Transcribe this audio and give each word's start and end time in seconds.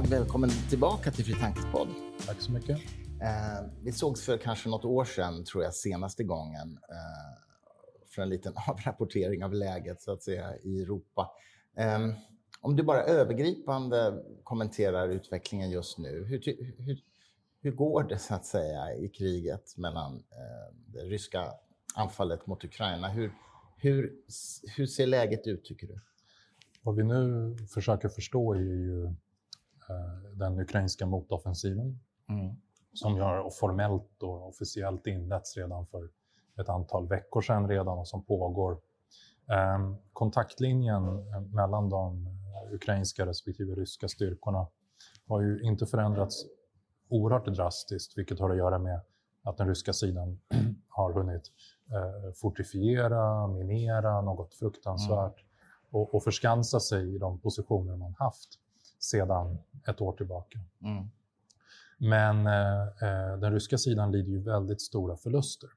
Krag, 0.00 0.10
välkommen 0.10 0.50
tillbaka 0.50 1.10
till 1.10 1.24
Fri 1.24 1.34
Tankespodd. 1.34 1.88
Tack 2.26 2.40
så 2.40 2.52
mycket. 2.52 2.78
Eh, 3.22 3.66
vi 3.82 3.92
sågs 3.92 4.24
för 4.24 4.38
kanske 4.38 4.68
något 4.68 4.84
år 4.84 5.04
sedan, 5.04 5.44
tror 5.44 5.64
jag, 5.64 5.74
senaste 5.74 6.24
gången 6.24 6.78
eh, 6.90 8.08
för 8.14 8.22
en 8.22 8.28
liten 8.28 8.52
avrapportering 8.68 9.44
av 9.44 9.54
läget 9.54 10.02
så 10.02 10.12
att 10.12 10.22
säga, 10.22 10.56
i 10.62 10.82
Europa. 10.82 11.30
Eh, 11.76 11.98
om 12.60 12.76
du 12.76 12.82
bara 12.82 13.02
övergripande 13.02 14.22
kommenterar 14.44 15.08
utvecklingen 15.08 15.70
just 15.70 15.98
nu, 15.98 16.24
hur, 16.24 16.42
hur, 16.78 16.98
hur 17.60 17.72
går 17.72 18.02
det 18.02 18.18
så 18.18 18.34
att 18.34 18.44
säga 18.44 18.94
i 18.94 19.08
kriget 19.08 19.76
mellan 19.76 20.14
eh, 20.14 20.76
det 20.86 21.00
ryska 21.00 21.52
anfallet 21.94 22.46
mot 22.46 22.64
Ukraina? 22.64 23.08
Hur, 23.08 23.32
hur, 23.76 24.12
hur 24.76 24.86
ser 24.86 25.06
läget 25.06 25.46
ut, 25.46 25.64
tycker 25.64 25.86
du? 25.86 26.00
Vad 26.82 26.96
vi 26.96 27.02
nu 27.02 27.56
försöker 27.74 28.08
förstå 28.08 28.54
är 28.54 28.58
ju 28.58 29.14
den 30.32 30.60
ukrainska 30.60 31.06
motoffensiven 31.06 32.00
mm. 32.28 32.56
som 32.94 33.16
ju 33.16 33.22
har 33.22 33.50
formellt 33.50 34.22
och 34.22 34.48
officiellt 34.48 35.06
inletts 35.06 35.56
redan 35.56 35.86
för 35.86 36.08
ett 36.60 36.68
antal 36.68 37.08
veckor 37.08 37.40
sedan 37.40 37.68
redan 37.68 37.98
och 37.98 38.08
som 38.08 38.24
pågår. 38.24 38.72
Eh, 39.50 39.94
kontaktlinjen 40.12 41.04
mellan 41.52 41.88
de 41.88 42.28
ukrainska 42.72 43.26
respektive 43.26 43.74
ryska 43.74 44.08
styrkorna 44.08 44.66
har 45.26 45.40
ju 45.40 45.62
inte 45.62 45.86
förändrats 45.86 46.46
oerhört 47.08 47.46
drastiskt, 47.46 48.18
vilket 48.18 48.38
har 48.40 48.50
att 48.50 48.56
göra 48.56 48.78
med 48.78 49.00
att 49.42 49.56
den 49.56 49.68
ryska 49.68 49.92
sidan 49.92 50.40
har 50.88 51.12
hunnit 51.12 51.52
eh, 51.90 52.32
fortifiera, 52.32 53.46
minera 53.46 54.20
något 54.20 54.54
fruktansvärt 54.54 55.40
mm. 55.40 55.46
och, 55.90 56.14
och 56.14 56.24
förskansa 56.24 56.80
sig 56.80 57.14
i 57.14 57.18
de 57.18 57.38
positioner 57.38 57.96
man 57.96 58.14
haft 58.18 58.58
sedan 59.00 59.58
ett 59.88 60.00
år 60.00 60.12
tillbaka. 60.12 60.58
Mm. 60.82 61.10
Men 61.98 62.46
eh, 62.46 62.82
eh, 62.82 63.38
den 63.38 63.52
ryska 63.52 63.78
sidan 63.78 64.12
lider 64.12 64.30
ju 64.30 64.42
väldigt 64.42 64.80
stora 64.80 65.16
förluster. 65.16 65.70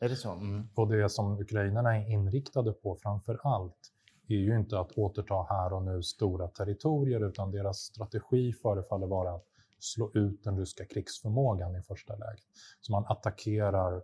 Är 0.00 0.08
det 0.08 0.16
så? 0.16 0.32
Mm. 0.32 0.68
Och 0.74 0.88
det 0.88 1.08
som 1.08 1.40
ukrainarna 1.40 1.96
är 1.96 2.10
inriktade 2.10 2.72
på 2.72 2.96
framför 2.96 3.40
allt 3.42 3.92
är 4.28 4.34
ju 4.34 4.56
inte 4.56 4.80
att 4.80 4.92
återta 4.92 5.46
här 5.48 5.72
och 5.72 5.82
nu 5.82 6.02
stora 6.02 6.48
territorier, 6.48 7.28
utan 7.28 7.50
deras 7.50 7.78
strategi 7.78 8.52
förefaller 8.52 9.06
vara 9.06 9.34
att 9.34 9.44
slå 9.78 10.10
ut 10.14 10.44
den 10.44 10.58
ryska 10.58 10.84
krigsförmågan 10.84 11.76
i 11.76 11.82
första 11.82 12.16
läget. 12.16 12.44
Så 12.80 12.92
man 12.92 13.04
attackerar 13.08 14.02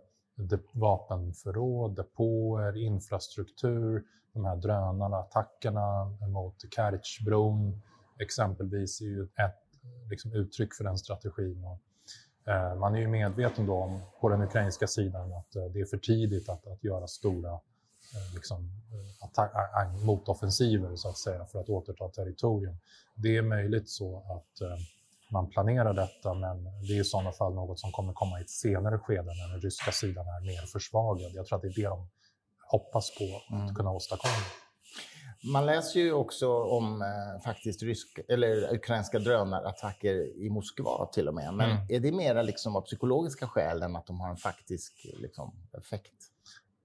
vapenförråd, 0.71 1.95
depåer, 1.95 2.77
infrastruktur, 2.77 4.03
de 4.33 4.45
här 4.45 4.55
drönarna, 4.55 5.17
attackerna 5.17 6.05
mot 6.27 6.55
Kertjbron 6.75 7.81
exempelvis 8.19 9.01
är 9.01 9.05
ju 9.05 9.23
ett 9.23 9.63
liksom, 10.09 10.33
uttryck 10.33 10.73
för 10.73 10.83
den 10.83 10.97
strategin. 10.97 11.63
Och, 11.63 11.79
eh, 12.51 12.75
man 12.75 12.95
är 12.95 12.99
ju 12.99 13.07
medveten 13.07 13.65
då 13.65 13.73
om, 13.73 14.01
på 14.21 14.29
den 14.29 14.41
ukrainska 14.41 14.87
sidan 14.87 15.33
att 15.33 15.55
eh, 15.55 15.65
det 15.65 15.79
är 15.79 15.85
för 15.85 15.97
tidigt 15.97 16.49
att, 16.49 16.67
att 16.67 16.83
göra 16.83 17.07
stora 17.07 17.51
eh, 17.53 18.35
liksom, 18.35 18.71
attack, 19.19 19.51
motoffensiver 20.05 20.95
så 20.95 21.09
att 21.09 21.17
säga 21.17 21.45
för 21.45 21.59
att 21.59 21.69
återta 21.69 22.09
territorium. 22.09 22.77
Det 23.15 23.37
är 23.37 23.41
möjligt 23.41 23.89
så 23.89 24.17
att 24.17 24.61
eh, 24.61 24.77
man 25.31 25.49
planerar 25.49 25.93
detta, 25.93 26.33
men 26.33 26.63
det 26.63 26.97
är 26.97 27.01
i 27.01 27.03
sådana 27.03 27.31
fall 27.31 27.53
något 27.53 27.79
som 27.79 27.91
kommer 27.91 28.13
komma 28.13 28.39
i 28.39 28.41
ett 28.41 28.49
senare 28.49 28.99
skede 28.99 29.23
när 29.23 29.51
den 29.51 29.61
ryska 29.61 29.91
sidan 29.91 30.27
är 30.27 30.41
mer 30.41 30.65
försvagad. 30.65 31.31
Jag 31.33 31.45
tror 31.45 31.55
att 31.55 31.61
det 31.61 31.67
är 31.67 31.75
det 31.75 31.87
de 31.87 32.09
hoppas 32.67 33.17
på 33.17 33.55
att 33.55 33.61
mm. 33.61 33.75
kunna 33.75 33.91
åstadkomma. 33.91 34.66
Man 35.43 35.65
läser 35.65 35.99
ju 35.99 36.13
också 36.13 36.63
om 36.63 37.01
eh, 37.01 37.41
faktiskt 37.43 37.83
rysk, 37.83 38.19
eller 38.27 38.73
ukrainska 38.73 39.19
drönarattacker 39.19 40.43
i 40.45 40.49
Moskva 40.49 41.05
till 41.05 41.27
och 41.27 41.33
med. 41.33 41.53
Men 41.53 41.71
mm. 41.71 41.85
är 41.89 41.99
det 41.99 42.11
mer 42.11 42.43
liksom 42.43 42.75
av 42.75 42.81
psykologiska 42.81 43.47
skäl 43.47 43.81
än 43.81 43.95
att 43.95 44.05
de 44.05 44.19
har 44.19 44.29
en 44.29 44.37
faktisk 44.37 45.07
liksom, 45.21 45.53
effekt? 45.77 46.13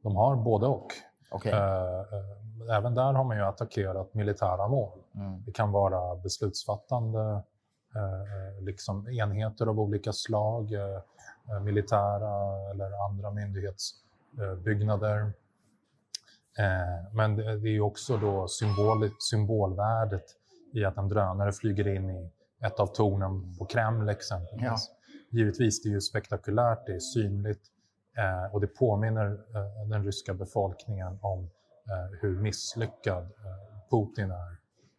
De 0.02 0.16
har 0.16 0.36
både 0.36 0.66
och. 0.66 0.88
Okay. 1.30 1.52
Eh, 1.52 1.58
eh, 1.58 2.76
även 2.76 2.94
där 2.94 3.12
har 3.12 3.24
man 3.24 3.36
ju 3.36 3.42
attackerat 3.42 4.14
militära 4.14 4.68
mål. 4.68 4.98
Mm. 5.14 5.44
Det 5.44 5.52
kan 5.52 5.72
vara 5.72 6.16
beslutsfattande 6.16 7.42
Eh, 7.94 8.62
liksom 8.62 9.08
enheter 9.08 9.66
av 9.66 9.80
olika 9.80 10.12
slag, 10.12 10.72
eh, 10.72 11.00
eh, 11.50 11.60
militära 11.60 12.70
eller 12.70 13.06
andra 13.08 13.30
myndighetsbyggnader. 13.30 15.32
Men 17.12 17.36
det 17.36 17.68
är 17.68 17.80
också 17.80 18.16
då 18.16 18.48
symbol, 18.48 19.10
symbolvärdet 19.18 20.24
i 20.72 20.84
att 20.84 20.96
en 20.96 21.08
drönare 21.08 21.52
flyger 21.52 21.88
in 21.88 22.10
i 22.10 22.30
ett 22.64 22.80
av 22.80 22.86
tornen 22.86 23.56
på 23.58 23.64
Kreml 23.64 24.08
exempelvis. 24.08 24.64
Ja. 24.64 24.78
Givetvis, 25.30 25.82
det 25.82 25.88
är 25.88 25.91
ju 25.91 26.00
spektakulärt, 26.00 26.86
det 26.86 26.94
är 26.94 26.98
synligt 26.98 27.62
och 28.52 28.60
det 28.60 28.66
påminner 28.66 29.38
den 29.91 30.04
ryska 30.04 30.34
befolkningen 30.34 31.18
om 31.22 31.50
hur 32.20 32.41
misslyckad 32.41 33.32
Putin 33.92 34.30
är 34.30 34.56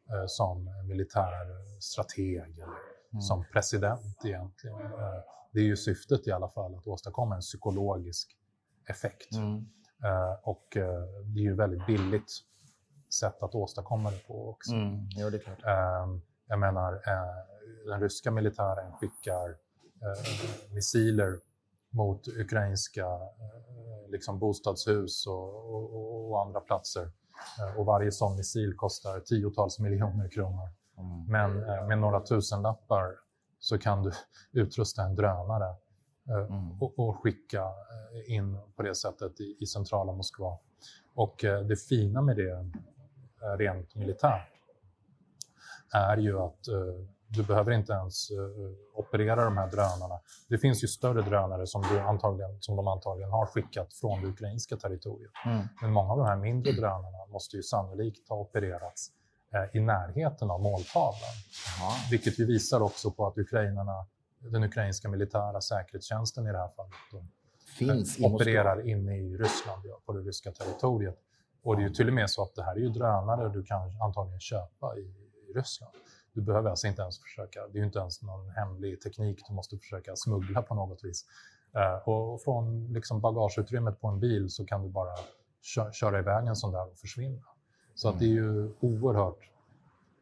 eh, 0.10 0.26
som 0.28 0.70
militär 0.88 1.80
strateg 1.80 2.60
mm. 2.60 3.22
som 3.22 3.46
president 3.54 4.26
egentligen. 4.26 4.82
Eh, 4.82 5.20
det 5.52 5.60
är 5.60 5.64
ju 5.64 5.78
syftet 5.78 6.28
i 6.28 6.32
alla 6.32 6.50
fall, 6.50 6.76
att 6.76 6.88
åstadkomma 6.88 7.36
en 7.36 7.42
psykologisk 7.42 8.38
effekt. 8.90 9.34
Mm. 9.34 9.66
Eh, 10.04 10.34
och 10.44 10.78
eh, 10.78 11.04
det 11.26 11.40
är 11.40 11.44
ju 11.44 11.56
väldigt 11.56 11.86
billigt 11.86 12.32
sätt 13.20 13.44
att 13.44 13.56
åstadkomma 13.56 14.12
det 14.12 14.28
på 14.28 14.50
också. 14.50 14.74
Mm. 14.74 15.08
Jo, 15.10 15.30
det 15.30 15.38
är 15.38 15.40
klart. 15.40 15.64
Eh, 15.64 16.18
jag 16.48 16.60
menar, 16.60 16.94
eh, 16.94 17.90
den 17.92 18.00
ryska 18.00 18.32
militären 18.32 18.92
skickar 18.92 19.64
missiler 20.74 21.40
mot 21.90 22.28
ukrainska 22.28 23.06
liksom 24.08 24.40
bostadshus 24.40 25.28
och, 25.28 25.76
och, 25.76 26.32
och 26.32 26.42
andra 26.42 26.60
platser 26.60 27.12
och 27.78 27.86
varje 27.86 28.12
sån 28.12 28.36
missil 28.36 28.74
kostar 28.78 29.20
tiotals 29.20 29.80
miljoner 29.80 30.30
kronor. 30.30 30.70
Mm. 30.98 31.26
Men 31.26 31.60
med 31.88 31.98
några 31.98 32.20
tusenlappar 32.20 33.16
så 33.60 33.78
kan 33.78 34.04
du 34.04 34.12
utrusta 34.52 35.04
en 35.04 35.16
drönare 35.16 35.76
mm. 36.30 36.82
och, 36.82 37.00
och, 37.00 37.16
skicka 37.24 37.64
in 38.28 38.58
på 38.76 38.84
det 38.84 38.96
sättet 38.96 39.42
i, 39.42 39.58
i 39.60 39.66
centrala 39.66 40.12
Moskva. 40.12 40.58
Och 41.16 41.36
det 41.42 41.76
fina 41.76 42.22
med 42.22 42.36
det 42.36 42.70
rent 43.58 43.96
militärt 43.96 44.50
är 45.94 46.18
ju 46.18 46.40
att 46.40 46.60
du 47.28 47.44
behöver 47.44 47.72
inte 47.72 47.94
ens 47.94 48.32
operera 48.94 49.46
de 49.46 49.58
här 49.58 49.68
drönarna. 49.68 50.20
Det 50.50 50.58
finns 50.58 50.84
ju 50.84 50.88
större 50.88 51.22
drönare 51.22 51.68
som, 51.68 51.82
du 51.82 52.00
antagligen, 52.00 52.62
som 52.62 52.76
de 52.76 52.88
antagligen 52.88 53.32
har 53.32 53.46
skickat 53.46 53.94
från 53.94 54.22
det 54.22 54.28
ukrainska 54.28 54.78
territoriet. 54.78 55.32
Mm. 55.46 55.68
Men 55.82 55.92
många 55.92 56.12
av 56.12 56.18
de 56.18 56.28
här 56.28 56.38
mindre 56.38 56.72
drönarna 56.72 57.26
måste 57.32 57.56
ju 57.58 57.64
sannolikt 57.64 58.30
ha 58.30 58.36
opererats 58.36 59.12
i 59.74 59.80
närheten 59.80 60.52
av 60.52 60.62
måltavlan. 60.62 61.36
Aha. 61.80 61.92
Vilket 62.12 62.40
ju 62.40 62.46
visar 62.46 62.82
också 62.82 63.12
på 63.12 63.28
att 63.28 63.38
ukrainarna, 63.38 64.06
den 64.52 64.64
ukrainska 64.64 65.10
militära 65.10 65.62
säkerhetstjänsten 65.62 66.48
i 66.48 66.52
det 66.52 66.58
här 66.58 66.70
fallet, 66.76 66.94
de, 67.12 67.30
Finns 67.78 68.20
opererar 68.20 68.88
inne 68.90 69.18
i 69.18 69.38
Ryssland, 69.38 69.82
ja, 69.86 70.00
på 70.06 70.14
det 70.14 70.20
ryska 70.20 70.52
territoriet. 70.52 71.18
Och 71.64 71.76
det 71.76 71.84
är 71.84 71.88
ju 71.88 71.94
till 71.94 72.08
och 72.08 72.14
med 72.14 72.30
så 72.30 72.44
att 72.44 72.56
det 72.56 72.64
här 72.64 72.76
är 72.76 72.80
ju 72.80 72.90
drönare 72.90 73.50
du 73.50 73.64
kan 73.64 74.02
antagligen 74.02 74.40
köpa 74.40 74.98
i, 74.98 75.02
i 75.50 75.54
Ryssland. 75.56 75.94
Du 76.34 76.42
behöver 76.42 76.70
alltså 76.70 76.88
inte 76.88 77.02
ens 77.02 77.22
försöka, 77.22 77.68
det 77.68 77.78
är 77.78 77.80
ju 77.80 77.86
inte 77.86 78.00
ens 78.00 78.22
någon 78.22 78.50
hemlig 78.50 79.02
teknik 79.02 79.44
du 79.48 79.54
måste 79.54 79.78
försöka 79.78 80.16
smuggla 80.16 80.62
på 80.62 80.76
något 80.76 81.04
vis. 81.04 81.26
Uh, 81.76 82.10
och 82.10 82.42
från 82.42 82.94
liksom 82.94 83.22
bagageutrymmet 83.22 84.02
på 84.02 84.08
en 84.08 84.20
bil 84.20 84.50
så 84.50 84.66
kan 84.66 84.84
du 84.84 84.90
bara 84.90 85.16
kö 85.76 85.92
köra 85.92 86.20
iväg 86.20 86.48
en 86.48 86.56
sån 86.56 86.72
där 86.72 86.92
och 86.92 86.98
försvinna. 86.98 87.44
Så 87.96 88.08
mm. 88.08 88.16
att 88.16 88.20
det 88.20 88.26
är 88.26 88.30
ju 88.30 88.72
oerhört 88.80 89.40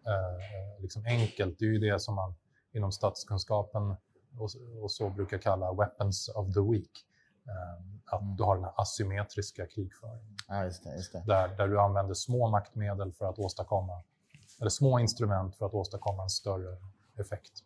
uh, 0.08 0.82
liksom 0.82 1.06
enkelt. 1.06 1.60
Det 1.60 1.66
är 1.66 1.70
ju 1.70 1.80
det 1.80 2.00
som 2.00 2.16
man 2.16 2.34
inom 2.74 2.92
statskunskapen 2.92 3.96
och, 4.38 4.92
så 4.92 5.10
brukar 5.10 5.38
kalla 5.38 5.74
weapons 5.74 6.30
of 6.36 6.54
the 6.54 6.60
weak. 6.60 7.06
Uh, 7.48 7.86
att 8.06 8.22
mm. 8.22 8.36
du 8.36 8.44
har 8.44 8.56
den 8.56 8.64
här 8.64 8.74
asymmetriska 8.76 9.68
krigföringen. 9.68 10.36
Ja, 10.48 10.66
just 10.66 10.84
det, 10.84 10.96
just 10.96 11.14
det. 11.14 11.24
Där, 11.28 11.48
där 11.48 11.68
du 11.68 11.80
använder 11.80 12.14
små 12.14 12.50
maktmedel 12.50 13.12
för 13.12 13.26
att 13.26 13.40
åstadkomma 13.40 14.04
eller 14.62 14.70
små 14.70 15.00
instrument 15.00 15.56
för 15.56 15.66
att 15.66 15.74
åstadkomma 15.74 16.24
en 16.24 16.30
större 16.30 16.78
effekt. 17.20 17.64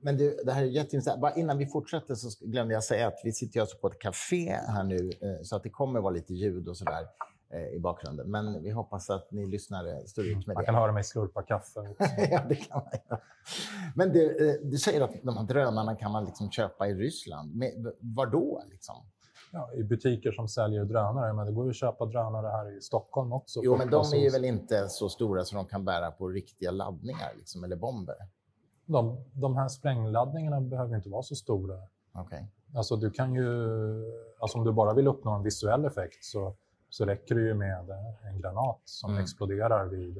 Men 0.00 0.16
du, 0.16 0.40
det 0.44 0.52
här 0.52 0.62
är 0.62 0.66
jätteintressant. 0.66 1.20
Bara 1.20 1.34
innan 1.34 1.58
vi 1.58 1.66
fortsätter 1.66 2.14
så 2.14 2.46
glömde 2.46 2.74
jag 2.74 2.84
säga 2.84 3.08
att 3.08 3.20
vi 3.24 3.32
sitter 3.32 3.60
alltså 3.60 3.76
på 3.78 3.86
ett 3.86 3.98
café 3.98 4.52
här 4.68 4.84
nu, 4.84 5.10
eh, 5.20 5.42
så 5.42 5.56
att 5.56 5.62
det 5.62 5.70
kommer 5.70 6.00
vara 6.00 6.12
lite 6.12 6.34
ljud 6.34 6.68
och 6.68 6.76
sådär 6.76 7.06
i 7.74 7.78
bakgrunden. 7.78 8.30
Men 8.30 8.62
vi 8.62 8.70
hoppas 8.70 9.10
att 9.10 9.30
ni 9.30 9.46
lyssnare 9.46 10.06
står 10.06 10.26
ut 10.26 10.46
med 10.46 10.46
det. 10.46 10.54
Man 10.54 10.64
kan 10.64 10.74
höra 10.74 10.92
mig 10.92 11.04
slurpa 11.04 11.42
kaffe. 11.42 11.80
ja, 12.30 12.42
det 12.48 12.54
kan 12.54 12.82
man 12.82 13.00
göra. 13.08 13.20
Men 13.94 14.12
du, 14.12 14.50
eh, 14.50 14.54
du 14.62 14.78
säger 14.78 15.00
att 15.00 15.22
de 15.22 15.36
här 15.36 15.44
drönarna 15.44 15.96
kan 15.96 16.12
man 16.12 16.24
liksom 16.24 16.50
köpa 16.50 16.88
i 16.88 16.94
Ryssland. 16.94 17.56
Men 17.56 17.92
var 18.00 18.26
då? 18.26 18.62
Liksom? 18.70 18.96
ja, 19.52 19.72
i 19.74 19.84
butiker 19.84 20.32
som 20.32 20.48
säljer 20.48 20.84
drönare. 20.84 21.32
Men 21.32 21.46
det 21.46 21.52
går 21.52 21.64
ju 21.64 21.70
att 21.70 21.76
köpa 21.76 22.06
drönare 22.06 22.46
här 22.46 22.78
i 22.78 22.80
Stockholm 22.80 23.32
också. 23.32 23.60
Jo, 23.62 23.76
men 23.76 23.90
de 23.90 24.12
är 24.12 24.18
ju 24.18 24.30
väl 24.30 24.44
inte 24.44 24.88
så 24.88 25.08
stora 25.08 25.44
så 25.44 25.56
de 25.56 25.66
kan 25.66 25.84
bära 25.84 26.10
på 26.10 26.28
riktiga 26.28 26.70
laddningar 26.70 27.32
liksom, 27.36 27.64
eller 27.64 27.76
bomber? 27.76 28.16
de, 28.88 29.24
de 29.32 29.56
här 29.56 29.68
sprängladdningarna 29.68 30.60
behöver 30.60 30.96
inte 30.96 31.08
vara 31.08 31.22
så 31.22 31.34
stora. 31.34 31.74
Okay. 32.14 32.42
Alltså 32.74 32.96
du 32.96 33.10
kan 33.10 33.34
ju, 33.34 33.48
alltså 34.40 34.58
om 34.58 34.64
du 34.64 34.72
bara 34.72 34.94
vill 34.94 35.08
uppnå 35.08 35.30
en 35.30 35.42
visuell 35.42 35.84
effekt 35.84 36.24
så, 36.24 36.56
så 36.90 37.04
räcker 37.04 37.34
det 37.34 37.40
ju 37.40 37.54
med 37.54 37.90
en 38.24 38.40
granat 38.40 38.80
som 38.84 39.10
mm. 39.10 39.22
exploderar 39.22 39.86
vid, 39.86 40.14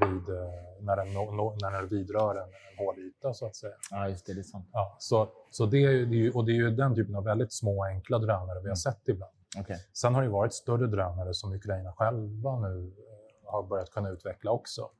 vid, 0.00 0.28
när, 0.80 0.96
den, 0.96 1.14
när 1.60 1.70
den 1.70 1.88
vidrör 1.88 2.34
en, 2.34 2.48
en 2.48 2.86
hård 2.86 2.98
yta, 2.98 3.34
så 3.34 3.46
att 3.46 3.56
säga. 3.56 3.74
Ja, 3.90 4.08
just 4.08 4.26
det. 4.26 4.34
det 4.34 4.40
är 4.40 4.42
sant. 4.42 4.68
Ja, 4.72 4.96
så 4.98 5.28
så 5.50 5.66
det, 5.66 5.84
är, 5.84 6.14
är, 6.14 6.36
och 6.36 6.44
det 6.44 6.52
är 6.52 6.54
ju 6.54 6.70
den 6.70 6.94
typen 6.94 7.14
av 7.14 7.24
väldigt 7.24 7.52
små, 7.52 7.84
enkla 7.84 8.18
drönare 8.18 8.54
vi 8.54 8.54
har 8.54 8.60
mm. 8.60 8.76
sett 8.76 9.08
ibland. 9.08 9.32
Okay. 9.60 9.76
Sen 9.92 10.14
har 10.14 10.22
det 10.22 10.28
varit 10.28 10.54
större 10.54 10.86
drönare 10.86 11.34
som 11.34 11.52
Ukraina 11.52 11.92
själva 11.92 12.60
nu 12.60 12.92
eh, 12.98 13.52
har 13.52 13.62
börjat 13.62 13.90
kunna 13.90 14.10
utveckla 14.10 14.50
också. 14.50 14.90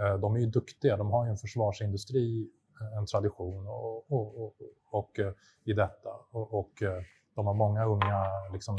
Eh, 0.00 0.18
de 0.18 0.34
är 0.34 0.40
ju 0.40 0.46
duktiga, 0.46 0.96
de 0.96 1.10
har 1.10 1.24
ju 1.24 1.30
en 1.30 1.36
försvarsindustri, 1.36 2.50
en 2.96 3.06
tradition 3.06 3.66
och, 3.66 4.12
och, 4.12 4.44
och, 4.44 4.54
och 4.90 5.18
i 5.64 5.72
detta. 5.72 6.10
Och, 6.30 6.82
de 7.38 7.46
har 7.46 7.54
många 7.54 7.84
unga, 7.84 8.26
liksom, 8.52 8.76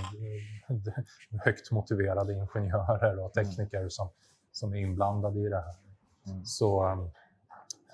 högt 1.43 1.71
motiverade 1.71 2.33
ingenjörer 2.33 3.19
och 3.19 3.37
mm. 3.37 3.45
tekniker 3.45 3.77
mm. 3.77 3.89
som, 3.89 4.09
som 4.51 4.73
är 4.73 4.77
inblandade 4.77 5.39
i 5.39 5.49
det 5.49 5.55
här. 5.55 5.75
Mm. 6.27 6.45
Så, 6.45 6.85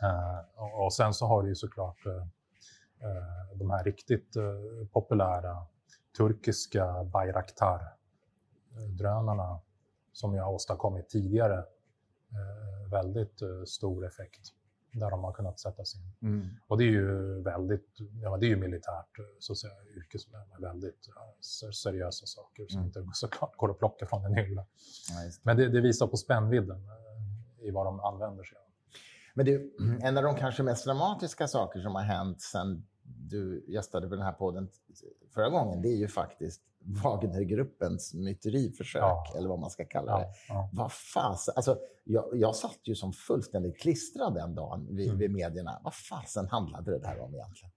äh, 0.02 0.40
och 0.86 0.94
sen 0.94 1.14
så 1.14 1.26
har 1.26 1.44
du 1.44 1.50
ju 1.50 1.56
såklart 1.56 2.06
äh, 2.06 2.24
de 3.54 3.70
här 3.70 3.84
riktigt 3.84 4.36
äh, 4.36 4.44
populära 4.94 5.66
turkiska 6.18 7.04
Bayraktar-drönarna 7.04 9.60
som 10.12 10.36
jag 10.36 10.44
har 10.44 10.52
åstadkommit 10.52 11.10
tidigare 11.10 11.66
väldigt 12.92 13.42
stor 13.66 14.06
effekt 14.06 14.42
där 15.00 15.10
de 15.10 15.24
har 15.24 15.34
kunnat 15.34 15.60
sättas 15.60 15.96
in. 15.96 16.30
Mm. 16.30 16.48
Och 16.68 16.78
det 16.78 16.84
är 16.84 16.92
ju 16.92 17.42
väldigt, 17.42 17.98
ja, 18.22 18.38
det 18.38 18.46
är 18.46 18.50
ju 18.50 18.56
militärt 18.56 19.18
så 19.40 19.54
att 19.54 19.58
säga, 19.58 19.74
yrke 19.96 20.18
med 20.32 20.62
väldigt 20.62 21.10
seriösa 21.74 22.26
saker 22.26 22.66
som 22.68 22.78
mm. 22.78 22.88
inte 22.88 23.06
såklart 23.14 23.58
går 23.58 23.72
att 23.72 23.80
plocka 23.80 24.06
från 24.06 24.26
en 24.26 24.36
hylla. 24.36 24.66
Ja, 25.10 25.32
Men 25.44 25.58
det, 25.58 25.70
det, 25.70 25.82
visar 25.82 26.08
på 26.08 26.18
spännvidden 26.18 26.78
i 27.62 27.72
vad 27.72 27.86
de 27.86 28.00
använder 28.00 28.44
sig 28.44 28.58
av. 28.58 28.64
Men 29.34 29.46
det, 29.46 29.62
en 30.08 30.18
av 30.18 30.24
de 30.24 30.36
kanske 30.36 30.64
mest 30.64 30.86
dramatiska 30.86 31.48
saker 31.48 31.80
som 31.80 31.96
har 31.96 32.02
hänt 32.02 32.42
sen 32.42 32.88
du 33.04 33.66
gästade 33.68 34.08
på 34.08 34.16
den 34.16 34.24
här 34.24 34.32
podden 34.32 34.70
förra 35.34 35.50
gången, 35.50 35.82
det 35.82 35.90
är 35.90 35.98
ju 35.98 36.08
faktiskt 36.08 36.62
Wagnergruppens 37.04 38.14
myteriförsök, 38.14 39.02
ja. 39.02 39.34
eller 39.38 39.50
vad 39.50 39.60
man 39.60 39.70
ska 39.70 39.86
kalla 39.86 40.20
det. 40.20 40.28
Ja. 40.48 40.70
Vad 40.74 40.92
fasen, 40.92 41.54
alltså, 41.56 41.78
jag, 42.04 42.26
jag 42.34 42.56
satt 42.56 42.80
ju 42.84 42.96
som 42.96 43.14
fullständigt 43.14 43.80
klistrad 43.80 44.34
den 44.34 44.56
dagen 44.56 44.88
vid, 44.90 45.08
mm. 45.08 45.20
vid 45.20 45.32
medierna. 45.32 45.80
Vad 45.84 45.94
fasen 45.94 46.48
handlade 46.48 46.92
det 46.92 47.00
där 47.00 47.20
om 47.20 47.36
egentligen? 47.36 47.72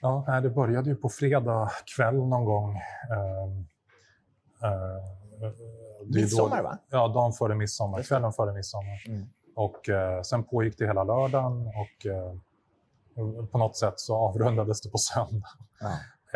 Ja, 0.00 0.40
det 0.40 0.50
började 0.50 0.90
ju 0.90 0.96
på 0.96 1.08
fredag 1.08 1.70
kväll 1.96 2.14
någon 2.14 2.44
gång. 2.44 2.70
Uh, 2.70 3.58
uh, 4.70 5.54
midsommar, 6.06 6.62
va? 6.62 6.78
Ja, 6.90 7.08
dagen 7.08 7.32
före 7.32 7.54
midsommar, 7.54 8.02
kvällen 8.02 8.32
före 8.32 8.52
midsommar. 8.52 9.04
Mm. 9.06 9.28
Och 9.56 9.88
uh, 9.88 10.22
sen 10.22 10.44
pågick 10.44 10.78
det 10.78 10.86
hela 10.86 11.04
lördagen 11.04 11.66
och 11.66 12.06
uh, 12.06 13.46
på 13.46 13.58
något 13.58 13.76
sätt 13.76 13.94
så 13.96 14.16
avrundades 14.16 14.80
det 14.80 14.90
på 14.90 14.98
söndag. 14.98 15.48
Ja. 15.80 15.88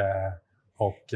Uh, 0.03 0.33
och 0.77 1.15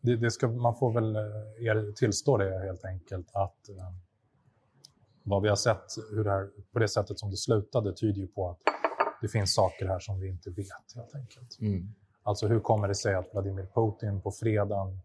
det, 0.00 0.16
det, 0.16 0.30
ska, 0.30 0.48
man 0.48 0.74
får 0.74 0.92
väl 0.92 1.16
er 1.60 1.92
tillstå 1.92 2.36
det 2.36 2.58
helt 2.58 2.84
enkelt 2.84 3.30
att 3.32 3.70
vad 5.22 5.42
vi 5.42 5.48
har 5.48 5.56
sett, 5.56 5.84
hur 6.10 6.24
det 6.24 6.30
här, 6.30 6.50
på 6.72 6.78
det 6.78 6.88
sättet 6.88 7.18
som 7.18 7.30
det 7.30 7.36
slutade, 7.36 7.94
tyder 7.94 8.20
ju 8.20 8.26
på 8.26 8.50
att 8.50 8.58
det 9.20 9.28
finns 9.28 9.54
saker 9.54 9.86
här 9.86 9.98
som 9.98 10.20
vi 10.20 10.28
inte 10.28 10.50
vet 10.50 10.94
helt 10.94 11.14
enkelt. 11.14 11.60
Mm. 11.60 11.94
Alltså 12.22 12.46
hur 12.46 12.60
kommer 12.60 12.88
det 12.88 12.94
sig 12.94 13.14
att 13.14 13.28
Vladimir 13.32 13.66
Putin 13.74 14.20
på 14.20 14.30
fredagen 14.30 15.00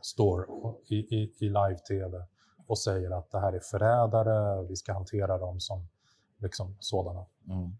står 0.00 0.46
i, 0.86 0.96
i, 0.96 1.34
i 1.38 1.48
live-tv 1.48 2.26
och 2.66 2.78
säger 2.78 3.10
att 3.10 3.30
det 3.30 3.40
här 3.40 3.52
är 3.52 3.60
förrädare, 3.60 4.66
vi 4.68 4.76
ska 4.76 4.92
hantera 4.92 5.38
dem 5.38 5.60
som 5.60 5.88
liksom 6.38 6.76
sådana. 6.80 7.26
Mm. 7.48 7.70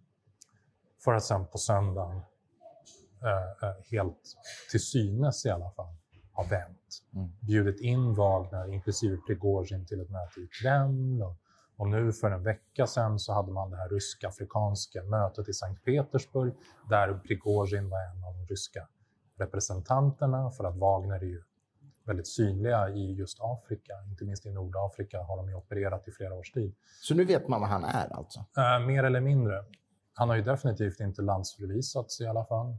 För 1.05 1.15
att 1.15 1.25
sen 1.25 1.47
på 1.47 1.59
söndagen, 1.59 2.21
eh, 3.23 3.69
eh 3.69 3.75
helt 3.91 4.37
till 4.71 4.81
synes 4.81 5.47
i 5.47 5.51
alla 5.51 5.71
fall, 5.71 5.95
ha 6.39 6.45
vänt. 6.45 7.03
Mm. 7.15 7.29
Bjudit 7.41 7.81
in 7.81 8.15
Wagner, 8.15 8.73
inklusive 8.73 9.17
Prigozjin, 9.27 9.87
till 9.87 10.01
ett 10.01 10.11
möte 10.11 10.41
i 10.41 10.49
Kreml. 10.63 11.23
Och, 11.23 11.37
och 11.77 11.89
nu 11.89 12.13
för 12.13 12.31
en 12.31 12.43
vecka 12.43 12.87
sedan 12.87 13.19
så 13.19 13.33
hade 13.33 13.53
man 13.53 13.71
det 13.71 13.77
här 13.77 13.89
rysk-afrikanska 13.89 15.03
mötet 15.03 15.49
i 15.49 15.53
Sankt 15.53 15.85
Petersburg 15.85 16.53
där 16.89 17.15
Prigozjin 17.15 17.89
var 17.91 18.01
en 18.01 18.25
av 18.25 18.35
de 18.35 18.47
ryska 18.47 18.89
representanterna 19.39 20.51
för 20.51 20.65
att 20.65 20.77
Wagner 20.77 21.17
är 21.17 21.27
ju 21.27 21.43
väldigt 22.07 22.29
synliga 22.29 22.89
i 22.89 23.15
just 23.15 23.39
Afrika. 23.41 23.93
Inte 24.11 24.25
minst 24.25 24.47
i 24.47 24.51
Nordafrika 24.51 25.23
har 25.23 25.37
de 25.37 25.49
ju 25.49 25.55
opererat 25.55 26.09
i 26.09 26.13
flera 26.13 26.35
års 26.35 26.51
tid. 26.51 26.75
Så 27.03 27.15
nu 27.15 27.25
vet 27.25 27.49
man 27.49 27.61
vad 27.61 27.71
han 27.71 27.85
är 27.85 28.13
alltså? 28.13 28.41
Uh, 28.41 28.87
mer 28.87 29.05
eller 29.05 29.21
mindre. 29.21 29.65
Han 30.15 30.29
har 30.29 30.37
ju 30.37 30.43
definitivt 30.43 31.01
inte 31.01 31.23
landsförvisats 31.23 32.21
i 32.21 32.27
alla 32.27 32.45
fall. 32.45 32.77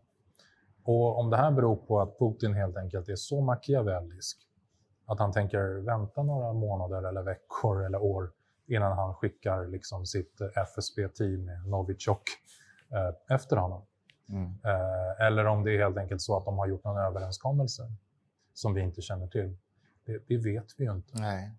Och 0.84 1.20
om 1.20 1.30
det 1.30 1.38
här 1.38 1.52
beror 1.52 1.76
på 1.76 2.02
att 2.02 2.20
Putin 2.20 2.54
helt 2.54 2.78
enkelt 2.78 3.10
är 3.10 3.16
så 3.16 3.42
machiavellisk 3.42 4.38
att 5.06 5.20
han 5.20 5.31
tänker 5.31 5.86
vänta 5.86 6.24
några 6.24 6.54
månader 6.54 7.10
eller 7.10 7.22
veckor 7.22 7.86
eller 7.86 8.02
år 8.02 8.31
innan 8.68 8.98
han 8.98 9.14
skickar 9.14 9.68
liksom 9.68 10.06
sitt 10.06 10.42
FSB-team 10.56 11.46
med 11.46 11.68
Novichok 11.68 12.24
eh, 12.92 13.36
efter 13.36 13.58
honom. 13.58 13.86
Mm. 14.30 14.46
Eh, 14.64 15.26
eller 15.26 15.46
om 15.46 15.64
det 15.64 15.76
är 15.76 15.80
helt 15.80 15.98
enkelt 15.98 16.22
så 16.22 16.38
att 16.38 16.46
de 16.46 16.58
har 16.58 16.68
gjort 16.68 16.84
någon 16.84 16.98
överenskommelse 16.98 17.84
som 18.54 18.74
vi 18.74 18.81
inte 18.81 19.02
känner 19.02 19.28
till. 19.28 19.58
Det, 20.06 20.24
det 20.28 20.38
vet 20.38 20.66
vi 20.78 20.84
ju 20.84 20.92
inte. 20.92 21.22
Nej. 21.22 21.52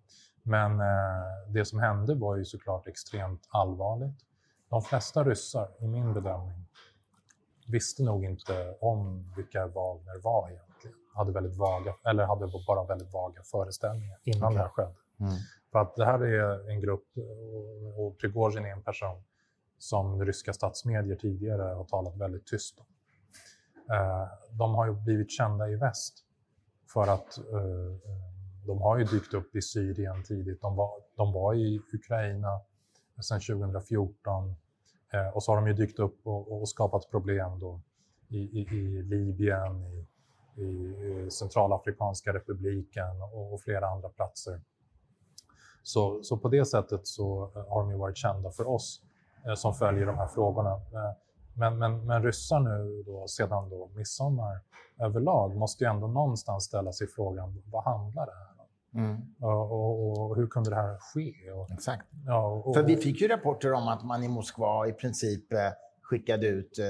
Men 0.43 0.79
eh, 0.79 1.47
det 1.47 1.65
som 1.65 1.79
hände 1.79 2.15
var 2.15 2.37
ju 2.37 2.45
såklart 2.45 2.87
extremt 2.87 3.47
allvarligt. 3.49 4.25
De 4.69 4.81
flesta 4.81 5.23
ryssar, 5.23 5.69
i 5.79 5.87
min 5.87 6.13
bedömning, 6.13 6.67
visste 7.71 8.03
nog 8.03 8.25
inte 8.25 8.75
om 8.81 9.33
vilka 9.35 9.67
Wagner 9.67 10.21
var 10.23 10.49
egentligen. 10.49 10.97
Hade 11.13 11.31
väldigt 11.31 11.57
vaga, 11.57 11.95
eller 12.05 12.25
hade 12.25 12.51
bara 12.67 12.83
väldigt 12.83 13.13
vaga 13.13 13.41
föreställningar 13.43 14.17
innan 14.23 14.43
okay. 14.43 14.55
det 14.55 14.61
här 14.61 14.69
skedde. 14.69 14.95
Mm. 15.19 15.33
För 15.71 15.79
att 15.79 15.95
det 15.95 16.05
här 16.05 16.19
är 16.19 16.69
en 16.69 16.81
grupp, 16.81 17.05
och 17.97 18.17
Prigozjin 18.17 18.65
är 18.65 18.71
en 18.71 18.83
person 18.83 19.23
som 19.77 20.25
ryska 20.25 20.53
statsmedier 20.53 21.15
tidigare 21.15 21.61
har 21.61 21.85
talat 21.85 22.17
väldigt 22.17 22.47
tyst 22.47 22.79
om. 22.79 22.85
Eh, 23.95 24.27
de 24.51 24.75
har 24.75 24.87
ju 24.87 24.93
blivit 24.93 25.31
kända 25.31 25.69
i 25.69 25.75
väst 25.75 26.13
för 26.93 27.07
att 27.07 27.37
eh, 27.37 28.11
de 28.67 28.81
har 28.81 28.97
ju 28.97 29.03
dykt 29.03 29.33
upp 29.33 29.55
i 29.55 29.61
Syrien 29.61 30.23
tidigt. 30.23 30.61
De 30.61 30.75
var, 30.75 30.91
de 31.15 31.33
var 31.33 31.53
i 31.53 31.81
Ukraina 31.93 32.61
sedan 33.21 33.39
2014 33.39 34.49
Eh, 34.49 34.55
Eh, 35.13 35.27
och 35.27 35.43
så 35.43 35.51
har 35.51 35.55
de 35.55 35.67
ju 35.67 35.73
dykt 35.73 35.99
upp 35.99 36.27
och, 36.27 36.61
och 36.61 36.69
skapat 36.69 37.11
problem 37.11 37.59
då 37.59 37.81
i, 38.29 38.37
i, 38.37 38.59
i 38.59 39.03
Libyen, 39.03 39.83
i, 39.85 40.07
i, 40.61 41.21
eh, 41.23 41.27
Centralafrikanska 41.29 42.33
republiken 42.33 43.21
och, 43.33 43.53
och, 43.53 43.61
flera 43.61 43.87
andra 43.87 44.09
platser. 44.09 44.61
Så, 45.83 46.23
så 46.23 46.37
på 46.37 46.47
det 46.47 46.65
sättet 46.65 47.07
så 47.07 47.51
eh, 47.55 47.69
har 47.69 47.81
de 47.81 47.91
ju 47.91 47.97
varit 47.97 48.17
kända 48.17 48.51
för 48.51 48.67
oss 48.67 49.01
eh, 49.45 49.53
som 49.53 49.73
följer 49.73 50.05
de 50.05 50.17
här 50.17 50.27
frågorna. 50.27 50.71
Eh, 50.71 51.11
men, 51.53 51.77
men, 51.77 52.05
men 52.05 52.23
ryssar 52.23 52.59
nu 52.59 53.03
då, 53.05 53.27
sedan 53.27 53.69
då 53.69 53.89
midsommar 53.95 54.59
överlag 54.99 55.55
måste 55.55 55.83
ju 55.83 55.89
ändå 55.89 56.07
någonstans 56.07 56.63
ställa 56.63 56.91
sig 56.91 57.07
frågan, 57.07 57.63
vad 57.65 57.83
handlar 57.83 58.25
det 58.25 58.31
här 58.31 58.50
Mm. 58.95 59.17
Och, 59.39 59.71
och, 59.71 60.21
och, 60.21 60.35
hur 60.35 60.47
kunde 60.47 60.69
det 60.69 60.75
här 60.75 60.97
ske? 60.97 61.51
Och, 61.51 61.71
Exakt. 61.71 62.07
Ja, 62.25 62.71
För 62.75 62.83
vi 62.83 62.97
fick 62.97 63.21
ju 63.21 63.27
rapporter 63.27 63.73
om 63.73 63.87
att 63.87 64.03
man 64.03 64.23
i 64.23 64.27
Moskva 64.27 64.87
i 64.87 64.93
princip 64.93 65.53
eh, 65.53 65.59
skickade 66.01 66.47
ut 66.47 66.79
eh, 66.79 66.85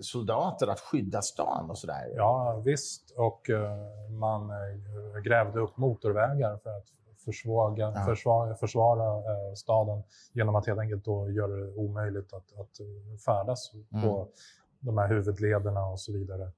soldater 0.00 0.66
att 0.66 0.80
skydda 0.80 1.22
stan 1.22 1.70
och 1.70 1.78
sådär. 1.78 2.12
Ja, 2.16 2.62
visst. 2.64 3.14
Och 3.16 3.50
uh, 3.50 4.10
man 4.18 4.52
grävde 5.24 5.60
upp 5.60 5.76
motorvägar 5.76 6.56
för 6.56 6.70
att 6.70 6.86
försvaga, 7.24 7.92
ja. 7.94 8.04
försvara, 8.04 8.54
försvara 8.54 9.22
staden 9.56 10.02
genom 10.32 10.54
att 10.54 10.66
helt 10.66 10.80
enkelt 10.80 11.04
då 11.04 11.30
göra 11.30 11.56
det 11.56 11.72
omöjligt 11.74 12.32
att, 12.32 12.58
att 12.58 12.80
färdas 13.24 13.72
mm. 13.92 14.04
på 14.04 14.28
de 14.80 14.98
här 14.98 15.08
huvudlederna 15.08 15.86
och 15.86 16.00
så 16.00 16.12
vidare. 16.12 16.52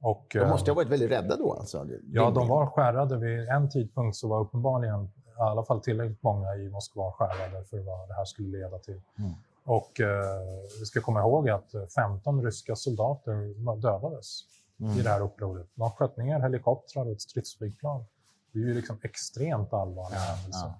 Och, 0.00 0.26
de 0.32 0.48
måste 0.48 0.70
ha 0.70 0.76
varit 0.76 0.88
väldigt 0.88 1.10
rädda 1.10 1.36
då? 1.36 1.52
Alltså. 1.52 1.86
Ja, 2.12 2.30
de 2.30 2.48
var 2.48 2.66
skärrade. 2.66 3.16
Vid 3.16 3.48
en 3.48 3.70
tidpunkt 3.70 4.16
så 4.16 4.28
var 4.28 4.40
uppenbarligen 4.40 5.04
i 5.04 5.40
alla 5.40 5.64
fall 5.64 5.80
tillräckligt 5.80 6.22
många 6.22 6.54
i 6.54 6.68
Moskva 6.68 7.12
skärrade 7.12 7.64
för 7.64 7.78
vad 7.78 8.08
det 8.08 8.14
här 8.14 8.24
skulle 8.24 8.58
leda 8.58 8.78
till. 8.78 9.00
Mm. 9.18 9.32
Och 9.64 10.00
eh, 10.00 10.40
vi 10.80 10.86
ska 10.86 11.00
komma 11.00 11.20
ihåg 11.20 11.48
att 11.48 11.70
15 11.94 12.44
ryska 12.44 12.76
soldater 12.76 13.54
dödades 13.76 14.40
mm. 14.80 14.98
i 14.98 15.02
det 15.02 15.08
här 15.08 15.20
upproret. 15.20 15.66
De 15.74 15.90
sköt 15.90 16.16
ner 16.16 16.40
helikoptrar 16.40 17.06
och 17.06 17.12
ett 17.12 17.20
stridsflygplan. 17.20 18.04
Det 18.52 18.58
är 18.58 18.62
ju 18.62 18.74
liksom 18.74 18.98
extremt 19.02 19.72
allvarliga 19.72 20.18
ja, 20.18 20.34
händelser. 20.34 20.72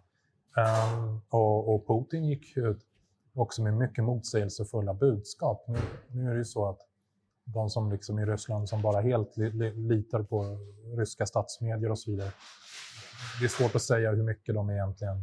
Ja. 0.55 0.95
Um, 0.95 1.21
och, 1.29 1.75
och, 1.75 1.87
Putin 1.87 2.25
gick 2.25 2.57
ut 2.57 2.81
också 3.35 3.63
med 3.63 3.75
mycket 3.75 4.05
motsägelsefulla 4.05 4.95
budskap. 4.95 5.65
Nu, 5.69 5.79
nu 6.09 6.29
är 6.29 6.33
det 6.33 6.39
ju 6.39 6.45
så 6.45 6.69
att 6.69 6.88
de 7.55 7.71
som 7.71 7.93
liksom 7.93 8.19
i 8.19 8.25
Ryssland 8.25 8.69
som 8.69 8.83
bara 8.83 9.01
helt 9.01 9.37
li, 9.37 9.51
li, 9.51 9.71
litar 9.75 10.23
på 10.23 10.59
ryska 10.97 11.27
statsmedier 11.27 11.91
och 11.91 11.99
så 11.99 12.11
vidare. 12.11 12.31
Det 13.41 13.45
är 13.45 13.49
svårt 13.49 13.75
att 13.75 13.83
säga 13.83 14.11
hur 14.11 14.23
mycket 14.23 14.55
de 14.55 14.71
egentligen 14.71 15.23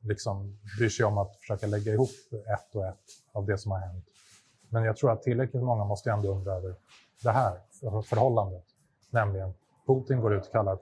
liksom 0.00 0.58
bryr 0.78 0.88
sig 0.88 1.06
om 1.06 1.18
att 1.18 1.36
försöka 1.36 1.66
lägga 1.66 1.92
ihop 1.92 2.10
ett 2.32 2.74
och 2.74 2.86
ett 2.86 3.04
av 3.32 3.46
det 3.46 3.58
som 3.58 3.72
har 3.72 3.78
hänt. 3.78 4.04
Men 4.68 4.84
jag 4.84 4.96
tror 4.96 5.12
att 5.12 5.22
tillräckligt 5.22 5.62
många 5.62 5.84
måste 5.84 6.10
ändå 6.10 6.34
undra 6.34 6.52
över 6.52 6.74
det 7.22 7.30
här 7.30 7.58
förhållandet. 8.02 8.64
Nämligen 9.10 9.54
Putin 9.86 10.20
går 10.20 10.34
ut 10.34 10.46
och 10.46 10.52
kallar 10.52 10.78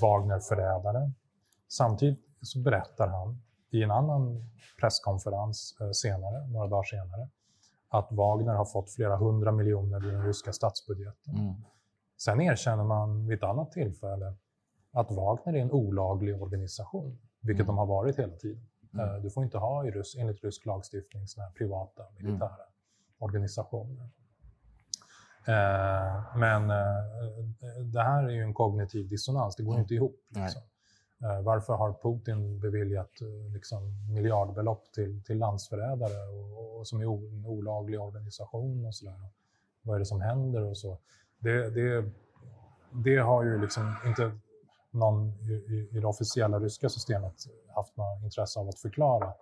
Wagner 0.00 0.38
förrädare. 0.38 1.12
Samtidigt 1.68 2.20
så 2.42 2.58
berättar 2.58 3.08
han 3.08 3.42
i 3.70 3.82
en 3.82 3.90
annan 3.90 4.50
presskonferens 4.80 5.76
eh, 5.80 5.90
senare, 5.90 6.46
några 6.46 6.66
dagar 6.66 6.82
senare, 6.82 7.28
att 7.88 8.08
Wagner 8.12 8.54
har 8.54 8.64
fått 8.64 8.90
flera 8.90 9.16
hundra 9.16 9.52
miljoner 9.52 10.08
i 10.08 10.10
den 10.10 10.26
ryska 10.26 10.52
statsbudgeten. 10.52 11.36
Mm. 11.36 11.54
Sen 12.18 12.40
erkänner 12.40 12.84
man 12.84 13.26
vid 13.26 13.38
ett 13.38 13.44
annat 13.44 13.72
tillfälle 13.72 14.34
att 14.92 15.10
Wagner 15.10 15.54
är 15.54 15.62
en 15.62 15.72
olaglig 15.72 16.42
organisation, 16.42 17.18
vilket 17.40 17.64
mm. 17.64 17.66
de 17.66 17.78
har 17.78 17.86
varit 17.86 18.18
hela 18.18 18.36
tiden. 18.36 18.66
Mm. 18.94 19.08
Eh, 19.08 19.22
du 19.22 19.30
får 19.30 19.44
inte 19.44 19.58
ha 19.58 19.86
i 19.86 19.90
Rys 19.90 20.16
enligt 20.16 20.44
rysk 20.44 20.66
lagstiftning 20.66 21.26
såna 21.26 21.46
här 21.46 21.52
privata 21.52 22.02
militära 22.16 22.48
mm. 22.48 22.68
organisationer. 23.18 24.10
Eh, 25.46 26.36
men 26.36 26.70
eh, 26.70 27.84
det 27.92 28.02
här 28.02 28.24
är 28.24 28.30
ju 28.30 28.42
en 28.42 28.54
kognitiv 28.54 29.08
dissonans, 29.08 29.56
det 29.56 29.62
går 29.62 29.72
mm. 29.72 29.82
inte 29.82 29.94
ihop. 29.94 30.20
Liksom. 30.28 30.62
Eh, 31.22 31.40
varför 31.40 31.74
har 31.74 31.92
Putin 31.92 32.60
beviljat 32.60 33.20
eh, 33.20 33.52
liksom, 33.52 33.92
miljardbelopp 34.14 34.92
till, 34.92 35.22
till 35.24 35.38
landsförrädare 35.38 36.28
och, 36.28 36.78
och 36.78 36.86
som 36.86 37.00
är 37.00 37.04
en 37.04 37.46
olaglig 37.46 38.00
organisation 38.00 38.86
och 38.86 38.94
sådär? 38.94 39.28
Vad 39.82 39.94
är 39.94 39.98
det 39.98 40.06
som 40.06 40.20
händer 40.20 40.62
och 40.62 40.78
så? 40.78 40.98
Det, 41.38 41.70
det, 41.70 42.10
det 42.90 43.16
har 43.16 43.44
ju 43.44 43.60
liksom 43.60 43.94
inte 44.06 44.32
någon 44.90 45.28
i, 45.28 45.52
i, 45.52 46.00
det 46.00 46.06
officiella 46.06 46.58
ryska 46.60 46.88
systemet 46.88 47.34
haft 47.74 47.96
något 47.96 48.22
intresse 48.22 48.60
av 48.60 48.68
att 48.68 48.78
förklara. 48.78 49.32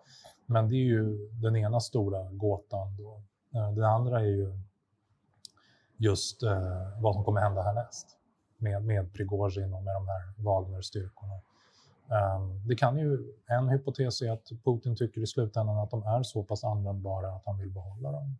Men 0.46 0.68
det 0.68 0.74
är 0.74 0.84
ju 0.84 1.28
den 1.32 1.56
ena 1.56 1.80
stora 1.80 2.32
gåtan. 2.32 2.96
Då. 2.96 3.22
Den 3.50 3.74
det 3.74 3.88
andra 3.88 4.20
är 4.20 4.24
ju 4.24 4.58
just 5.96 6.42
eh, 6.42 7.00
vad 7.00 7.14
som 7.14 7.24
kommer 7.24 7.40
hända 7.40 7.62
härnäst 7.62 8.18
med, 8.58 8.84
med 8.84 9.12
Prigozjin 9.12 9.74
och 9.74 9.82
med 9.82 9.94
de 9.94 10.08
här 10.08 10.44
Wagner-styrkorna. 10.44 11.40
Um, 12.08 12.68
det 12.68 12.76
kan 12.76 12.98
ju, 12.98 13.34
en 13.46 13.68
hypotes 13.68 14.22
är 14.22 14.30
att 14.30 14.48
Putin 14.64 14.96
tycker 14.96 15.20
i 15.20 15.26
slutändan 15.26 15.78
att 15.78 15.90
de 15.90 16.02
är 16.02 16.22
så 16.22 16.42
pass 16.42 16.64
användbara 16.64 17.28
att 17.28 17.42
han 17.46 17.58
vill 17.58 17.70
behålla 17.70 18.12
dem. 18.12 18.36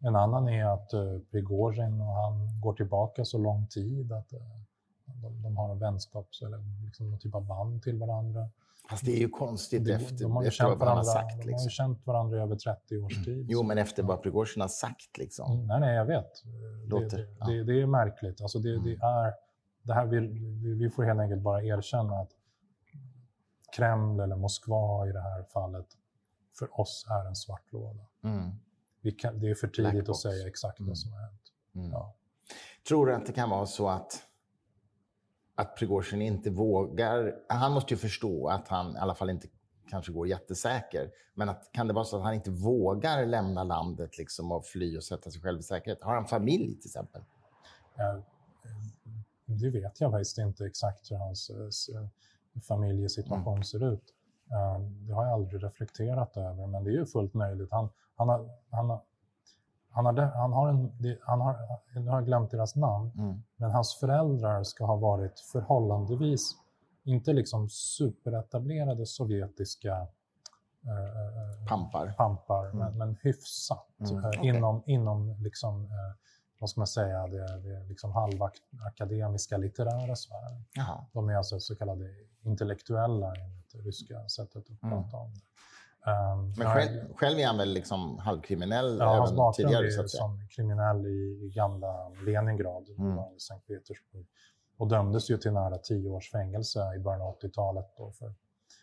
En 0.00 0.16
annan 0.16 0.48
är 0.48 0.64
att 0.64 0.94
uh, 0.94 1.18
Prigozjin 1.30 2.00
och 2.00 2.14
han 2.14 2.60
går 2.60 2.72
tillbaka 2.72 3.24
så 3.24 3.38
lång 3.38 3.66
tid 3.66 4.12
att 4.12 4.32
uh, 4.32 4.40
de, 5.04 5.42
de, 5.42 5.56
har 5.56 5.72
en 5.72 5.78
vänskaps 5.78 6.42
eller 6.42 6.58
liksom 6.84 7.10
någon 7.10 7.18
typ 7.18 7.34
av 7.34 7.46
band 7.46 7.82
till 7.82 7.98
varandra. 7.98 8.48
Fast 8.90 9.04
det 9.04 9.12
är 9.12 9.20
ju 9.20 9.28
konstigt 9.28 9.84
de, 9.84 9.92
efter, 9.92 10.22
de 10.22 10.32
har 10.32 10.44
efter 10.44 10.64
vad 10.64 10.78
varandra, 10.78 10.90
han 10.90 11.06
har 11.06 11.22
sagt. 11.22 11.44
Liksom. 11.44 11.46
De 11.46 11.52
har 11.52 11.60
ju 11.60 11.64
liksom. 11.64 11.70
känt 11.70 12.06
varandra 12.06 12.36
i 12.36 12.40
över 12.40 12.56
30 12.56 12.98
års 12.98 13.12
mm. 13.12 13.24
tid. 13.24 13.46
Jo, 13.48 13.62
men 13.62 13.78
efter 13.78 14.02
vad 14.02 14.22
Prigozjin 14.22 14.60
har 14.60 14.68
sagt. 14.68 15.18
Liksom. 15.18 15.52
Mm, 15.52 15.66
nej, 15.66 15.80
nej, 15.80 15.94
jag 15.94 16.04
vet. 16.04 16.44
Låter, 16.86 17.16
det, 17.16 17.26
ja. 17.38 17.46
det, 17.46 17.64
det, 17.64 17.82
är 17.82 17.86
märkligt. 17.86 18.40
Alltså 18.40 18.58
det, 18.58 18.70
mm. 18.70 18.84
det, 18.84 18.92
är, 18.92 19.32
det 19.82 19.94
här 19.94 20.06
vi, 20.06 20.74
vi 20.74 20.90
får 20.90 21.02
helt 21.02 21.20
enkelt 21.20 21.42
bara 21.42 21.62
erkänna 21.62 22.14
att 22.14 22.30
Kreml 23.76 24.20
eller 24.20 24.36
Moskva 24.36 25.08
i 25.08 25.12
det 25.12 25.20
här 25.20 25.42
fallet 25.42 25.86
för 26.58 26.80
oss 26.80 27.06
är 27.10 27.28
en 27.28 27.36
svart 27.36 27.72
låda. 27.72 28.06
Mm. 28.24 28.50
Kan, 29.18 29.40
det 29.40 29.50
är 29.50 29.54
för 29.54 29.68
tidigt 29.68 30.08
att 30.08 30.16
säga 30.16 30.48
exakt 30.48 30.78
mm. 30.78 30.88
vad 30.88 30.98
som 30.98 31.12
har 31.12 31.20
hänt. 31.20 31.52
Mm. 31.74 31.90
Ja. 31.90 32.14
Tror 32.88 33.06
du 33.06 33.14
att 33.14 33.26
det 33.26 33.32
kan 33.32 33.50
vara 33.50 33.66
så 33.66 33.88
att, 33.88 34.22
att 35.54 35.76
Prigozjin 35.76 36.22
inte 36.22 36.50
vågar... 36.50 37.34
Han 37.48 37.72
måste 37.72 37.94
ju 37.94 37.98
förstå 37.98 38.48
att 38.48 38.68
han 38.68 38.96
i 38.96 38.98
alla 38.98 39.14
fall 39.14 39.30
inte 39.30 39.48
kanske 39.90 40.12
går 40.12 40.28
jättesäker. 40.28 41.10
Men 41.34 41.48
att, 41.48 41.72
kan 41.72 41.86
det 41.88 41.94
vara 41.94 42.04
så 42.04 42.16
att 42.16 42.22
han 42.22 42.34
inte 42.34 42.50
vågar 42.50 43.26
lämna 43.26 43.64
landet 43.64 44.18
liksom 44.18 44.52
och 44.52 44.66
fly 44.66 44.96
och 44.96 45.04
sätta 45.04 45.30
sig 45.30 45.42
själv 45.42 45.60
i 45.60 45.62
säkerhet? 45.62 46.02
Har 46.02 46.14
han 46.14 46.26
familj 46.26 46.80
till 46.80 46.88
exempel? 46.88 47.22
Ja, 47.96 48.22
det 49.44 49.70
vet 49.70 50.00
jag 50.00 50.10
faktiskt 50.10 50.38
inte 50.38 50.66
exakt 50.66 51.10
hur 51.10 51.16
hans 51.16 51.50
eh, 51.50 52.06
familjesituation 52.68 53.54
mm. 53.54 53.64
ser 53.64 53.92
ut. 53.92 54.14
Ehm, 54.50 55.06
det 55.06 55.12
har 55.12 55.24
jag 55.24 55.32
aldrig 55.32 55.64
reflekterat 55.64 56.36
över, 56.36 56.66
men 56.66 56.84
det 56.84 56.90
är 56.90 56.94
ju 56.94 57.06
fullt 57.06 57.34
möjligt. 57.34 57.68
Han, 57.70 57.88
han, 58.16 58.28
har, 58.28 58.50
han, 58.70 58.90
har, 58.90 59.00
han, 59.90 60.06
har, 60.06 60.12
han 60.22 60.52
har 60.52 60.68
en, 60.68 60.92
han 61.22 61.40
har, 61.40 61.56
nu 61.94 62.08
har 62.10 62.16
jag 62.16 62.26
glömt 62.26 62.50
deras 62.50 62.76
namn, 62.76 63.10
mm. 63.18 63.42
men 63.56 63.70
hans 63.70 63.94
föräldrar 64.00 64.62
ska 64.62 64.84
ha 64.84 64.96
varit 64.96 65.40
förhållandevis, 65.52 66.56
inte 67.04 67.32
liksom 67.32 67.68
superetablerade 67.68 69.06
sovjetiska 69.06 70.06
eh, 70.84 71.68
pampar, 71.68 72.14
pampar 72.16 72.64
mm. 72.64 72.78
men, 72.78 72.98
men 72.98 73.16
hyfsat 73.22 73.88
mm. 74.00 74.24
okay. 74.24 74.48
inom, 74.48 74.82
inom 74.86 75.36
liksom, 75.42 75.84
eh, 75.84 76.14
vad 76.60 76.70
ska 76.70 76.80
man 76.80 76.86
säga, 76.86 77.26
det, 77.26 77.60
det 77.60 77.84
liksom 77.88 78.12
halva 78.12 78.50
akademiska 78.86 79.56
litterära 79.56 80.16
sfären. 80.16 80.64
De 81.12 81.28
är 81.28 81.34
alltså 81.34 81.60
så 81.60 81.76
kallade 81.76 82.14
intellektuella 82.42 83.34
enligt 83.34 83.70
det 83.72 83.78
ryska 83.78 84.28
sättet 84.28 84.70
att 84.70 84.82
mm. 84.82 85.02
prata 85.02 85.16
om 85.16 85.32
det. 85.34 85.40
Um, 86.10 86.54
Men 86.56 86.66
själv, 86.66 87.14
själv 87.14 87.38
är 87.38 87.46
han 87.46 87.58
väl 87.58 87.72
liksom 87.72 88.18
halvkriminell 88.18 88.98
ja, 88.98 89.26
även 89.26 89.38
hans 89.38 89.56
tidigare? 89.56 89.90
Så 89.90 90.00
att 90.00 90.10
säga. 90.10 90.20
som 90.20 90.48
kriminell 90.48 91.06
i, 91.06 91.44
i 91.46 91.52
gamla 91.54 92.08
Leningrad, 92.08 92.88
mm. 92.98 93.18
i 93.18 93.40
Sankt 93.40 93.66
Petersburg. 93.66 94.26
Och 94.76 94.88
dömdes 94.88 95.30
ju 95.30 95.36
till 95.36 95.52
nära 95.52 95.78
tio 95.78 96.08
års 96.08 96.30
fängelse 96.30 96.94
i 96.96 96.98
början 96.98 97.20
av 97.20 97.38
80-talet 97.38 97.86
för 98.18 98.34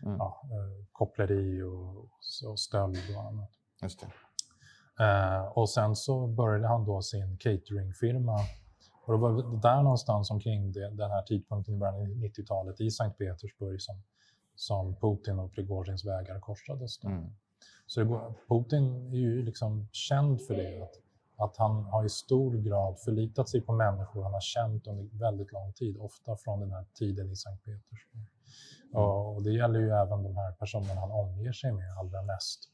mm. 0.03 0.17
ja, 0.17 0.41
eh, 0.43 0.85
koppleri 0.91 1.61
och, 1.61 1.97
och 2.49 2.59
stöld 2.59 2.97
och 3.15 3.23
annat. 3.23 3.51
Just 3.81 3.99
det. 3.99 4.07
Uh, 5.01 5.57
och 5.57 5.69
sen 5.69 5.95
så 5.95 6.27
började 6.27 6.67
han 6.67 6.85
då 6.85 7.01
sin 7.01 7.37
cateringfirma 7.37 8.39
och 9.07 9.13
det 9.13 9.19
var 9.19 9.61
där 9.61 9.83
någonstans 9.83 10.31
omkring 10.31 10.71
det, 10.71 10.89
den 10.89 11.11
här 11.11 11.21
tidpunkten 11.21 11.75
i 11.75 11.77
början 11.77 11.95
av 11.95 12.07
90-talet 12.07 12.81
i 12.81 12.91
Sankt 12.91 13.17
Petersburg 13.17 13.81
som, 13.81 14.01
som 14.55 14.95
Putin 14.95 15.39
och 15.39 15.51
Prigozjins 15.51 16.05
vägar 16.05 16.39
korsades. 16.39 17.03
Mm. 17.03 17.29
Så 17.85 18.03
det, 18.03 18.19
Putin 18.49 19.13
är 19.13 19.17
ju 19.17 19.43
liksom 19.43 19.87
känd 19.91 20.41
för 20.41 20.55
det, 20.55 20.83
att, 20.83 20.93
att 21.35 21.57
han 21.57 21.83
har 21.83 22.05
i 22.05 22.09
stor 22.09 22.57
grad 22.57 22.99
förlitat 22.99 23.49
sig 23.49 23.61
på 23.61 23.73
människor 23.73 24.23
han 24.23 24.33
har 24.33 24.41
känt 24.41 24.87
under 24.87 25.19
väldigt 25.19 25.51
lång 25.51 25.73
tid, 25.73 25.97
ofta 25.97 26.35
från 26.35 26.59
den 26.59 26.71
här 26.71 26.85
tiden 26.93 27.31
i 27.31 27.35
Sankt 27.35 27.65
Petersburg. 27.65 28.27
Mm. 28.93 29.03
Och, 29.03 29.43
det 29.43 29.51
gäller 29.51 29.79
ju 29.79 29.89
även 29.89 30.23
de 30.23 30.35
här 30.35 30.51
personerna 30.51 30.99
han 30.99 31.11
omger 31.11 31.51
sig 31.51 31.71
med 31.71 31.97
allra 31.97 32.21
mest. 32.21 32.71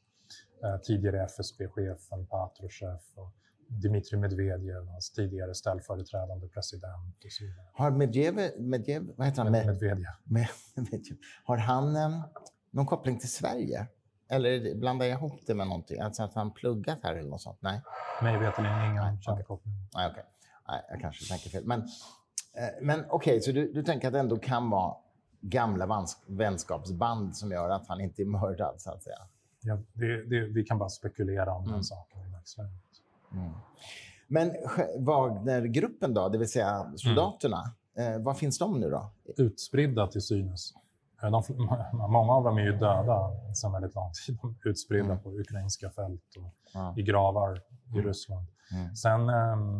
Eh, 0.64 0.78
tidigare 0.78 1.24
FSB-chefen 1.24 2.26
Patrushev 2.26 3.00
och 3.16 3.34
Dmitrij 3.68 4.20
Medvedev, 4.20 4.88
hans 4.88 5.12
tidigare 5.12 5.54
ställföreträdande 5.54 6.48
president 6.48 7.26
och 7.26 7.32
så 7.32 7.44
vidare. 7.44 7.66
Har 7.74 7.92
Medvedev, 7.92 8.62
Medvedev 8.62 9.14
vad 9.18 9.28
heter 9.28 9.44
han? 9.44 9.52
Med, 9.52 9.66
Medvedev. 9.66 9.98
Med, 10.24 10.48
Medvedev. 10.76 11.18
Har 11.44 11.58
han 11.58 11.96
um, 11.96 12.22
någon 12.72 12.86
koppling 12.86 13.20
till 13.20 13.32
Sverige? 13.32 13.88
Eller 14.30 14.76
blandar 14.76 15.06
jag 15.06 15.18
ihop 15.18 15.40
det 15.48 15.56
med 15.56 15.68
någonting? 15.68 16.00
Alltså 16.00 16.24
att 16.24 16.34
han 16.34 16.54
pluggat 16.54 17.00
här 17.04 17.16
eller 17.16 17.30
något 17.30 17.42
sånt? 17.42 17.58
Nej. 17.62 17.82
Mig 18.22 18.40
veterligen 18.40 18.92
ingen 18.92 19.22
känd 19.22 19.34
okay. 19.34 19.44
koppling. 19.44 19.74
Nej, 19.96 20.12
okay. 20.12 20.24
Nej, 20.68 20.82
jag 20.90 21.02
kanske 21.02 21.34
tänker 21.34 21.50
fel. 21.50 21.66
Men, 21.66 21.80
eh, 21.80 22.82
men 22.82 23.00
okej, 23.00 23.16
okay, 23.16 23.42
så 23.42 23.52
du, 23.52 23.74
du 23.74 23.84
tänker 23.84 24.08
att 24.08 24.14
det 24.14 24.20
ändå 24.20 24.38
kan 24.38 24.70
vara 24.70 24.96
gamla 25.42 26.06
vänskapsband 26.28 27.38
som 27.38 27.52
gör 27.52 27.70
att 27.70 27.88
han 27.88 28.02
inte 28.02 28.22
är 28.22 28.26
mördad, 28.26 28.82
så 28.82 28.92
att 28.92 29.04
säga? 29.04 29.28
Ja, 29.64 29.78
det, 29.94 30.24
det, 30.26 30.46
vi 30.46 30.64
kan 30.64 30.78
bara 30.78 30.90
spekulera 30.90 31.54
om 31.54 31.64
mm. 31.64 31.74
den 31.74 31.84
saken 31.84 32.22
i 32.22 32.32
dagsläget. 32.32 32.72
Mm. 33.32 33.52
Men 34.28 34.56
Wagnergruppen 35.00 36.14
då, 36.14 36.30
det 36.30 36.38
vill 36.38 36.52
säga 36.52 36.92
soldaterna, 36.96 37.74
mm. 37.96 38.14
eh, 38.14 38.20
var 38.20 38.34
finns 38.34 38.58
de 38.58 38.80
nu 38.80 38.90
då? 38.90 39.12
Utspridda 39.38 40.08
till 40.08 40.22
synes. 40.22 40.74
Eh, 41.24 41.32
de, 41.32 41.44
många 42.12 42.34
av 42.34 42.44
dem 42.44 42.58
är 42.58 42.62
ju 42.62 42.72
döda 42.72 43.32
sedan 43.54 43.72
väldigt 43.72 43.96
lång 43.96 44.12
tid. 44.28 44.38
Utspridda 44.64 45.06
mm. 45.06 45.20
på 45.20 45.30
ukrainska 45.30 45.90
fält 45.90 46.36
och 46.38 46.54
ja. 46.74 46.94
i 46.98 47.04
gravar 47.04 47.62
i 47.88 47.94
mm. 47.94 48.06
Ryssland. 48.06 48.48
Mm. 48.72 48.96
Sen 48.96 49.30
ehm, 49.30 49.78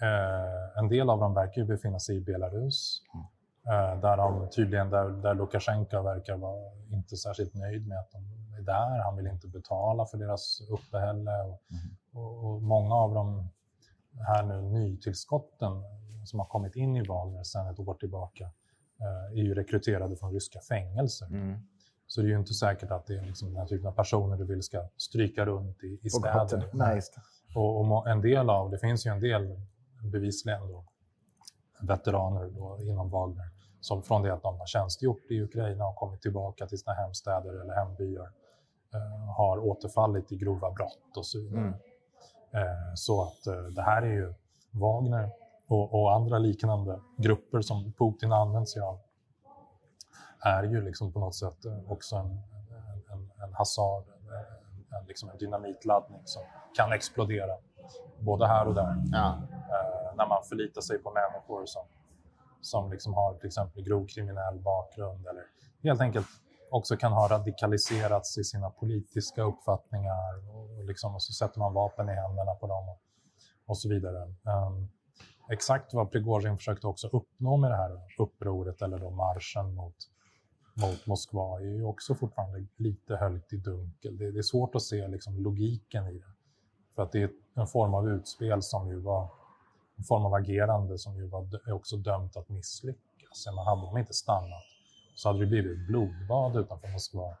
eh, 0.00 0.78
en 0.78 0.88
del 0.88 1.10
av 1.10 1.20
dem 1.20 1.34
verkar 1.34 1.60
ju 1.60 1.66
befinna 1.66 1.98
sig 1.98 2.16
i 2.16 2.20
Belarus. 2.20 3.02
Mm. 3.14 3.26
Eh, 3.66 4.00
där, 4.00 4.16
de, 4.16 4.50
tydligen, 4.50 4.90
där, 4.90 5.08
där 5.08 5.34
Lukasjenko 5.34 6.02
verkar 6.02 6.36
vara 6.36 6.72
inte 6.90 7.16
särskilt 7.16 7.54
nöjd 7.54 7.86
med 7.86 7.98
att 7.98 8.10
de 8.12 8.18
där. 8.66 9.02
Han 9.04 9.16
vill 9.16 9.26
inte 9.26 9.48
betala 9.48 10.06
för 10.06 10.18
deras 10.18 10.60
uppehälle. 10.70 11.42
Och, 11.42 11.62
mm. 11.70 11.96
och, 12.12 12.44
och 12.44 12.62
många 12.62 12.94
av 12.94 13.14
de 13.14 13.48
här 14.26 14.42
nu 14.42 14.62
nytillskotten 14.62 15.82
som 16.24 16.38
har 16.38 16.46
kommit 16.46 16.76
in 16.76 16.96
i 16.96 17.02
Wagner 17.02 17.42
sedan 17.42 17.66
ett 17.66 17.78
år 17.78 17.94
tillbaka 17.94 18.44
eh, 19.00 19.38
är 19.38 19.42
ju 19.42 19.54
rekryterade 19.54 20.16
från 20.16 20.32
ryska 20.32 20.60
fängelser. 20.60 21.26
Mm. 21.26 21.60
Så 22.06 22.20
det 22.20 22.26
är 22.26 22.30
ju 22.30 22.38
inte 22.38 22.54
säkert 22.54 22.90
att 22.90 23.06
det 23.06 23.14
är 23.14 23.24
liksom 23.24 23.48
den 23.48 23.56
här 23.56 23.66
typen 23.66 23.86
av 23.86 23.92
personer 23.92 24.36
du 24.36 24.44
vill 24.44 24.62
ska 24.62 24.88
stryka 24.96 25.46
runt 25.46 25.84
i, 25.84 26.00
i 26.02 26.10
städer. 26.10 26.68
Nej, 26.72 27.00
och, 27.54 27.80
och, 27.80 28.08
en 28.08 28.20
del 28.20 28.50
av, 28.50 28.70
det 28.70 28.78
finns 28.78 29.06
ju 29.06 29.10
en 29.10 29.20
del 29.20 29.60
bevisligen 30.12 30.68
då, 30.68 30.84
veteraner 31.80 32.50
då, 32.50 32.78
inom 32.82 33.10
Wagner 33.10 33.50
som 33.80 34.02
från 34.02 34.22
det 34.22 34.34
att 34.34 34.42
de 34.42 34.58
har 34.58 34.66
tjänstgjort 34.66 35.30
i 35.30 35.40
Ukraina 35.40 35.86
och 35.86 35.96
kommit 35.96 36.22
tillbaka 36.22 36.66
till 36.66 36.78
sina 36.78 36.94
hemstäder 36.94 37.60
eller 37.60 37.74
hembyar 37.74 38.32
har 39.36 39.58
återfallit 39.58 40.32
i 40.32 40.36
grova 40.36 40.70
brott 40.70 41.16
och 41.16 41.26
så 41.26 41.38
vidare. 41.38 41.60
Mm. 41.60 41.74
Eh, 42.52 42.94
så 42.94 43.22
att 43.22 43.46
eh, 43.46 43.62
det 43.62 43.82
här 43.82 44.02
är 44.02 44.12
ju 44.12 44.34
Wagner 44.70 45.30
och, 45.66 45.94
och, 45.94 46.14
andra 46.14 46.38
liknande 46.38 47.00
grupper 47.16 47.60
som 47.60 47.92
Putin 47.92 48.32
använder 48.32 48.66
sig 48.66 48.82
av 48.82 48.98
är 50.40 50.62
ju 50.62 50.82
liksom 50.82 51.12
på 51.12 51.18
något 51.18 51.34
sätt 51.34 51.64
eh, 51.64 51.92
också 51.92 52.16
en, 52.16 52.30
en, 53.12 53.30
en 53.42 53.54
hasard, 53.54 54.04
en, 54.08 54.98
en, 54.98 55.06
liksom 55.06 55.30
en 55.30 55.38
dynamitladdning 55.38 56.20
som 56.24 56.42
kan 56.76 56.92
explodera 56.92 57.56
både 58.18 58.46
här 58.46 58.66
och 58.68 58.74
där. 58.74 59.02
Ja. 59.12 59.38
Eh, 59.50 60.16
när 60.16 60.26
man 60.28 60.42
förlitar 60.48 60.80
sig 60.80 60.98
på 60.98 61.12
människor 61.12 61.66
som, 61.66 61.84
som 62.60 62.90
liksom 62.90 63.14
har 63.14 63.34
till 63.34 63.46
exempel 63.46 63.82
grov 63.82 64.06
kriminell 64.06 64.58
bakgrund 64.58 65.26
eller 65.26 65.44
helt 65.82 66.00
enkelt 66.00 66.26
också 66.76 66.96
kan 66.96 67.12
ha 67.12 67.28
radikaliserats 67.28 68.38
i 68.38 68.44
sina 68.44 68.70
politiska 68.70 69.42
uppfattningar 69.42 70.48
och, 70.54 70.84
liksom, 70.84 71.14
och 71.14 71.22
så 71.22 71.32
sätter 71.32 71.58
man 71.58 71.74
vapen 71.74 72.08
i 72.08 72.12
händerna 72.12 72.54
på 72.54 72.66
dem 72.66 72.88
och, 72.88 73.00
och 73.66 73.78
så 73.78 73.88
vidare. 73.88 74.22
Um, 74.22 74.88
exakt 75.50 75.94
vad 75.94 76.10
Prigozjin 76.10 76.56
försökte 76.56 76.86
också 76.86 77.08
uppnå 77.08 77.56
med 77.56 77.70
det 77.70 77.76
här 77.76 78.00
upproret 78.18 78.82
eller 78.82 78.98
då 78.98 79.10
marschen 79.10 79.74
mot, 79.74 79.96
mot 80.74 81.06
Moskva 81.06 81.60
är 81.60 81.64
ju 81.64 81.84
också 81.84 82.14
fortfarande 82.14 82.66
lite 82.76 83.16
höljt 83.16 83.52
i 83.52 83.56
dunkel. 83.56 84.18
Det, 84.18 84.30
det 84.30 84.38
är 84.38 84.42
svårt 84.42 84.74
att 84.74 84.82
se 84.82 85.08
liksom 85.08 85.38
logiken 85.38 86.06
i 86.06 86.18
det. 86.18 86.32
För 86.94 87.02
att 87.02 87.12
det 87.12 87.22
är 87.22 87.30
en 87.54 87.66
form 87.66 87.94
av 87.94 88.08
utspel 88.08 88.62
som 88.62 88.88
ju 88.88 89.00
var 89.00 89.30
en 89.96 90.04
form 90.04 90.26
av 90.26 90.34
agerande 90.34 90.98
som 90.98 91.16
ju 91.16 91.26
var 91.26 91.72
också 91.72 91.96
dömt 91.96 92.36
att 92.36 92.48
misslyckas. 92.48 93.46
Man 93.54 93.66
hade 93.66 93.82
de 93.82 93.98
inte 93.98 94.14
stannat 94.14 94.75
så 95.16 95.28
hade 95.28 95.40
det 95.40 95.46
blivit 95.46 95.86
blodbad 95.86 96.56
utanför 96.56 96.88
Moskva. 96.88 97.36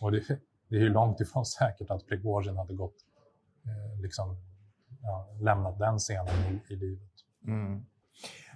Och 0.00 0.12
det, 0.12 0.20
det 0.68 0.76
är 0.76 0.80
ju 0.80 0.88
långt 0.88 1.20
ifrån 1.20 1.46
säkert 1.46 1.90
att 1.90 2.06
Prigozjin 2.06 2.56
hade 2.56 2.74
gått, 2.74 2.96
eh, 3.64 4.02
liksom, 4.02 4.36
ja, 5.02 5.28
lämnat 5.40 5.78
den 5.78 5.98
scenen 5.98 6.34
i, 6.68 6.72
i 6.72 6.76
livet. 6.76 7.12
Mm. 7.46 7.86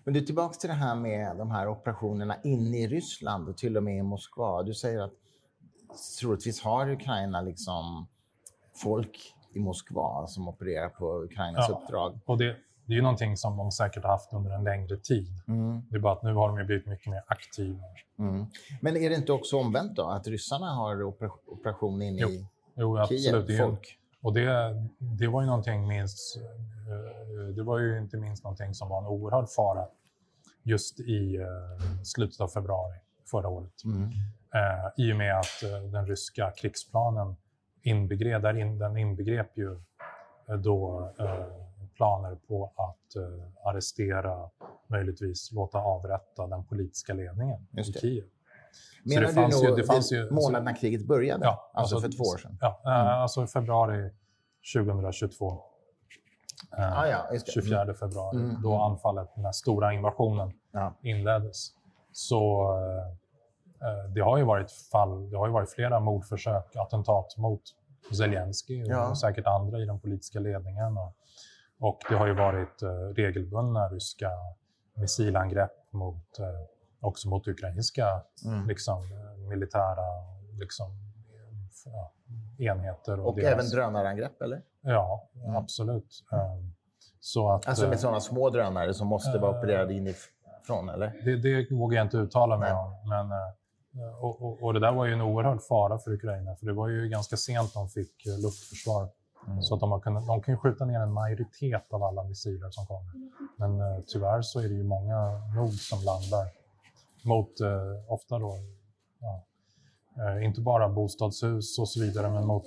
Men 0.05 0.15
du, 0.15 0.21
tillbaka 0.21 0.55
till 0.55 0.69
det 0.69 0.75
här 0.75 0.95
med 0.95 1.37
de 1.37 1.51
här 1.51 1.69
operationerna 1.69 2.37
inne 2.43 2.79
i 2.79 2.89
Ryssland 2.89 3.49
och 3.49 3.57
till 3.57 3.77
och 3.77 3.83
med 3.83 3.99
i 3.99 4.03
Moskva. 4.03 4.63
Du 4.63 4.75
säger 4.75 5.01
att 5.01 5.13
troligtvis 6.21 6.63
har 6.63 6.91
Ukraina 6.91 7.41
liksom 7.41 8.07
folk 8.83 9.35
i 9.55 9.59
Moskva 9.59 10.27
som 10.27 10.49
opererar 10.49 10.89
på 10.89 11.23
Ukrainas 11.23 11.67
ja, 11.69 11.75
uppdrag. 11.75 12.21
Och 12.25 12.39
det, 12.39 12.57
det 12.91 12.95
är 12.95 12.97
ju 12.97 13.03
någonting 13.03 13.37
som 13.37 13.57
de 13.57 13.71
säkert 13.71 14.03
har 14.03 14.11
haft 14.11 14.33
under 14.33 14.51
en 14.51 14.65
längre 14.65 14.97
tid. 14.97 15.29
Mm. 15.49 15.83
Det 15.91 15.97
är 15.97 16.01
bara 16.01 16.13
att 16.13 16.23
nu 16.23 16.35
har 16.35 16.57
de 16.57 16.67
blivit 16.67 16.87
mycket 16.87 17.07
mer 17.07 17.23
aktiva. 17.27 17.85
Mm. 18.19 18.47
Men 18.81 18.97
är 18.97 19.11
det 19.11 19.17
inte 19.17 19.33
också 19.33 19.57
omvänt 19.57 19.97
då, 19.97 20.07
att 20.07 20.27
ryssarna 20.27 20.67
har 20.67 21.03
operation 21.03 22.03
inne 22.03 22.19
i 22.19 22.47
jo, 22.75 22.99
absolut. 22.99 23.47
Kiev? 23.47 23.59
Folk? 23.59 23.99
Och 24.23 24.33
det, 24.33 24.75
det 24.99 25.27
var 25.27 25.41
ju 25.41 25.47
någonting 25.47 25.89
minst, 25.89 26.37
eh, 26.37 27.55
det 27.57 27.63
var 27.63 27.79
ju 27.79 27.99
inte 27.99 28.17
minst 28.17 28.45
någonting 28.45 28.75
som 28.75 28.89
var 28.89 28.99
en 28.99 29.07
oerhörd 29.07 29.49
fara 29.49 29.87
just 30.63 31.01
i 31.01 31.39
uh, 31.39 32.03
slutet 32.03 32.41
av 32.41 32.49
februari 32.49 32.99
förra 33.31 33.49
året. 33.49 33.85
Mm. 33.85 34.03
Uh, 34.03 34.91
I 34.97 35.13
och 35.13 35.17
med 35.17 35.39
att 35.39 35.61
den 35.93 36.07
ryska 36.07 36.51
krigsplanen 36.51 37.37
inbegrep, 37.83 38.43
där 38.43 38.59
in, 38.59 38.79
den 38.79 38.97
inbegrep 38.97 39.59
ju 39.59 39.81
då 40.65 41.11
planer 42.01 42.35
på 42.35 42.73
att 42.77 43.17
arrestera, 43.65 44.51
möjligtvis 44.87 45.53
låta 45.53 45.79
avrätta 45.79 46.47
den 46.47 46.65
politiska 46.65 47.15
ledningen 47.15 47.67
i 47.77 47.83
Kiev. 47.83 48.25
Menar 49.05 49.23
det 49.23 49.33
fanns 49.33 49.61
du 49.61 49.69
nog 49.69 49.79
ju, 49.79 49.83
det 49.83 49.87
fanns 49.87 50.13
ju, 50.13 50.31
månaden 50.31 50.65
när 50.65 50.77
kriget 50.77 51.07
började? 51.07 51.45
Ja, 51.45 51.71
alltså, 51.75 51.97
alltså 51.97 52.11
för 52.11 52.17
två 52.17 52.25
år 52.25 52.39
sedan? 52.39 52.59
Ja, 52.61 52.81
mm. 52.85 53.23
alltså 53.23 53.47
februari 53.47 54.11
2022. 54.75 55.63
Ah, 56.71 57.07
ja, 57.07 57.39
24 57.55 57.83
mm. 57.83 57.95
februari, 57.95 58.37
mm. 58.37 58.63
då 58.63 58.75
anfallet, 58.75 59.29
den 59.35 59.45
här 59.45 59.53
stora 59.53 59.93
invasionen, 59.93 60.53
ja. 60.73 60.95
inleddes. 61.03 61.69
Så 62.13 62.73
eh, 63.81 64.13
det 64.15 64.21
har 64.21 64.39
ju 64.39 64.45
varit 64.45 64.73
fall, 64.73 65.31
det 65.31 65.37
har 65.37 65.47
ju 65.47 65.53
varit 65.53 65.71
flera 65.71 66.01
mordförsök, 66.01 66.77
attentat 66.77 67.37
mot 67.37 67.63
Zelensky 68.17 68.85
och 68.85 68.91
ja. 68.91 69.15
säkert 69.15 69.47
andra 69.47 69.79
i 69.79 69.85
den 69.85 70.01
politiska 70.01 70.41
ledningen. 70.41 70.99
Och, 70.99 71.17
och 71.81 72.01
det 72.09 72.15
har 72.15 72.27
ju 72.27 72.35
varit 72.35 72.83
eh, 72.83 72.89
regelbundna 72.89 73.89
ryska 73.89 74.31
missilangrepp 74.95 75.93
mot, 75.93 76.39
eh, 76.39 76.47
också 77.01 77.29
mot 77.29 77.49
ukrainska 77.49 78.23
mm. 78.45 78.69
liksom, 78.69 79.03
militära 79.49 80.07
liksom, 80.59 80.87
ja, 81.85 82.13
enheter. 82.59 83.21
Och, 83.21 83.29
och 83.29 83.37
deras... 83.37 83.53
även 83.53 83.67
drönarangrepp, 83.67 84.43
eller? 84.43 84.63
Ja, 84.81 85.29
mm. 85.35 85.57
absolut. 85.57 86.25
Um, 86.33 86.75
så 87.21 87.51
att, 87.51 87.67
alltså 87.67 87.85
med 87.85 87.93
eh, 87.93 87.99
sådana 87.99 88.21
små 88.21 88.51
drönare 88.51 88.95
som 88.95 89.09
måste 89.09 89.39
vara 89.39 89.59
opererade 89.59 89.95
inifrån, 89.95 90.89
eller? 90.89 91.13
Det, 91.25 91.37
det 91.37 91.75
vågar 91.75 91.97
jag 91.97 92.07
inte 92.07 92.17
uttala 92.17 92.59
mig 92.59 92.73
om. 92.73 93.09
Men, 93.09 93.31
och, 94.21 94.43
och, 94.43 94.63
och, 94.63 94.75
det 94.75 94.81
där 94.81 94.93
var 94.93 95.07
ju 95.07 95.13
en 95.13 95.21
oerhörd 95.21 95.63
fara 95.63 95.99
för 95.99 96.13
Ukraina, 96.13 96.57
för 96.57 96.67
det 96.67 96.73
var 96.73 96.89
ju 96.89 97.09
ganska 97.09 97.37
sent 97.37 97.75
de 97.75 97.89
fick 97.89 98.27
luftförsvar. 98.27 99.09
Mm. 99.47 99.63
Så 99.63 99.75
att 99.75 99.81
de, 99.81 99.91
har 99.91 100.01
kunnat, 100.01 100.27
de 100.27 100.43
kan 100.43 100.59
skjuta 100.59 100.85
ner 100.85 101.01
en 101.01 101.13
majoritet 101.13 101.93
av 101.93 102.03
alla 102.03 102.25
missiler 102.25 102.71
som 102.71 102.87
kommer. 102.87 103.13
Men 103.57 103.81
uh, 103.81 104.01
tyvärr 104.07 104.43
så 104.43 104.61
är 104.61 104.69
det 104.69 104.75
ju 104.75 104.85
många 104.85 105.41
nog 105.55 105.73
som 105.73 105.99
landar 106.05 106.49
mot, 107.25 107.61
uh, 107.61 108.13
ofta 108.13 108.39
då, 108.39 108.59
ja, 109.21 109.45
uh, 110.19 110.45
inte 110.45 110.61
bara 110.61 110.89
bostadshus 110.89 111.79
och 111.79 111.89
så 111.89 112.01
vidare, 112.01 112.31
men 112.31 112.47
mot 112.47 112.65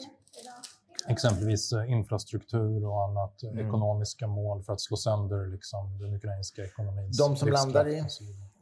exempelvis 1.08 1.74
eh, 1.74 1.92
infrastruktur 1.92 2.86
och 2.86 3.04
annat, 3.04 3.44
mm. 3.44 3.68
ekonomiska 3.68 4.28
mål 4.28 4.64
för 4.64 4.74
att 4.74 4.82
slå 4.82 4.98
sönder 4.98 5.48
liksom, 5.48 5.98
den 6.00 6.14
ukrainska 6.14 6.64
ekonomin. 6.64 7.12
De 7.18 7.36
som 7.36 7.50
landar 7.50 7.88
i, 7.88 8.06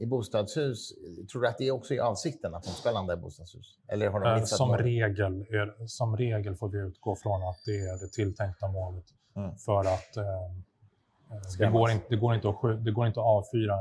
i 0.02 0.06
bostadshus, 0.06 0.94
tror 1.32 1.42
du 1.42 1.48
att 1.48 1.58
det 1.58 1.68
är 1.68 1.72
också 1.72 1.94
är 1.94 2.00
avsikten 2.00 2.56
att 2.56 2.64
de 2.64 2.70
ska 2.70 2.92
landa 2.92 3.14
i 3.14 3.18
bostadshus? 3.18 3.80
Eller 3.88 4.10
har 4.10 4.20
de 4.20 4.40
eh, 4.40 4.44
som, 4.44 4.78
regel 4.78 5.42
är, 5.42 5.88
som 5.88 6.18
regel 6.18 6.56
får 6.56 6.70
vi 6.70 6.78
utgå 6.78 7.16
från 7.16 7.44
att 7.44 7.58
det 7.66 7.78
är 7.78 8.00
det 8.00 8.08
tilltänkta 8.08 8.68
målet. 8.68 9.06
Mm. 9.36 9.56
För 9.56 9.80
att 9.80 10.18
eh, 10.18 10.24
eh 10.24 11.58
det, 11.60 11.68
går 11.68 11.92
inte, 11.92 12.06
det, 12.10 12.16
går 12.16 12.36
inte 12.36 12.50
att, 12.50 12.86
det 12.86 12.92
går 12.92 13.08
inte 13.08 13.20
att 13.20 13.26
avfyra 13.26 13.76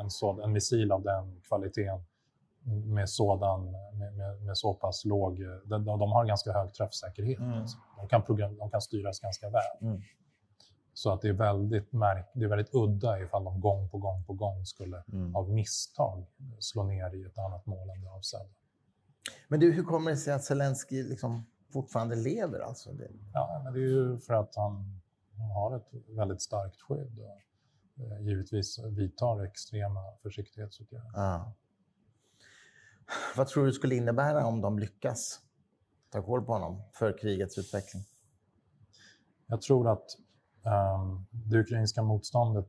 en, 0.00 0.10
sådan, 0.10 0.44
en 0.44 0.52
missil 0.52 0.92
av 0.92 1.02
den 1.02 1.40
kvaliteten 1.48 2.04
med, 2.86 3.08
sådan, 3.08 3.64
med, 3.92 4.14
med, 4.14 4.42
med, 4.42 4.58
så 4.58 4.74
pass 4.74 5.04
låg... 5.04 5.38
De, 5.64 5.84
de 5.84 6.12
har 6.12 6.24
ganska 6.24 6.52
hög 6.52 6.74
träffsäkerhet. 6.74 7.38
Mm. 7.38 7.64
De, 7.96 8.08
kan 8.08 8.22
program, 8.22 8.56
de 8.56 8.70
kan 8.70 8.80
styras 8.80 9.20
ganska 9.20 9.50
väl. 9.50 9.88
Mm. 9.88 10.02
Så 11.00 11.12
att 11.12 11.20
det 11.20 11.28
är 11.28 11.32
väldigt, 11.32 11.92
märk, 11.92 12.30
det 12.34 12.44
är 12.44 12.48
väldigt 12.48 12.74
udda 12.74 13.20
ifall 13.20 13.44
de 13.44 13.60
gång 13.60 13.88
på 13.88 13.98
gång 13.98 14.24
på 14.24 14.32
gång 14.32 14.66
skulle 14.66 15.02
mm. 15.12 15.36
av 15.36 15.50
misstag 15.50 16.26
slå 16.58 16.82
ner 16.82 17.14
i 17.14 17.24
ett 17.24 17.38
annat 17.38 17.66
mål 17.66 17.90
än 17.90 18.00
det 18.02 18.10
avsedda. 18.10 18.44
Men 19.48 19.60
du, 19.60 19.72
hur 19.72 19.84
kommer 19.84 20.10
det 20.10 20.16
sig 20.16 20.34
att 20.34 20.44
Zelensky 20.44 21.02
liksom 21.02 21.46
fortfarande 21.72 22.16
lever? 22.16 22.60
Alltså? 22.60 22.92
Det... 22.92 23.10
Ja, 23.32 23.60
men 23.64 23.72
det 23.72 23.78
är 23.78 23.82
ju 23.82 24.18
för 24.18 24.34
att 24.34 24.56
han 24.56 25.00
har 25.54 25.76
ett 25.76 25.88
väldigt 26.08 26.42
starkt 26.42 26.80
skydd 26.80 27.18
och 27.18 27.40
eh, 28.04 28.20
givetvis 28.20 28.78
vidtar 28.78 29.44
extrema 29.44 30.00
försiktighetsåtgärder. 30.22 31.10
Ah. 31.14 31.52
Vad 33.36 33.46
tror 33.46 33.66
du 33.66 33.72
skulle 33.72 33.94
innebära 33.94 34.46
om 34.46 34.60
de 34.60 34.78
lyckas 34.78 35.40
ta 36.10 36.22
koll 36.22 36.44
på 36.44 36.52
honom 36.52 36.82
för 36.92 37.18
krigets 37.18 37.58
utveckling? 37.58 38.02
Jag 39.46 39.62
tror 39.62 39.88
att 39.88 40.16
um, 40.62 41.26
det 41.30 41.58
ukrainska 41.58 42.02
motståndet, 42.02 42.68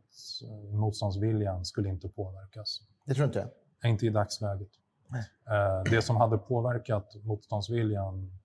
motståndsviljan, 0.71 1.65
skulle 1.65 1.89
inte 1.89 2.09
påverkas. 2.09 2.81
Det 3.05 3.13
tror 3.13 3.25
inte 3.25 3.39
jag? 3.39 3.91
Inte 3.91 4.05
i 4.05 4.09
dagsläget. 4.09 4.69
Uh, 5.11 5.91
det 5.91 6.01
som 6.01 6.17
hade 6.17 6.37
påverkat 6.37 7.15
motståndsviljan 7.23 8.39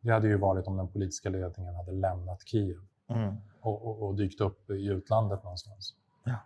det 0.00 0.12
hade 0.12 0.28
ju 0.28 0.38
varit 0.38 0.66
om 0.66 0.76
den 0.76 0.88
politiska 0.88 1.28
ledningen 1.30 1.74
hade 1.74 1.92
lämnat 1.92 2.48
Kiev 2.48 2.76
mm. 3.08 3.36
och, 3.60 3.86
och, 3.86 4.02
och, 4.02 4.14
dykt 4.14 4.40
upp 4.40 4.70
i 4.70 4.86
utlandet 4.86 5.42
någonstans 5.44 5.94
ja. 6.24 6.38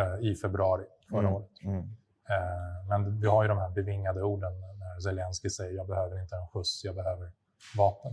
uh, 0.00 0.30
i 0.30 0.34
februari 0.34 0.84
förra 1.10 1.20
mm. 1.20 1.32
året. 1.32 1.50
Mm. 1.64 1.96
Eh, 2.30 2.88
men 2.88 3.20
vi 3.20 3.26
har 3.26 3.42
ju 3.42 3.48
de 3.48 3.58
här 3.58 3.70
bevingade 3.70 4.22
orden 4.22 4.52
när 4.78 5.00
Zelensky 5.00 5.50
säger 5.50 5.76
jag 5.76 5.86
behöver 5.86 6.22
inte 6.22 6.36
en 6.36 6.48
skjuts, 6.48 6.84
jag 6.84 6.94
behöver 6.94 7.32
vapen. 7.76 8.12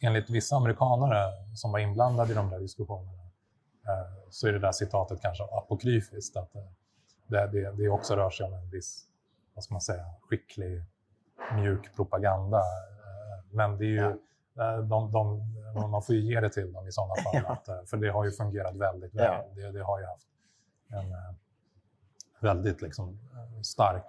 Eh, 0.00 0.06
enligt 0.06 0.30
vissa 0.30 0.56
amerikanare 0.56 1.32
som 1.54 1.72
var 1.72 1.78
inblandade 1.78 2.32
i 2.32 2.34
de 2.34 2.50
där 2.50 2.58
diskussionerna 2.58 3.22
eh, 3.88 4.28
så 4.30 4.48
är 4.48 4.52
det 4.52 4.58
där 4.58 4.72
citatet 4.72 5.20
kanske 5.22 5.44
apokryfiskt. 5.44 6.36
Att 6.36 6.52
det, 7.26 7.46
det, 7.46 7.72
det 7.72 7.88
också 7.88 8.16
rör 8.16 8.30
sig 8.30 8.46
om 8.46 8.54
en 8.54 8.70
viss 8.70 9.04
vad 9.54 9.64
ska 9.64 9.74
man 9.74 9.80
säga, 9.80 10.04
skicklig 10.20 10.84
mjuk 11.54 11.96
propaganda. 11.96 12.62
Men 13.50 13.78
det 13.78 13.84
är 13.84 13.88
ju, 13.88 14.16
ja. 14.54 14.82
de, 14.82 15.10
de, 15.12 15.42
man 15.90 16.02
får 16.02 16.14
ju 16.14 16.20
ge 16.20 16.40
det 16.40 16.50
till 16.50 16.72
dem 16.72 16.88
i 16.88 16.92
sådana 16.92 17.14
fall. 17.14 17.42
Ja. 17.46 17.52
Att, 17.52 17.90
för 17.90 17.96
det 17.96 18.10
har 18.10 18.24
ju 18.24 18.30
fungerat 18.30 18.76
väldigt 18.76 19.14
väl. 19.14 19.24
Ja. 19.24 19.44
Det, 19.54 19.72
det, 19.72 19.84
har 19.84 20.00
ju 20.00 20.06
haft 20.06 20.26
en 20.88 21.14
väldigt 22.40 22.82
liksom, 22.82 23.18
stark 23.62 24.04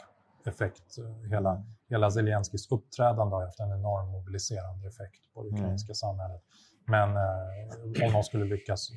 effekt. 0.49 0.95
Hela, 1.29 1.63
hela 1.89 2.11
Zelenskyjs 2.11 2.71
uppträdande 2.71 3.35
har 3.35 3.45
haft 3.45 3.59
en 3.59 3.71
enorm 3.71 4.11
mobiliserande 4.11 4.87
effekt 4.87 5.33
på 5.33 5.43
det 5.43 5.49
mm. 5.49 5.61
ukrainska 5.61 5.89
mm. 5.89 5.95
samhället. 5.95 6.41
Men 6.85 7.09
eh, 7.09 8.05
om 8.07 8.13
de 8.13 8.23
skulle 8.23 8.45
lyckas 8.45 8.89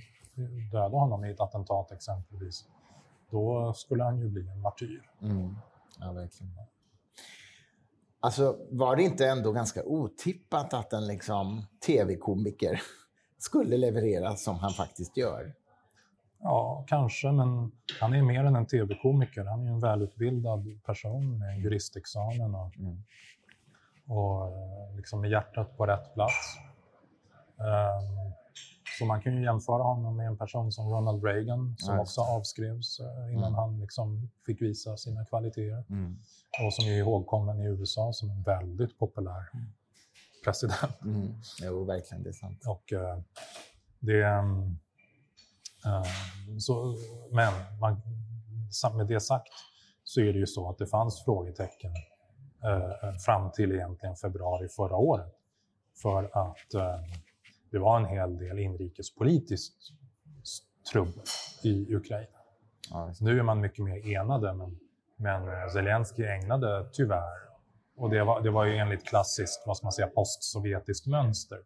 döda 0.73 0.97
honom 0.97 1.25
i 1.25 1.31
ett 1.31 1.41
attentat 1.41 1.93
exempelvis, 1.93 2.65
då 3.31 3.73
skulle 3.75 4.05
han 4.05 4.19
ju 4.19 4.29
bli 4.29 4.49
en 4.49 4.61
martyr. 4.61 5.11
Mm. 5.23 5.57
Ja, 6.01 6.13
verkligen. 6.13 6.53
Alltså, 8.21 8.59
var 8.71 8.97
det 8.97 9.03
inte 9.03 9.29
ändå 9.29 9.53
ganska 9.53 9.85
otippat 9.85 10.75
att 10.75 10.93
en 10.93 11.07
liksom, 11.07 11.67
tv-komiker 11.87 12.83
skulle 13.39 13.77
leverera 13.77 14.37
som 14.37 14.59
han 14.59 14.71
faktiskt 14.71 15.17
gör? 15.17 15.55
Ja, 16.43 16.85
kanske, 16.89 17.33
men 17.33 17.73
han 18.01 18.15
är 18.15 18.23
mer 18.23 18.45
än 18.45 18.57
en 18.57 18.67
tv-komiker. 18.67 19.45
Han 19.45 19.67
är 19.67 19.71
en 19.71 19.81
välutbildad 19.81 20.83
person 20.85 21.39
med 21.39 21.49
en 21.49 21.61
juristexamen 21.61 22.55
och, 22.55 22.77
mm. 22.77 23.03
och 24.07 24.47
eh, 24.47 24.97
liksom 24.97 25.21
med 25.21 25.31
hjärtat 25.31 25.77
på 25.77 25.87
rätt 25.87 26.15
plats. 26.15 26.57
Um, 27.57 28.33
så 28.99 29.05
man 29.05 29.23
kan 29.23 29.37
ju 29.37 29.43
jämföra 29.43 29.83
honom 29.83 30.17
med 30.17 30.27
en 30.27 30.39
person 30.39 30.73
som 30.73 30.89
Ronald 30.89 31.25
Reagan 31.25 31.77
som 31.79 31.97
nice. 31.97 32.03
också 32.03 32.21
avskrevs 32.21 33.01
uh, 33.01 33.33
innan 33.33 33.45
mm. 33.45 33.55
han 33.55 33.81
liksom 33.81 34.31
fick 34.47 34.63
visa 34.63 34.97
sina 34.97 35.25
kvaliteter. 35.25 35.85
Mm. 35.91 36.19
Och 36.67 36.75
som 36.75 36.85
är 36.85 36.99
ihågkommen 36.99 37.61
i 37.61 37.65
USA 37.65 38.13
som 38.13 38.31
en 38.31 38.43
väldigt 38.43 38.99
populär 38.99 39.51
mm. 39.55 39.67
president. 40.45 41.03
Mm. 41.03 41.35
Jo, 41.63 41.85
verkligen. 41.85 42.23
Det 42.23 42.29
är 42.29 42.33
sant. 42.33 42.63
Och, 42.67 42.93
uh, 42.93 43.19
det, 44.01 44.25
um, 44.25 44.79
så, 46.59 46.97
men 47.31 47.53
man, 47.81 48.01
med 48.97 49.07
det 49.07 49.21
sagt 49.21 49.53
så 50.05 50.21
är 50.21 50.33
det 50.33 50.39
ju 50.39 50.47
så 50.47 50.71
att 50.71 50.79
det 50.79 50.87
fanns 50.87 51.25
frågetecken 51.25 51.91
fram 53.25 53.51
till 53.51 53.73
egentligen 53.73 54.17
februari 54.17 54.69
förra 54.69 54.97
året. 54.97 55.33
För 56.03 56.25
att 56.33 56.71
det 57.71 57.79
var 57.79 57.97
en 57.97 58.07
hel 58.07 58.39
del 58.39 58.59
inrikespolitiskt 58.59 59.77
trubbel 60.93 61.25
i 61.63 61.95
Ukraina. 61.95 62.39
Ja, 62.91 63.13
nu 63.21 63.39
är 63.39 63.43
man 63.43 63.61
mycket 63.61 63.85
mer 63.85 64.17
enade, 64.17 64.55
men, 64.55 64.79
men 65.17 65.49
eh, 65.49 65.69
Zelensky 65.73 66.25
ägnade 66.25 66.89
tyvärr, 66.93 67.39
och 67.97 68.11
det 68.11 68.25
var, 68.25 68.41
det 68.41 68.51
var 68.51 68.65
ju 68.65 68.77
enligt 68.77 69.07
klassiskt, 69.07 69.63
vad 69.67 69.77
ska 69.77 69.85
man 69.85 69.93
säga, 69.93 70.07
postsovjetiskt 70.07 71.07
mönster, 71.07 71.59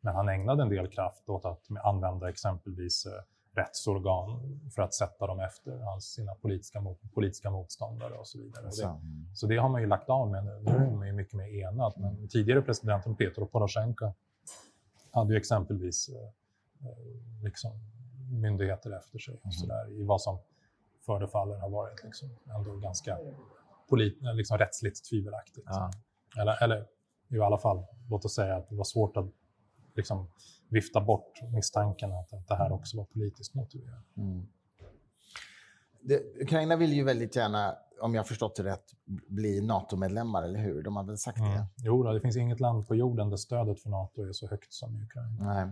men 0.00 0.14
han 0.14 0.28
ägnade 0.28 0.62
en 0.62 0.68
del 0.68 0.88
kraft 0.88 1.28
åt 1.28 1.44
att 1.44 1.66
använda 1.84 2.28
exempelvis 2.28 3.06
eh, 3.06 3.12
rättsorgan 3.54 4.60
för 4.74 4.82
att 4.82 4.94
sätta 4.94 5.26
dem 5.26 5.40
efter 5.40 5.78
hans, 5.78 6.04
sina 6.04 6.34
politiska, 6.34 6.84
politiska 7.14 7.50
motståndare 7.50 8.14
och 8.14 8.28
så 8.28 8.38
vidare. 8.38 8.66
Och 8.66 8.70
det, 8.70 9.00
så 9.34 9.46
det 9.46 9.56
har 9.56 9.68
man 9.68 9.80
ju 9.80 9.86
lagt 9.86 10.08
av 10.08 10.30
med 10.30 10.44
nu. 10.44 10.62
Nu 10.62 10.70
är 10.70 10.90
man 10.90 11.06
ju 11.06 11.12
mycket 11.12 11.34
mer 11.34 11.48
enad. 11.48 11.92
Men 11.96 12.28
tidigare 12.28 12.62
presidenten 12.62 13.16
Petro 13.16 13.46
Poroshenko 13.46 14.12
hade 15.10 15.32
ju 15.32 15.38
exempelvis 15.38 16.08
eh, 16.08 16.88
eh, 16.88 17.42
liksom, 17.42 17.72
myndigheter 18.30 18.96
efter 18.96 19.18
sig 19.18 19.40
och 19.42 19.54
så 19.54 19.66
där, 19.66 19.90
i 19.90 20.04
vad 20.04 20.20
som 20.20 20.38
förefaller 21.06 21.58
ha 21.58 21.68
varit 21.68 22.04
liksom, 22.04 22.28
ändå 22.56 22.76
ganska 22.76 23.18
polit, 23.88 24.18
liksom, 24.20 24.58
rättsligt 24.58 25.04
tvivelaktigt. 25.10 25.66
Ja. 25.70 25.90
Eller, 26.40 26.62
eller 26.64 26.86
i 27.28 27.40
alla 27.40 27.58
fall, 27.58 27.84
låt 28.10 28.24
oss 28.24 28.34
säga 28.34 28.56
att 28.56 28.68
det 28.68 28.76
var 28.76 28.84
svårt 28.84 29.16
att 29.16 29.26
liksom, 29.94 30.28
vifta 30.68 31.00
bort 31.00 31.40
misstanken 31.52 32.12
att, 32.12 32.32
att 32.32 32.48
det 32.48 32.54
här 32.54 32.72
också 32.72 32.96
var 32.96 33.04
politiskt 33.04 33.54
motiverat. 33.54 34.16
Mm. 34.16 34.46
Det, 36.00 36.22
Ukraina 36.42 36.76
vill 36.76 36.92
ju 36.92 37.04
väldigt 37.04 37.36
gärna 37.36 37.76
om 38.02 38.14
jag 38.14 38.26
förstått 38.26 38.56
det 38.56 38.64
rätt, 38.64 38.84
bli 39.28 39.60
NATO-medlemmar, 39.60 40.42
eller 40.42 40.58
hur? 40.58 40.82
De 40.82 40.96
har 40.96 41.04
väl 41.04 41.18
sagt 41.18 41.38
mm. 41.38 41.52
det? 41.52 41.66
Jo, 41.76 42.02
det 42.02 42.20
finns 42.20 42.36
inget 42.36 42.60
land 42.60 42.88
på 42.88 42.94
jorden 42.94 43.30
där 43.30 43.36
stödet 43.36 43.80
för 43.80 43.90
NATO 43.90 44.22
är 44.22 44.32
så 44.32 44.48
högt 44.48 44.72
som 44.72 45.02
Ukraina. 45.02 45.54
Nej. 45.54 45.70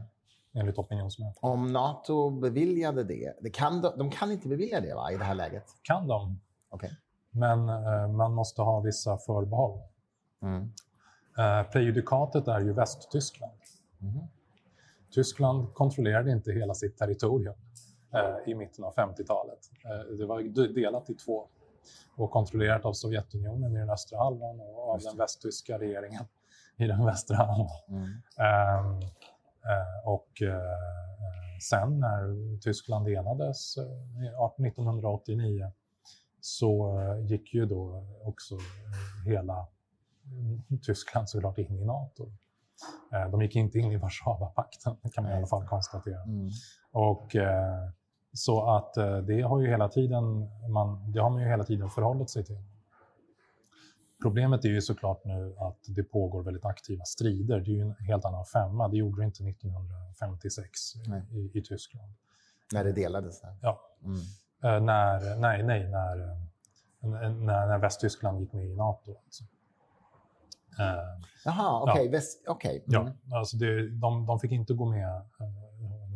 Enligt 0.52 0.78
opinionsmätningar. 0.78 1.54
Om 1.54 1.72
NATO 1.72 2.30
beviljade 2.30 3.04
det, 3.04 3.32
det 3.40 3.50
kan 3.50 3.80
de, 3.80 3.98
de, 3.98 4.10
kan 4.10 4.32
inte 4.32 4.48
bevilja 4.48 4.80
det 4.80 4.94
va, 4.94 5.12
i 5.12 5.16
det 5.16 5.24
här 5.24 5.34
läget? 5.34 5.64
Kan 5.82 6.08
de. 6.08 6.40
Okay. 6.70 6.90
Men 7.30 7.68
eh, 7.68 8.08
man 8.08 8.32
måste 8.34 8.62
ha 8.62 8.80
vissa 8.80 9.18
förbehåll. 9.18 9.80
Mm. 10.42 10.72
Eh, 11.38 11.70
prejudikatet 11.70 12.48
är 12.48 12.60
ju 12.60 12.72
Västtyskland. 12.72 13.52
Mm. 14.02 14.26
Tyskland 15.10 15.74
kontrollerade 15.74 16.30
inte 16.30 16.52
hela 16.52 16.74
sitt 16.74 16.96
territorium 16.96 17.54
eh, 18.14 18.50
i 18.52 18.54
mitten 18.54 18.84
av 18.84 18.94
50-talet. 18.94 19.70
Eh, 19.84 20.16
det 20.16 20.26
var 20.26 20.42
delat 20.74 21.10
i 21.10 21.14
två 21.14 21.48
och 22.16 22.30
kontrollerat 22.30 22.84
av 22.84 22.92
Sovjetunionen 22.92 23.76
i 23.76 23.78
den 23.78 23.90
östra 23.90 24.18
halvan 24.18 24.60
och 24.60 24.90
av 24.90 25.00
den 25.00 25.16
västtyska 25.16 25.78
regeringen 25.78 26.24
i 26.76 26.86
den 26.86 27.04
västra 27.04 27.36
halvan. 27.36 27.68
Mm. 27.88 28.02
Um, 28.02 28.96
uh, 28.96 30.08
och 30.08 30.42
uh, 30.42 31.58
sen 31.60 32.00
när 32.00 32.58
Tyskland 32.60 33.08
enades 33.08 33.78
uh, 33.78 34.66
1989 34.66 35.72
så 36.40 37.00
gick 37.20 37.54
ju 37.54 37.66
då 37.66 38.06
också 38.24 38.54
hela 39.26 39.66
Tyskland 40.82 41.28
såklart 41.28 41.58
in 41.58 41.78
i 41.78 41.84
Nato. 41.84 42.32
De 43.30 43.42
gick 43.42 43.56
inte 43.56 43.78
in 43.78 43.92
i 43.92 43.96
Warszawapakten, 43.96 44.96
kan 45.14 45.24
man 45.24 45.32
i 45.32 45.36
alla 45.36 45.46
fall 45.46 45.66
konstatera. 45.66 46.22
Mm. 46.22 46.50
Och 46.92 47.36
så 48.32 48.70
att 48.76 48.96
eh, 48.96 49.18
det 49.18 49.42
har, 49.42 49.60
ju 49.60 49.68
hela 49.68 49.88
tiden, 49.88 50.48
man, 50.70 51.12
det 51.12 51.20
har 51.20 51.30
man 51.30 51.42
ju 51.42 51.48
hela 51.48 51.64
tiden 51.64 51.90
förhållit 51.90 52.30
sig 52.30 52.44
till. 52.44 52.62
Problemet 54.22 54.64
är 54.64 54.68
ju 54.68 54.80
såklart 54.80 55.24
nu 55.24 55.54
att 55.58 55.78
det 55.86 56.02
pågår 56.02 56.42
väldigt 56.42 56.64
aktiva 56.64 57.04
strider. 57.04 57.60
Det 57.60 57.70
är 57.70 57.74
ju 57.74 57.80
en 57.80 57.94
helt 58.06 58.24
annan 58.24 58.44
femma. 58.44 58.88
Det 58.88 58.96
gjorde 58.96 59.22
det 59.22 59.24
inte 59.24 59.44
1956 59.44 60.96
i, 61.30 61.58
i, 61.58 61.62
Tyskland. 61.62 62.12
När 62.72 62.84
det 62.84 62.92
delades? 62.92 63.42
Här. 63.42 63.56
Ja. 63.62 63.80
Mm. 64.04 64.86
När, 64.86 65.36
nej, 65.36 65.62
nej, 65.62 65.88
när, 65.88 66.16
när, 67.00 67.66
när 67.66 67.78
Västtyskland 67.78 68.40
gick 68.40 68.52
med 68.52 68.66
i 68.66 68.76
Nato. 68.76 69.16
Alltså. 69.24 69.44
Uh, 70.78 71.24
Jaha, 71.44 71.82
okej. 71.82 72.08
Okay. 72.08 72.20
Ja. 72.44 72.52
okay. 72.52 72.82
Mm. 72.86 73.12
ja, 73.24 73.38
alltså 73.38 73.56
det, 73.56 73.90
de, 73.90 74.26
de 74.26 74.40
fick 74.40 74.52
inte 74.52 74.74
gå 74.74 74.84
med 74.84 75.22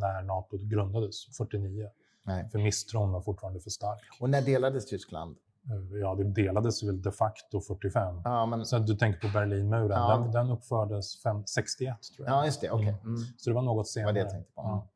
när 0.01 0.23
Nato 0.23 0.59
grundades, 0.61 1.37
49. 1.37 1.88
Nej. 2.23 2.49
För 2.51 2.59
misstron 2.59 3.12
var 3.12 3.21
fortfarande 3.21 3.61
för 3.61 3.71
stark. 3.71 4.01
Och 4.21 4.31
när 4.31 4.43
delades 4.43 4.87
Tyskland? 4.87 5.37
Eh, 5.71 5.99
ja, 5.99 6.14
det 6.14 6.25
delades 6.25 6.83
väl 6.83 7.03
de 7.03 7.12
facto 7.12 7.61
45. 7.61 8.21
Ja, 8.25 8.47
men... 8.47 8.67
Så 8.67 8.79
du 8.79 8.97
tänker 8.97 9.21
på 9.21 9.29
Berlinmuren. 9.29 9.90
Ja. 9.90 10.17
Den, 10.17 10.33
den 10.33 10.51
uppfördes 10.51 11.23
5, 11.23 11.47
61, 11.47 11.97
tror 12.17 12.29
jag. 12.29 12.37
Ja, 12.37 12.45
just 12.45 12.61
det. 12.61 12.71
Okay. 12.71 12.88
Mm. 12.88 13.01
Mm. 13.05 13.19
Så 13.37 13.51
det 13.51 13.55
var 13.55 13.62
något 13.62 13.88
senare. 13.88 14.07
Var 14.07 14.12
det 14.12 14.21
jag 14.21 14.31
tänkte 14.31 14.53
på. 14.53 14.62
Ja. 14.62 14.88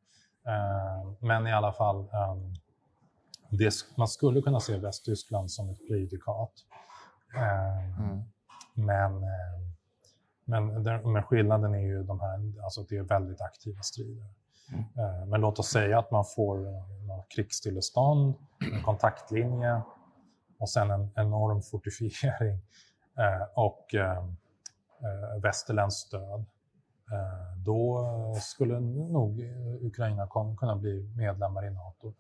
Men 1.20 1.46
i 1.46 1.52
alla 1.52 1.72
fall, 1.72 1.96
um, 1.96 2.54
det, 3.50 3.74
man 3.96 4.08
skulle 4.08 4.42
kunna 4.42 4.60
se 4.60 4.76
Västtyskland 4.76 5.50
som 5.50 5.70
ett 5.70 5.88
prejudikat. 5.88 6.52
Uh, 7.36 8.00
mm. 8.00 8.22
Men, 8.78 9.14
uh, 9.14 9.58
men, 10.44 10.82
men 11.12 11.22
skillnaden 11.22 11.74
är 11.74 11.86
ju 11.86 12.02
de 12.02 12.20
här, 12.20 12.62
alltså 12.64 12.82
det 12.82 12.96
är 12.96 13.02
väldigt 13.02 13.40
aktiva 13.40 13.82
strider. 13.82 14.26
Mm. 14.72 15.28
Men 15.28 15.40
låt 15.40 15.58
oss 15.58 15.68
säga 15.68 15.98
att 15.98 16.10
man 16.10 16.24
får 16.24 16.84
krigsstillestånd, 17.34 18.34
en 18.74 18.82
kontaktlinje 18.82 19.82
och 20.58 20.70
sen 20.70 20.90
en 20.90 21.10
enorm 21.16 21.62
fortifiering 21.62 22.58
eh, 23.18 23.46
och 23.54 23.94
eh, 23.94 24.24
västerländskt 25.42 26.08
stöd. 26.08 26.44
Då 27.56 28.04
skulle 28.40 28.80
nog 28.80 29.40
Ukraina 29.80 30.28
kunna 30.58 30.76
bli 30.76 31.12
medlemmar 31.16 31.66
i 31.66 31.70
Nato. 31.70 32.14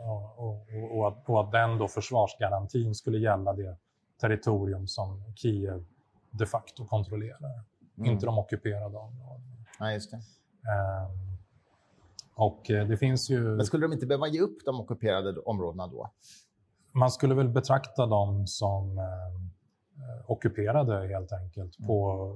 Och, 0.00 0.38
och, 0.38 0.66
och, 0.92 1.08
att, 1.08 1.28
och 1.28 1.40
att 1.40 1.52
den 1.52 1.78
då 1.78 1.88
försvarsgarantin 1.88 2.94
skulle 2.94 3.18
gälla 3.18 3.52
det 3.52 3.76
territorium 4.20 4.86
som 4.86 5.22
Kiev 5.36 5.84
de 6.30 6.46
facto 6.46 6.86
kontrollerar, 6.86 7.64
mm. 7.98 8.10
inte 8.10 8.26
de 8.26 8.38
ockuperade 8.38 8.96
områdena. 8.96 9.64
Ja, 9.78 9.92
just 9.92 10.10
det. 10.10 10.16
Um, 10.16 11.34
och 12.34 12.70
eh, 12.70 12.88
det 12.88 12.96
finns 12.96 13.30
ju... 13.30 13.40
Men 13.40 13.66
skulle 13.66 13.84
de 13.84 13.92
inte 13.92 14.06
behöva 14.06 14.28
ge 14.28 14.40
upp 14.40 14.64
de 14.64 14.80
ockuperade 14.80 15.40
områdena 15.40 15.86
då? 15.86 16.10
Man 16.92 17.10
skulle 17.10 17.34
väl 17.34 17.48
betrakta 17.48 18.06
dem 18.06 18.46
som 18.46 18.98
eh, 18.98 19.04
eh 19.04 20.30
ockuperade 20.30 21.08
helt 21.08 21.32
enkelt 21.32 21.78
mm. 21.78 21.86
på 21.86 22.28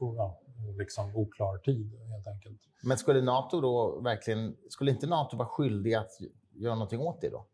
uh, 0.00 0.14
ja, 0.16 0.40
liksom 0.78 1.16
oklar 1.16 1.58
tid. 1.58 1.92
helt 2.14 2.26
enkelt. 2.26 2.60
Men 2.82 2.98
skulle 2.98 3.22
NATO 3.22 3.60
då 3.60 4.00
verkligen, 4.00 4.56
skulle 4.68 4.90
inte 4.90 5.06
NATO 5.06 5.36
vara 5.36 5.48
skyldig 5.48 5.94
att 5.94 6.10
göra 6.52 6.74
någonting 6.74 7.00
åt 7.00 7.20
det 7.20 7.30
då? 7.30 7.46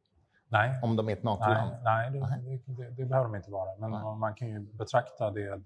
Nej. 0.49 0.81
Om 0.83 0.97
de 0.97 1.09
är 1.09 1.13
ett 1.13 1.23
NATO-land? 1.23 1.77
Nej, 1.83 2.11
nej, 2.11 2.61
det, 2.67 2.73
det, 2.73 2.91
det, 2.91 3.05
behöver 3.05 3.29
de 3.29 3.37
inte 3.37 3.51
vara. 3.51 3.79
Men 3.79 3.91
nej. 3.91 4.17
man 4.17 4.35
kan 4.35 4.49
ju 4.49 4.61
betrakta 4.61 5.31
det 5.31 5.63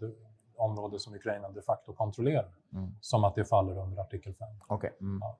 område 0.56 0.98
som 0.98 1.14
Ukraina 1.14 1.48
de 1.48 1.62
facto 1.62 1.92
kontrollerar 1.92 2.48
mm. 2.72 2.94
som 3.00 3.24
att 3.24 3.34
det 3.34 3.44
faller 3.44 3.78
under 3.78 4.00
artikel 4.02 4.34
5. 4.34 4.48
Okay. 4.68 4.90
Mm. 5.00 5.20
Ja. 5.20 5.36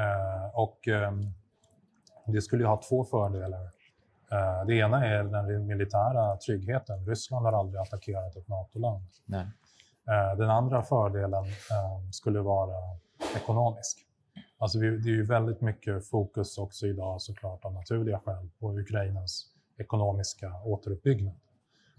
Eh, 0.00 0.54
och 0.54 0.88
eh, 0.88 1.12
det 2.26 2.42
skulle 2.42 2.62
ju 2.62 2.68
ha 2.68 2.82
två 2.88 3.04
fördelar. 3.04 3.62
Eh, 4.32 4.66
det 4.66 4.74
ena 4.74 5.06
är 5.06 5.22
den 5.22 5.66
militära 5.66 6.36
tryggheten. 6.36 7.06
Ryssland 7.06 7.46
har 7.46 7.52
aldrig 7.52 7.80
attackerat 7.80 8.36
ett 8.36 8.48
NATO-land. 8.48 9.04
Eh, 9.32 10.36
den 10.36 10.50
andra 10.50 10.82
fördelen 10.82 11.44
eh, 11.44 12.10
skulle 12.10 12.40
vara 12.40 12.76
ekonomisk. 13.36 14.06
Alltså 14.58 14.78
det 14.78 14.86
är 14.86 15.06
ju 15.06 15.24
väldigt 15.24 15.60
mycket 15.60 16.06
fokus 16.06 16.58
också 16.58 16.86
idag 16.86 17.22
såklart 17.22 17.64
av 17.64 17.72
naturliga 17.72 18.20
skäl 18.20 18.48
på 18.58 18.78
Ukrainas 18.78 19.46
ekonomiska 19.78 20.62
återuppbyggnad. 20.64 21.36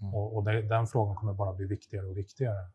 Mm. 0.00 0.14
Och, 0.14 0.36
och 0.36 0.44
det, 0.44 0.62
den 0.62 0.86
frågan 0.86 1.16
kommer 1.16 1.32
bara 1.32 1.52
bli 1.52 1.66
viktigare 1.66 2.06
och 2.06 2.18
viktigare. 2.18 2.66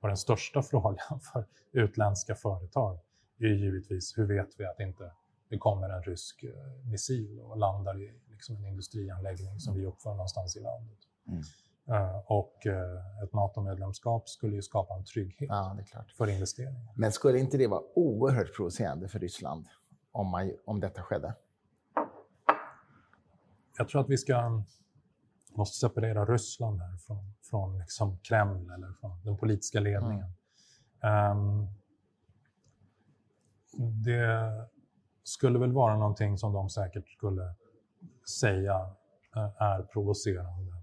Och 0.00 0.08
den 0.08 0.16
största 0.16 0.62
frågan 0.70 1.20
för 1.32 1.44
utländska 1.72 2.34
företag 2.34 2.98
är 3.38 3.46
givetvis 3.46 4.18
hur 4.18 4.24
vet 4.24 4.60
vi 4.60 4.66
att 4.66 4.80
inte 4.80 5.10
det 5.48 5.58
kommer 5.58 5.88
en 5.88 6.02
rysk 6.02 6.44
eh, 6.44 6.90
missil 6.90 7.40
och 7.40 7.58
landar 7.58 8.02
i 8.02 8.12
liksom 8.30 8.56
en 8.56 8.64
industrianläggning 8.64 9.60
som 9.60 9.74
vi 9.74 9.86
uppför 9.86 10.10
någonstans 10.10 10.56
i 10.56 10.60
landet. 10.60 10.98
Mm. 11.28 11.42
Uh, 11.90 12.18
och 12.26 12.66
uh, 12.66 13.24
ett 13.24 13.32
NATO-medlemskap 13.32 14.28
skulle 14.28 14.54
ju 14.54 14.62
skapa 14.62 14.94
en 14.94 15.04
trygghet 15.04 15.48
ja, 15.48 15.76
för 16.16 16.26
investeringar. 16.30 16.92
Men 16.96 17.12
skulle 17.12 17.38
inte 17.38 17.58
det 17.58 17.66
vara 17.66 17.82
oerhört 17.94 18.56
provocerande 18.56 19.08
för 19.08 19.18
Ryssland 19.18 19.66
om, 20.12 20.26
man, 20.26 20.52
om 20.64 20.80
detta 20.80 21.02
skedde? 21.02 21.34
Jag 23.78 23.88
tror 23.88 24.00
att 24.00 24.10
vi 24.10 24.16
ska 24.16 24.62
måste 25.56 25.76
separera 25.76 26.24
Ryssland 26.24 26.80
här 26.80 26.96
från, 26.96 27.34
från 27.50 27.78
liksom 27.78 28.18
Kreml 28.18 28.70
eller 28.70 28.92
från 29.00 29.20
den 29.24 29.36
politiska 29.36 29.80
ledningen. 29.80 30.32
Mm. 31.02 31.38
Um, 31.38 31.68
det 34.04 34.66
skulle 35.22 35.58
väl 35.58 35.72
vara 35.72 35.96
någonting 35.96 36.38
som 36.38 36.52
de 36.52 36.70
säkert 36.70 37.08
skulle 37.08 37.54
säga 38.40 38.80
uh, 39.36 39.62
är 39.62 39.82
provocerande. 39.82 40.75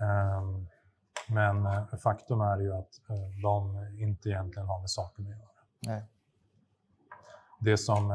Um, 0.00 0.68
men 1.28 1.66
uh, 1.66 1.96
faktum 2.02 2.40
är 2.40 2.60
ju 2.60 2.72
att 2.72 3.00
uh, 3.10 3.40
de 3.42 3.86
inte 3.98 4.28
egentligen 4.28 4.68
har 4.68 4.80
med 4.80 4.90
saken 4.90 5.24
att 5.24 5.30
göra. 5.30 5.48
Nej. 5.86 6.02
Det 7.60 7.76
som 7.76 8.12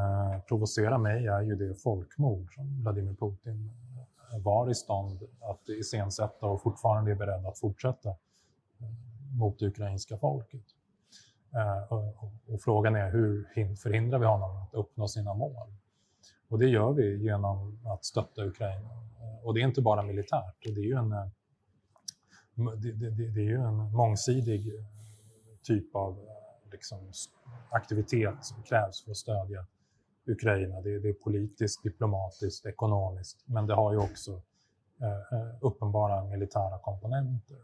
provocerar 0.48 0.98
mig 0.98 1.28
är 1.28 1.42
ju 1.42 1.56
det 1.56 1.76
folkmord 1.76 2.54
som 2.54 2.82
Vladimir 2.82 3.14
Putin 3.14 3.72
var 4.38 4.70
i 4.70 4.76
stånd 4.76 5.20
att 5.42 5.70
iscensätta 5.70 6.46
och 6.46 6.62
fortfarande 6.62 7.12
är 7.12 7.16
beredd 7.16 7.46
att 7.46 7.60
fortsätta 7.60 8.10
eh, 8.10 8.16
mot 9.40 9.60
det 9.60 9.66
ukrainska 9.66 10.18
folket. 10.18 10.66
Eh, 11.56 11.94
och 12.48 12.62
frågan 12.62 12.96
är 12.96 13.12
hur 13.12 13.48
förhindrar 13.76 14.20
vi 14.20 14.26
honom 14.26 14.58
att 14.58 14.74
uppnå 14.74 15.08
sina 15.08 15.34
mål? 15.34 15.74
Och 16.50 16.60
det 16.60 16.68
gör 16.68 16.94
vi 16.94 17.24
genom 17.24 17.80
att 17.86 18.06
stötta 18.06 18.46
Ukraina. 18.46 18.90
Eh, 19.22 19.46
och 19.46 19.54
det 19.54 19.62
är 19.62 19.64
inte 19.64 19.82
bara 19.82 20.02
militärt, 20.02 20.56
det 20.64 20.70
är 20.70 20.86
ju 20.86 20.96
en, 20.96 21.12
det, 22.56 22.92
det, 22.92 23.10
det 23.10 23.42
är 23.42 23.46
ju 23.46 23.62
en 23.62 23.92
mångsidig 23.94 24.68
eh, 24.68 24.84
typ 25.64 25.96
av 25.96 26.12
eh, 26.12 26.72
liksom, 26.72 27.00
aktivitet 27.70 28.46
som 28.46 28.64
krävs 28.64 29.04
för 29.04 29.12
att 29.12 29.18
stödja 29.18 29.66
Ukraina. 30.26 30.82
Det, 30.82 31.00
det 31.00 31.10
är 31.10 31.14
politiskt, 31.14 31.84
diplomatiskt, 31.84 32.66
ekonomiskt, 32.66 33.44
men 33.46 33.68
det 33.68 33.74
har 33.74 33.92
ju 33.92 33.98
också 33.98 34.32
eh, 35.02 35.40
eh, 35.40 35.56
uppenbara 35.62 36.24
militära 36.24 36.80
komponenter. 36.80 37.58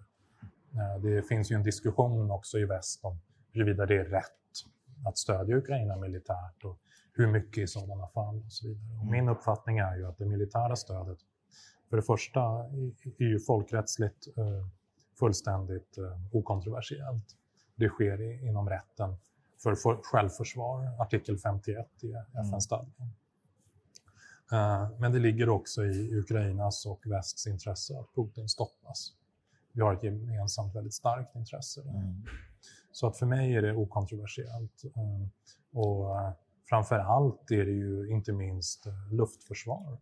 Eh, 0.74 1.02
det 1.02 1.22
finns 1.22 1.52
ju 1.52 1.56
en 1.56 1.64
diskussion 1.64 2.32
också 2.32 2.58
i 2.58 2.66
väst 2.66 3.06
om 3.06 3.20
huruvida 3.52 3.86
det 3.86 3.96
är 3.96 4.06
rätt 4.06 4.24
att 5.06 5.18
stödja 5.18 5.58
Ukraina 5.58 5.96
militärt 5.96 6.64
och 6.64 6.80
hur 7.14 7.28
mycket 7.28 7.64
i 7.64 7.68
sådana 7.68 8.08
fall 8.08 8.36
och 8.46 8.52
så 8.52 8.68
vidare. 8.68 9.00
Och 9.02 9.06
min 9.06 9.30
uppfattning 9.30 9.78
är 9.78 9.96
ju 9.96 10.08
att 10.08 10.18
det 10.18 10.26
militära 10.26 10.76
stödet 10.76 11.18
för 11.90 11.98
det 11.98 12.04
första 12.04 12.42
är 13.18 13.24
ju 13.24 13.40
folkrättsligt 13.40 14.38
eh, 14.38 14.68
fullständigt 15.20 15.98
eh, 15.98 16.36
okontroversiellt. 16.36 17.36
Det 17.76 17.90
sker 17.90 18.44
inom 18.48 18.70
rätten 18.70 19.16
för 19.64 20.04
självförsvar, 20.04 21.02
artikel 21.02 21.38
51 21.38 21.88
i 22.02 22.14
FN-stadgan. 22.40 22.92
Mm. 24.52 25.00
Men 25.00 25.12
det 25.12 25.20
ligger 25.20 25.50
också 25.50 25.86
i 25.86 26.16
Ukrainas 26.16 26.86
och 26.86 27.02
västs 27.06 27.48
intresse 27.48 28.00
att 28.00 28.16
Putin 28.16 28.50
stoppas. 28.50 29.14
Vi 29.72 29.82
har 29.82 29.94
ett 29.94 30.04
gemensamt 30.04 30.76
väldigt 30.76 30.94
starkt 30.94 31.36
intresse. 31.36 31.82
Mm. 31.82 32.26
Så 32.92 33.08
att 33.08 33.18
för 33.18 33.26
mig 33.26 33.56
är 33.56 33.62
det 33.62 33.76
okontroversiellt. 33.76 34.84
Eh, 34.86 35.28
och 35.80 36.36
framför 36.70 37.00
allt 37.00 37.52
är 37.52 37.66
det 37.66 37.72
ju 37.72 38.10
inte 38.10 38.34
minst 38.34 38.88
luftförsvar. 39.12 39.98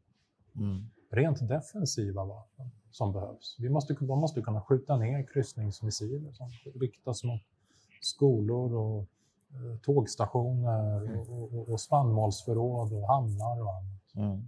Mm. 0.56 0.90
Rent 1.10 1.48
defensiva 1.48 2.26
vapen 2.26 2.72
som 2.92 3.14
behövs. 3.14 3.56
Vi 3.60 3.70
måste, 3.70 4.04
man 4.04 4.20
måste 4.20 4.42
kunna 4.42 4.62
skjuta 4.62 4.98
ner 4.98 5.28
kryssningsmissiler 5.34 6.32
som 6.32 6.50
riktas 6.80 7.24
mot 7.24 7.42
skolor 8.02 8.74
och 8.74 9.08
Eh, 9.56 9.80
tågstationer 9.82 11.06
mm. 11.06 11.20
och, 11.20 11.54
och, 11.54 11.70
och 11.70 11.82
spannmålsförråd 11.82 12.94
och 12.94 13.08
hamnar 13.08 13.62
och 13.62 13.74
annat. 13.74 14.16
Mm. 14.16 14.48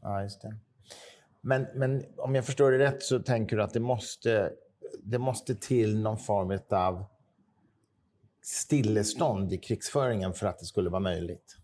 Ja, 0.00 0.22
just 0.22 0.42
det. 0.42 0.56
Men, 1.40 1.66
men 1.74 2.04
om 2.16 2.34
jag 2.34 2.44
förstår 2.44 2.70
det 2.70 2.78
rätt 2.78 3.02
så 3.02 3.18
tänker 3.18 3.56
du 3.56 3.62
att 3.62 3.72
det 3.72 3.80
måste, 3.80 4.52
det 5.02 5.18
måste 5.18 5.54
till 5.54 5.98
någon 5.98 6.18
form 6.18 6.58
av 6.70 7.04
stillestånd 8.42 9.52
i 9.52 9.58
krigsföringen 9.58 10.32
för 10.32 10.46
att 10.46 10.58
det 10.58 10.64
skulle 10.64 10.90
vara 10.90 11.00
möjligt? 11.00 11.56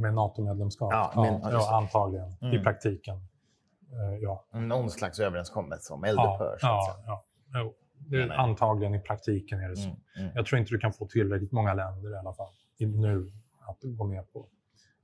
Med 0.00 0.14
NATO-medlemskap? 0.14 0.92
Ja, 0.92 1.12
men, 1.16 1.52
ja, 1.52 1.76
antagligen. 1.76 2.36
Mm. 2.40 2.54
I 2.54 2.58
praktiken. 2.58 3.16
Uh, 3.16 4.18
ja. 4.22 4.44
Någon 4.52 4.90
slags 4.90 5.20
överenskommelse 5.20 5.92
om 5.92 6.04
eldupphör? 6.04 6.58
Ja, 6.62 7.02
ja, 7.06 7.24
ja. 7.52 7.72
Det, 7.98 8.34
antagligen 8.34 8.94
i 8.94 9.00
praktiken 9.00 9.60
är 9.60 9.68
det 9.68 9.76
så. 9.76 9.88
Mm, 9.88 9.98
mm. 10.16 10.30
Jag 10.34 10.46
tror 10.46 10.58
inte 10.58 10.70
du 10.70 10.78
kan 10.78 10.92
få 10.92 11.06
tillräckligt 11.06 11.52
många 11.52 11.74
länder 11.74 12.12
i 12.12 12.16
alla 12.16 12.32
fall 12.32 12.48
nu 12.78 13.32
att 13.60 13.78
gå 13.82 14.04
med 14.04 14.32
på 14.32 14.46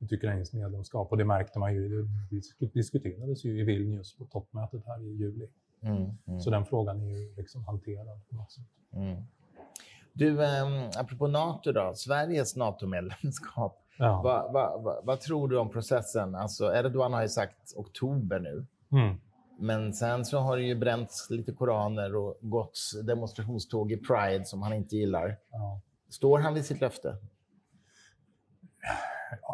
ett 0.01 0.13
ukrainskt 0.13 0.55
medlemskap. 0.55 1.11
Och 1.11 1.17
det 1.17 1.25
märkte 1.25 1.59
man 1.59 1.75
ju. 1.75 2.09
Det 2.59 2.67
diskuterades 2.67 3.45
ju 3.45 3.61
i 3.61 3.65
Vilnius 3.65 4.17
på 4.17 4.25
toppmötet 4.25 4.87
här 4.87 5.03
i 5.03 5.17
juli. 5.17 5.49
Mm, 5.83 6.11
mm. 6.27 6.41
så 6.41 6.51
den 6.51 6.65
frågan 6.65 7.03
är 7.03 7.19
ju 7.19 7.35
liksom 7.37 7.65
hanterad 7.65 8.29
på 8.29 8.37
något 8.37 8.53
sätt. 8.53 8.65
Mm. 8.93 9.23
Du, 10.13 10.31
um, 10.31 10.91
apropå 10.99 11.27
Nato 11.27 11.73
då, 11.73 11.93
Sveriges 11.95 12.57
NATO-medlemskap. 12.57 13.86
Ja. 13.99 14.21
Vad 14.25 14.53
va, 14.53 14.77
va, 14.77 15.01
va, 15.05 15.17
tror 15.17 15.49
du 15.49 15.59
om 15.59 15.71
processen? 15.71 16.35
Alltså, 16.35 16.75
Erdogan 16.75 17.13
har 17.13 17.23
ju 17.23 17.29
sagt 17.29 17.73
oktober 17.77 18.41
nu. 18.41 18.67
Mm. 18.93 19.21
Men 19.59 19.93
sen 19.93 20.25
så 20.25 20.39
har 20.39 20.57
det 20.57 20.63
ju 20.63 20.75
bränts 20.75 21.31
lite 21.31 21.53
koraner 21.53 22.17
och 22.17 22.39
gått 22.41 22.79
demonstrationståg 23.05 23.93
i 23.93 23.97
Pride 23.97 24.45
som 24.45 24.63
han 24.63 24.73
inte 24.73 24.97
gillar. 24.97 25.37
Ja. 25.51 25.81
Står 26.09 26.39
han 26.39 26.55
vid 26.55 26.65
sitt 26.65 26.81
löfte? 26.81 27.17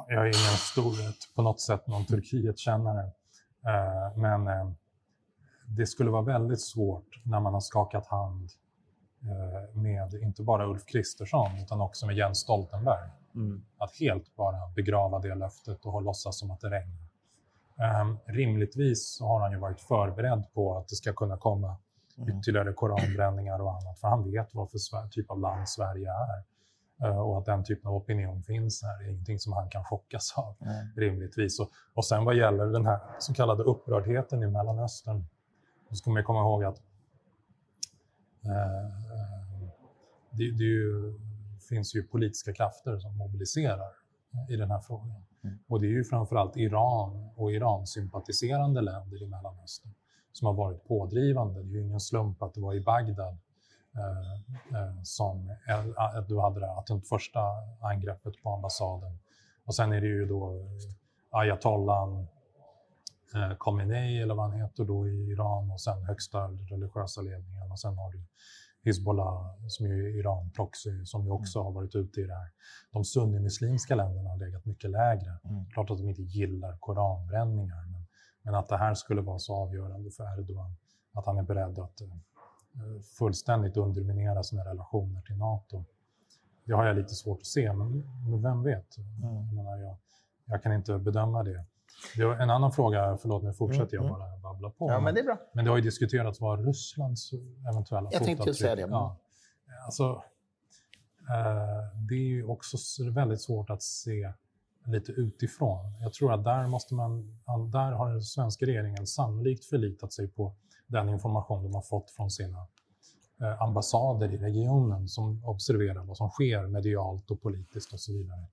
Jag 0.08 0.22
är 0.22 0.26
ingen 0.26 0.58
stor, 0.58 0.94
på 1.34 1.42
något 1.42 1.60
sätt 1.60 1.86
någon 1.86 2.04
Turkiet-kännare. 2.04 3.10
Eh, 3.66 4.16
men 4.16 4.48
eh, 4.48 4.70
det 5.66 5.86
skulle 5.86 6.10
vara 6.10 6.22
väldigt 6.22 6.60
svårt 6.60 7.20
när 7.24 7.40
man 7.40 7.54
har 7.54 7.60
skakat 7.60 8.06
hand 8.06 8.50
eh, 9.22 9.76
med 9.80 10.14
inte 10.14 10.42
bara 10.42 10.66
Ulf 10.66 10.86
Kristersson 10.86 11.50
utan 11.62 11.80
också 11.80 12.06
med 12.06 12.16
Jens 12.16 12.38
Stoltenberg. 12.38 13.08
Mm. 13.34 13.64
Att 13.78 13.96
helt 13.96 14.36
bara 14.36 14.68
begrava 14.76 15.18
det 15.18 15.34
löftet 15.34 15.86
och 15.86 16.02
låtsas 16.02 16.38
som 16.38 16.50
att 16.50 16.60
det 16.60 16.70
regnar. 16.70 17.02
Um, 18.00 18.18
rimligtvis 18.26 19.20
har 19.20 19.40
han 19.40 19.52
ju 19.52 19.58
varit 19.58 19.80
förberedd 19.80 20.44
på 20.54 20.78
att 20.78 20.88
det 20.88 20.96
ska 20.96 21.12
kunna 21.12 21.36
komma 21.36 21.76
mm. 22.18 22.38
ytterligare 22.38 22.72
koranbränningar 22.72 23.60
och 23.60 23.70
annat, 23.70 23.98
för 23.98 24.08
han 24.08 24.30
vet 24.30 24.54
vad 24.54 24.70
för 24.70 25.08
typ 25.08 25.30
av 25.30 25.40
land 25.40 25.68
Sverige 25.68 26.08
är. 26.10 26.42
Uh, 27.08 27.18
och 27.18 27.38
att 27.38 27.44
den 27.44 27.64
typen 27.64 27.88
av 27.88 27.94
opinion 27.94 28.42
finns 28.42 28.82
här 28.82 29.04
är 29.04 29.10
ingenting 29.10 29.38
som 29.38 29.52
han 29.52 29.68
kan 29.68 29.84
chockas 29.84 30.34
av, 30.36 30.56
mm. 30.60 30.86
rimligtvis. 30.96 31.60
Och, 31.60 31.70
och 31.94 32.04
sen 32.04 32.24
vad 32.24 32.36
gäller 32.36 32.66
den 32.66 32.86
här 32.86 33.00
så 33.18 33.34
kallade 33.34 33.62
upprördheten 33.62 34.42
i 34.42 34.46
Mellanöstern, 34.46 35.24
så 35.88 35.96
ska 35.96 36.10
man 36.10 36.24
komma 36.24 36.40
ihåg 36.40 36.64
att 36.64 36.82
uh, 38.46 39.02
det, 40.30 40.50
det 40.50 40.64
ju, 40.64 41.18
finns 41.74 41.94
ju 41.94 42.02
politiska 42.02 42.52
krafter 42.52 42.98
som 42.98 43.16
mobiliserar 43.16 43.92
i 44.48 44.56
den 44.56 44.70
här 44.70 44.80
frågan. 44.80 45.22
Mm. 45.44 45.58
Och 45.68 45.80
det 45.80 45.86
är 45.86 45.90
ju 45.90 46.04
framförallt 46.04 46.56
Iran 46.56 47.30
och 47.36 47.52
Iran-sympatiserande 47.52 48.80
länder 48.80 49.22
i 49.22 49.26
Mellanöstern 49.26 49.92
som 50.32 50.46
har 50.46 50.54
varit 50.54 50.84
pådrivande. 50.84 51.62
Det 51.62 51.68
är 51.68 51.72
ju 51.72 51.82
ingen 51.82 52.00
slump 52.00 52.42
att 52.42 52.54
det 52.54 52.60
var 52.60 52.74
i 52.74 52.80
Bagdad 52.80 53.38
eh, 53.96 54.32
eh, 54.80 55.02
som 55.02 55.50
eh, 55.68 56.22
du 56.28 56.40
hade 56.40 56.60
det, 56.60 56.72
att 56.72 56.86
det 56.86 57.00
första 57.00 57.40
angreppet 57.80 58.42
på 58.42 58.50
ambassaden. 58.50 59.18
Och 59.64 59.74
sen 59.74 59.92
är 59.92 60.00
det 60.00 60.06
ju 60.06 60.26
då 60.26 60.68
ayatollan 61.30 62.26
eh, 63.34 63.56
Khamenei 63.60 64.22
eller 64.22 64.34
vad 64.34 64.50
han 64.50 64.60
heter 64.60 64.84
då 64.84 65.08
i 65.08 65.30
Iran 65.30 65.70
och 65.70 65.80
sen 65.80 66.02
högsta 66.02 66.48
religiösa 66.48 67.20
ledningen 67.20 67.70
och 67.70 67.78
sen 67.78 67.98
har 67.98 68.12
du 68.12 68.22
Hizbollah 68.84 69.54
som 69.68 69.86
är 69.86 70.18
Iran 70.18 70.50
proxy 70.50 71.04
som 71.04 71.24
ju 71.24 71.30
också 71.30 71.58
mm. 71.58 71.66
har 71.66 71.72
varit 71.72 71.94
ute 71.94 72.20
i 72.20 72.24
det 72.24 72.34
här. 72.34 72.50
De 72.92 73.04
sunnimuslimska 73.04 73.94
länderna 73.94 74.30
har 74.30 74.36
legat 74.36 74.64
mycket 74.64 74.90
lägre. 74.90 75.38
Mm. 75.44 75.64
Klart 75.70 75.90
att 75.90 75.98
de 75.98 76.08
inte 76.08 76.22
gillar 76.22 76.76
koranbränningar 76.80 77.86
men, 77.86 78.06
men 78.42 78.54
att 78.54 78.68
det 78.68 78.76
här 78.76 78.94
skulle 78.94 79.20
vara 79.20 79.38
så 79.38 79.54
avgörande 79.54 80.10
för 80.10 80.38
Erdogan 80.38 80.76
att 81.12 81.26
han 81.26 81.38
är 81.38 81.42
beredd 81.42 81.78
att 81.78 82.00
eh, 82.00 82.08
fullständigt 83.18 83.76
underminera 83.76 84.42
sina 84.42 84.64
relationer 84.64 85.20
till 85.20 85.36
NATO. 85.36 85.84
Det 86.64 86.72
har 86.72 86.86
jag 86.86 86.96
lite 86.96 87.14
svårt 87.14 87.38
att 87.38 87.46
se, 87.46 87.72
men, 87.72 88.04
men 88.30 88.42
vem 88.42 88.62
vet? 88.62 88.98
Mm. 88.98 89.34
Jag, 89.46 89.54
menar, 89.54 89.78
jag, 89.78 89.96
jag 90.44 90.62
kan 90.62 90.72
inte 90.72 90.98
bedöma 90.98 91.42
det. 91.42 91.64
Var 92.16 92.34
en 92.34 92.50
annan 92.50 92.72
fråga, 92.72 93.16
förlåt 93.16 93.42
nu 93.42 93.52
fortsätter 93.52 93.96
jag 93.96 94.04
mm, 94.04 94.14
mm. 94.14 94.40
bara 94.42 94.52
babbla 94.52 94.70
på. 94.70 94.90
Ja, 94.90 95.00
men 95.00 95.14
det 95.14 95.20
är 95.20 95.24
bra. 95.24 95.38
Men 95.52 95.64
det 95.64 95.70
har 95.70 95.76
ju 95.76 95.82
diskuterats 95.82 96.40
vad 96.40 96.66
Rysslands 96.66 97.30
eventuella 97.72 98.08
Jag 98.12 98.24
tänkte 98.24 98.48
just 98.48 98.60
säga 98.60 98.76
det. 98.76 98.82
Ja. 98.82 99.18
Alltså, 99.84 100.22
eh, 101.30 101.98
det 102.08 102.14
är 102.14 102.28
ju 102.28 102.44
också 102.44 102.76
väldigt 103.10 103.40
svårt 103.40 103.70
att 103.70 103.82
se 103.82 104.32
lite 104.86 105.12
utifrån. 105.12 105.78
Jag 106.00 106.12
tror 106.12 106.32
att 106.32 106.44
där, 106.44 106.66
måste 106.66 106.94
man, 106.94 107.40
där 107.72 107.92
har 107.92 108.10
den 108.10 108.22
svenska 108.22 108.66
regeringen 108.66 109.06
sannolikt 109.06 109.64
förlitat 109.64 110.12
sig 110.12 110.28
på 110.28 110.54
den 110.86 111.08
information 111.08 111.62
de 111.62 111.74
har 111.74 111.82
fått 111.82 112.10
från 112.10 112.30
sina 112.30 112.66
eh, 113.40 113.62
ambassader 113.62 114.32
i 114.32 114.38
regionen 114.38 115.08
som 115.08 115.44
observerar 115.44 116.04
vad 116.04 116.16
som 116.16 116.30
sker 116.30 116.66
medialt 116.66 117.30
och 117.30 117.42
politiskt 117.42 117.92
och 117.92 118.00
så 118.00 118.12
vidare. 118.12 118.46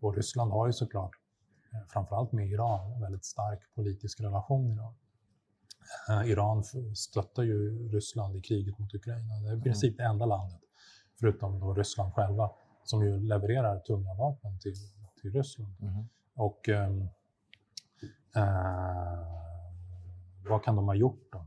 Och 0.00 0.16
Ryssland 0.16 0.52
har 0.52 0.66
ju 0.66 0.72
såklart 0.72 1.10
framförallt 1.88 2.32
med 2.32 2.48
Iran, 2.48 2.92
en 2.92 3.00
väldigt 3.00 3.24
stark 3.24 3.60
politisk 3.74 4.20
relation 4.20 4.72
idag. 4.72 4.94
Eh, 6.08 6.30
Iran 6.30 6.64
stöttar 6.94 7.42
ju 7.42 7.88
Ryssland 7.88 8.36
i 8.36 8.40
kriget 8.40 8.78
mot 8.78 8.94
Ukraina. 8.94 9.34
Det 9.34 9.46
är 9.46 9.50
i 9.50 9.52
mm. 9.52 9.62
princip 9.62 9.96
det 9.96 10.04
enda 10.04 10.26
landet, 10.26 10.60
förutom 11.20 11.60
då 11.60 11.74
Ryssland 11.74 12.12
själva, 12.14 12.50
som 12.84 13.04
ju 13.04 13.20
levererar 13.20 13.78
tunga 13.78 14.14
vapen 14.14 14.58
till, 14.58 14.74
till 15.20 15.32
Ryssland. 15.32 15.74
Mm. 15.80 16.08
Och 16.34 16.68
ehm, 16.68 17.08
eh, 18.36 19.36
vad 20.48 20.64
kan 20.64 20.76
de 20.76 20.84
ha 20.84 20.94
gjort 20.94 21.32
då? 21.32 21.46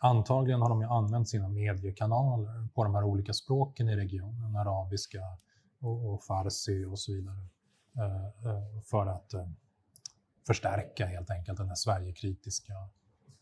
Antagligen 0.00 0.60
har 0.60 0.68
de 0.68 0.80
ju 0.80 0.86
använt 0.86 1.28
sina 1.28 1.48
mediekanaler 1.48 2.68
på 2.74 2.84
de 2.84 2.94
här 2.94 3.04
olika 3.04 3.32
språken 3.32 3.88
i 3.88 3.96
regionen, 3.96 4.56
arabiska 4.56 5.22
och, 5.80 6.14
och 6.14 6.24
farsi 6.24 6.84
och 6.84 6.98
så 6.98 7.12
vidare. 7.12 7.48
Eh, 7.96 8.50
eh, 8.50 8.80
för 8.84 9.06
att 9.06 9.34
eh, 9.34 9.46
förstärka 10.46 11.06
helt 11.06 11.30
enkelt 11.30 11.58
den 11.58 11.68
här 11.68 11.74
Sverigekritiska 11.74 12.72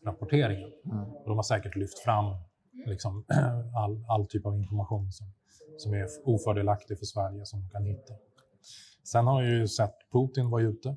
rapporteringen. 0.05 0.71
Mm. 0.85 1.03
Och 1.03 1.29
de 1.29 1.37
har 1.37 1.43
säkert 1.43 1.75
lyft 1.75 1.99
fram 1.99 2.35
liksom, 2.85 3.25
all, 3.75 4.05
all 4.07 4.27
typ 4.27 4.45
av 4.45 4.57
information 4.57 5.11
som, 5.11 5.27
som 5.77 5.93
är 5.93 6.07
ofördelaktig 6.25 6.99
för 6.99 7.05
Sverige 7.05 7.45
som 7.45 7.61
de 7.61 7.69
kan 7.69 7.83
hitta. 7.83 8.13
Sen 9.03 9.27
har 9.27 9.43
jag 9.43 9.51
ju 9.51 9.67
sett 9.67 9.95
Putin 10.11 10.49
vara 10.49 10.61
ute 10.61 10.95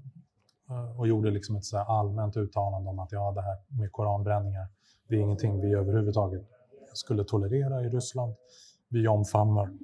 och 0.96 1.08
gjorde 1.08 1.30
liksom 1.30 1.56
ett 1.56 1.64
så 1.64 1.78
allmänt 1.78 2.36
uttalande 2.36 2.90
om 2.90 2.98
att 2.98 3.12
ja, 3.12 3.32
det 3.32 3.42
här 3.42 3.56
med 3.68 3.92
koranbränningar, 3.92 4.68
det 5.08 5.14
är 5.14 5.18
ingenting 5.18 5.60
vi 5.60 5.74
överhuvudtaget 5.74 6.42
skulle 6.92 7.24
tolerera 7.24 7.82
i 7.82 7.88
Ryssland. 7.88 8.34
Vi 8.88 9.08
omfamnar, 9.08 9.78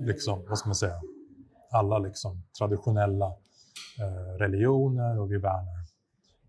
liksom, 0.00 0.44
vad 0.48 0.58
ska 0.58 0.68
man 0.68 0.74
säga, 0.74 1.00
alla 1.70 1.98
liksom 1.98 2.42
traditionella 2.58 3.26
eh, 4.00 4.38
religioner 4.38 5.18
och 5.18 5.32
vi 5.32 5.38
värnar 5.38 5.86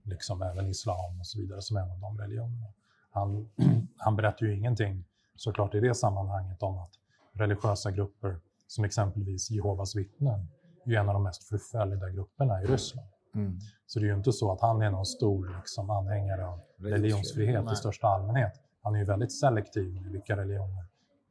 liksom 0.04 0.42
även 0.42 0.68
islam 0.68 1.20
och 1.20 1.28
så 1.28 1.40
vidare 1.40 1.62
som 1.62 1.78
en 1.78 1.92
av 1.92 2.00
de 2.00 2.18
religionerna. 2.18 2.68
Han, 3.12 3.50
han 3.98 4.16
berättar 4.16 4.46
ju 4.46 4.56
ingenting 4.56 5.06
såklart 5.36 5.76
i 5.76 5.80
det 5.80 5.96
sammanhanget 5.96 6.64
om 6.64 6.78
att 6.78 6.92
religiösa 7.34 7.92
grupper 7.92 8.40
som 8.68 8.84
exempelvis 8.84 9.52
Jehovas 9.52 9.96
vittnen 9.96 10.48
är 10.86 10.92
en 10.92 11.10
av 11.10 11.14
de 11.14 11.24
mest 11.24 11.44
förföljda 11.44 12.10
grupperna 12.10 12.64
i 12.64 12.66
Ryssland. 12.66 13.08
Mm. 13.36 13.60
Så 13.88 14.00
det 14.00 14.06
är 14.06 14.08
ju 14.08 14.16
inte 14.16 14.32
så 14.32 14.52
att 14.52 14.62
han 14.62 14.82
är 14.82 14.92
någon 14.92 15.06
stor 15.06 15.56
liksom, 15.58 15.90
anhängare 15.90 16.46
av 16.46 16.60
religionsfrihet 16.78 17.72
i 17.72 17.76
största 17.76 18.08
allmänhet. 18.08 18.54
Han 18.84 18.96
är 18.96 19.00
ju 19.00 19.06
väldigt 19.06 19.40
selektiv 19.40 20.02
med 20.02 20.12
vilka 20.12 20.38
religioner 20.38 20.86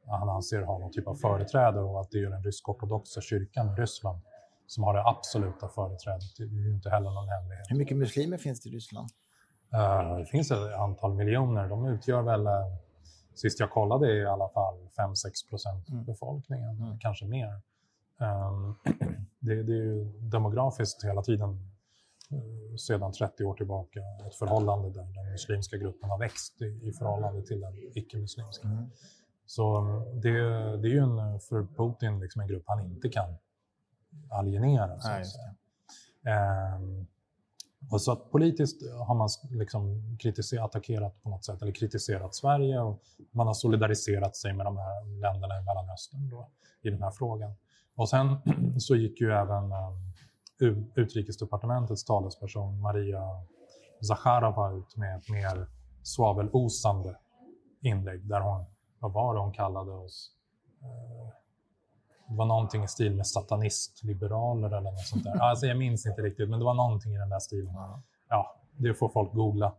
han 0.09 0.29
anser 0.29 0.61
ha 0.61 0.77
någon 0.77 0.91
typ 0.91 1.07
av 1.07 1.15
företräde 1.15 1.79
och 1.79 2.01
att 2.01 2.11
det 2.11 2.17
är 2.17 2.29
den 2.29 2.43
rysk-ortodoxa 2.43 3.21
kyrkan 3.21 3.69
i 3.69 3.81
Ryssland 3.81 4.21
som 4.67 4.83
har 4.83 4.93
det 4.93 5.05
absoluta 5.05 5.67
företrädet. 5.67 6.37
Det 6.37 6.43
är 6.43 6.47
ju 6.47 6.73
inte 6.73 6.89
heller 6.89 7.11
någon 7.11 7.29
hemlighet. 7.29 7.65
Hur 7.69 7.77
mycket 7.77 7.97
muslimer 7.97 8.37
finns 8.37 8.61
det 8.61 8.69
i 8.69 8.71
Ryssland? 8.71 9.09
Uh, 9.73 10.17
det 10.17 10.25
finns 10.25 10.51
ett 10.51 10.73
antal 10.73 11.13
miljoner. 11.13 11.69
De 11.69 11.85
utgör 11.85 12.21
väl, 12.21 12.47
uh, 12.47 12.75
sist 13.33 13.59
jag 13.59 13.71
kollade, 13.71 14.13
i 14.13 14.25
alla 14.25 14.49
fall 14.49 14.77
5-6 14.97 15.49
procent 15.49 15.89
mm. 15.89 16.05
befolkningen, 16.05 16.69
mm. 16.69 16.99
kanske 16.99 17.25
mer. 17.25 17.61
Um, 18.17 18.75
det, 19.39 19.63
det, 19.63 19.73
är 19.73 19.83
ju 19.83 20.05
demografiskt 20.19 21.05
hela 21.05 21.21
tiden 21.21 21.49
uh, 21.49 22.75
sedan 22.75 23.11
30 23.11 23.43
år 23.43 23.53
tillbaka 23.53 23.99
ett 24.27 24.35
förhållande 24.35 24.89
där 24.89 25.03
den 25.03 25.31
muslimska 25.31 25.77
gruppen 25.77 26.09
har 26.09 26.17
växt 26.17 26.61
i, 26.61 26.65
i 26.65 26.91
förhållande 26.93 27.41
till 27.41 27.61
den 27.61 27.73
icke-muslimska. 27.93 28.67
Mm. 28.67 28.89
Så 29.49 29.81
det, 30.13 30.31
det 30.77 30.87
är 30.87 30.91
ju 30.91 30.99
en, 30.99 31.39
för 31.39 31.67
Putin 31.77 32.19
liksom 32.19 32.41
en 32.41 32.47
grupp 32.47 32.63
han 32.65 32.85
inte 32.85 33.09
kan 33.09 33.35
alienera. 34.29 34.99
Så. 34.99 35.09
Ehm, 36.29 37.07
och 37.91 38.01
så 38.01 38.11
att 38.11 38.31
politiskt 38.31 38.81
har 39.07 39.15
man 39.15 39.29
liksom 39.51 40.17
kritiserat, 40.19 40.65
attackerat 40.65 41.23
på 41.23 41.29
något 41.29 41.45
sätt, 41.45 41.61
eller 41.61 41.71
kritiserat 41.71 42.35
Sverige 42.35 42.79
och 42.79 43.01
man 43.31 43.47
har 43.47 43.53
solidariserat 43.53 44.35
sig 44.35 44.53
med 44.53 44.65
de 44.65 44.77
här 44.77 45.21
länderna 45.21 45.59
i 45.59 45.63
Mellanöstern 45.63 46.29
då, 46.29 46.49
i 46.81 46.89
den 46.89 47.03
här 47.03 47.11
frågan. 47.11 47.53
Och 47.95 48.09
sen 48.09 48.37
så 48.79 48.95
gick 48.95 49.21
ju 49.21 49.31
även 49.31 49.63
um, 49.63 50.91
utrikesdepartementets 50.95 52.05
talesperson 52.05 52.81
Maria 52.81 53.23
Zacharova 54.07 54.71
ut 54.71 54.97
med 54.97 55.17
ett 55.17 55.29
mer 55.29 55.67
svavelosande 56.03 57.15
inlägg 57.81 58.27
där 58.27 58.39
hon 58.41 58.65
vad 58.99 59.13
var 59.13 59.33
det 59.33 59.39
hon 59.39 59.51
kallade 59.51 59.91
oss? 59.91 60.31
Eh, 60.81 61.33
det 62.27 62.35
var 62.35 62.45
någonting 62.45 62.83
i 62.83 62.87
stil 62.87 63.15
med 63.15 63.27
satanister 63.27 64.09
eller 64.09 64.81
något 64.81 64.99
sånt 64.99 65.23
där. 65.23 65.37
Alltså, 65.41 65.65
jag 65.65 65.77
minns 65.77 66.05
inte 66.05 66.21
riktigt, 66.21 66.49
men 66.49 66.59
det 66.59 66.65
var 66.65 66.73
någonting 66.73 67.15
i 67.15 67.17
den 67.17 67.29
där 67.29 67.39
stilen. 67.39 67.73
Ja, 68.29 68.55
det 68.77 68.93
får 68.93 69.09
folk 69.09 69.33
googla 69.33 69.73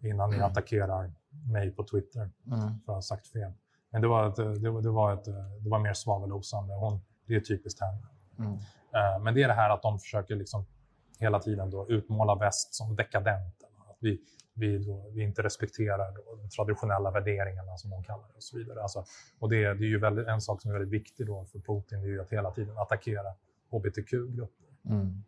innan 0.00 0.30
ni 0.30 0.36
mm. 0.36 0.50
attackerar 0.50 1.12
mig 1.52 1.70
på 1.70 1.84
Twitter 1.84 2.30
mm. 2.46 2.60
för 2.60 2.92
att 2.92 2.96
ha 2.96 3.02
sagt 3.02 3.26
fel. 3.26 3.52
Men 3.90 4.02
det 4.02 4.08
var, 4.08 4.28
ett, 4.28 4.36
det, 4.36 4.70
var, 4.70 4.82
det 4.82 4.90
var, 4.90 5.14
ett, 5.14 5.24
det 5.60 5.70
var 5.70 5.78
mer 5.78 5.92
svavelosande. 5.92 6.74
Hon, 6.74 7.00
det 7.26 7.34
är 7.34 7.40
typiskt 7.40 7.80
henne. 7.80 8.06
Mm. 8.38 8.52
Eh, 8.94 9.22
men 9.22 9.34
det 9.34 9.42
är 9.42 9.48
det 9.48 9.54
här 9.54 9.70
att 9.70 9.82
de 9.82 9.98
försöker 9.98 10.36
liksom 10.36 10.66
hela 11.18 11.38
tiden 11.38 11.70
då 11.70 11.88
utmåla 11.88 12.34
väst 12.34 12.74
som 12.74 12.96
dekadent. 12.96 13.54
Att 13.90 13.96
vi, 14.00 14.20
vi, 14.54 14.78
då, 14.78 15.10
vi 15.14 15.22
inte 15.22 15.42
respekterar 15.42 16.14
då, 16.14 16.36
de 16.36 16.48
traditionella 16.48 17.10
värderingarna 17.10 17.76
som 17.76 17.90
de 17.90 18.04
kallar 18.04 18.28
det 18.28 18.34
och 18.36 18.42
så 18.42 18.58
vidare. 18.58 18.82
Alltså, 18.82 19.04
och 19.38 19.50
det, 19.50 19.56
det 19.56 19.84
är 19.84 19.88
ju 19.88 19.98
väldigt, 19.98 20.26
en 20.26 20.40
sak 20.40 20.62
som 20.62 20.70
är 20.70 20.78
väldigt 20.78 21.00
viktig 21.00 21.26
då 21.26 21.44
för 21.52 21.58
Putin, 21.58 22.00
det 22.00 22.06
är 22.06 22.10
ju 22.10 22.20
att 22.20 22.32
hela 22.32 22.50
tiden 22.50 22.78
attackera 22.78 23.34
hbtq-grupper. 23.70 24.66
Mm. 24.88 25.22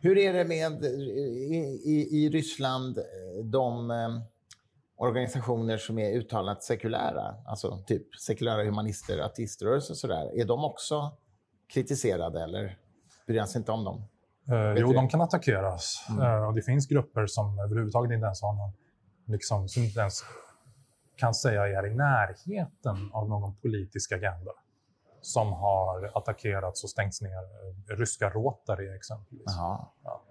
Hur 0.00 0.18
är 0.18 0.32
det 0.32 0.44
med 0.44 0.84
i, 0.84 1.56
i, 1.84 2.24
i 2.24 2.30
Ryssland, 2.30 2.98
de 3.44 3.90
eh, 3.90 4.20
organisationer 4.96 5.76
som 5.76 5.98
är 5.98 6.12
uttalat 6.12 6.62
sekulära, 6.62 7.34
alltså 7.46 7.84
typ 7.86 8.14
sekulära 8.14 8.64
humanister, 8.64 9.18
ateiströrelser 9.18 9.92
och 9.92 9.98
sådär, 9.98 10.40
är 10.40 10.44
de 10.44 10.64
också 10.64 11.16
kritiserade 11.68 12.42
eller 12.42 12.78
bryr 13.26 13.44
sig 13.44 13.58
inte 13.58 13.72
om 13.72 13.84
dem? 13.84 14.02
Eh, 14.50 14.74
jo, 14.76 14.92
de 14.92 15.08
kan 15.08 15.20
attackeras. 15.20 16.06
Mm. 16.10 16.22
Eh, 16.22 16.48
och 16.48 16.54
det 16.54 16.62
finns 16.62 16.86
grupper 16.86 17.26
som 17.26 17.58
överhuvudtaget 17.58 18.12
inte 18.12 18.24
ens 18.24 18.42
har 18.42 18.52
någon, 18.52 18.72
liksom, 19.24 19.68
som 19.68 19.82
inte 19.82 20.00
ens 20.00 20.24
kan 21.16 21.34
säga 21.34 21.66
är 21.78 21.86
i 21.86 21.94
närheten 21.94 23.10
av 23.12 23.28
någon 23.28 23.56
politisk 23.56 24.12
agenda 24.12 24.52
som 25.20 25.52
har 25.52 26.18
attackerats 26.18 26.84
och 26.84 26.90
stängts 26.90 27.20
ner. 27.20 27.38
Eh, 27.38 27.96
ryska 27.96 28.30
Rotary 28.30 28.94
exempelvis. 28.96 29.44
Ja. 29.46 29.92
Ja. 30.04 30.22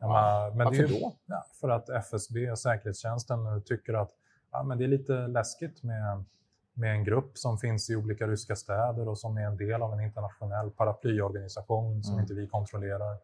Men, 0.00 0.56
men 0.56 0.64
Varför 0.64 0.82
det 0.82 0.96
är, 0.96 1.00
då? 1.00 1.12
Ja, 1.26 1.44
för 1.60 1.68
att 1.68 1.88
FSB, 1.88 2.56
säkerhetstjänsten, 2.56 3.62
tycker 3.64 3.94
att 3.94 4.10
ja, 4.52 4.62
men 4.62 4.78
det 4.78 4.84
är 4.84 4.88
lite 4.88 5.12
läskigt 5.12 5.82
med, 5.82 6.24
med 6.74 6.92
en 6.92 7.04
grupp 7.04 7.38
som 7.38 7.58
finns 7.58 7.90
i 7.90 7.96
olika 7.96 8.26
ryska 8.26 8.56
städer 8.56 9.08
och 9.08 9.18
som 9.18 9.36
är 9.36 9.42
en 9.42 9.56
del 9.56 9.82
av 9.82 9.92
en 9.92 10.00
internationell 10.00 10.70
paraplyorganisation 10.70 12.02
som 12.02 12.12
mm. 12.12 12.22
inte 12.22 12.34
vi 12.34 12.46
kontrollerar. 12.46 13.18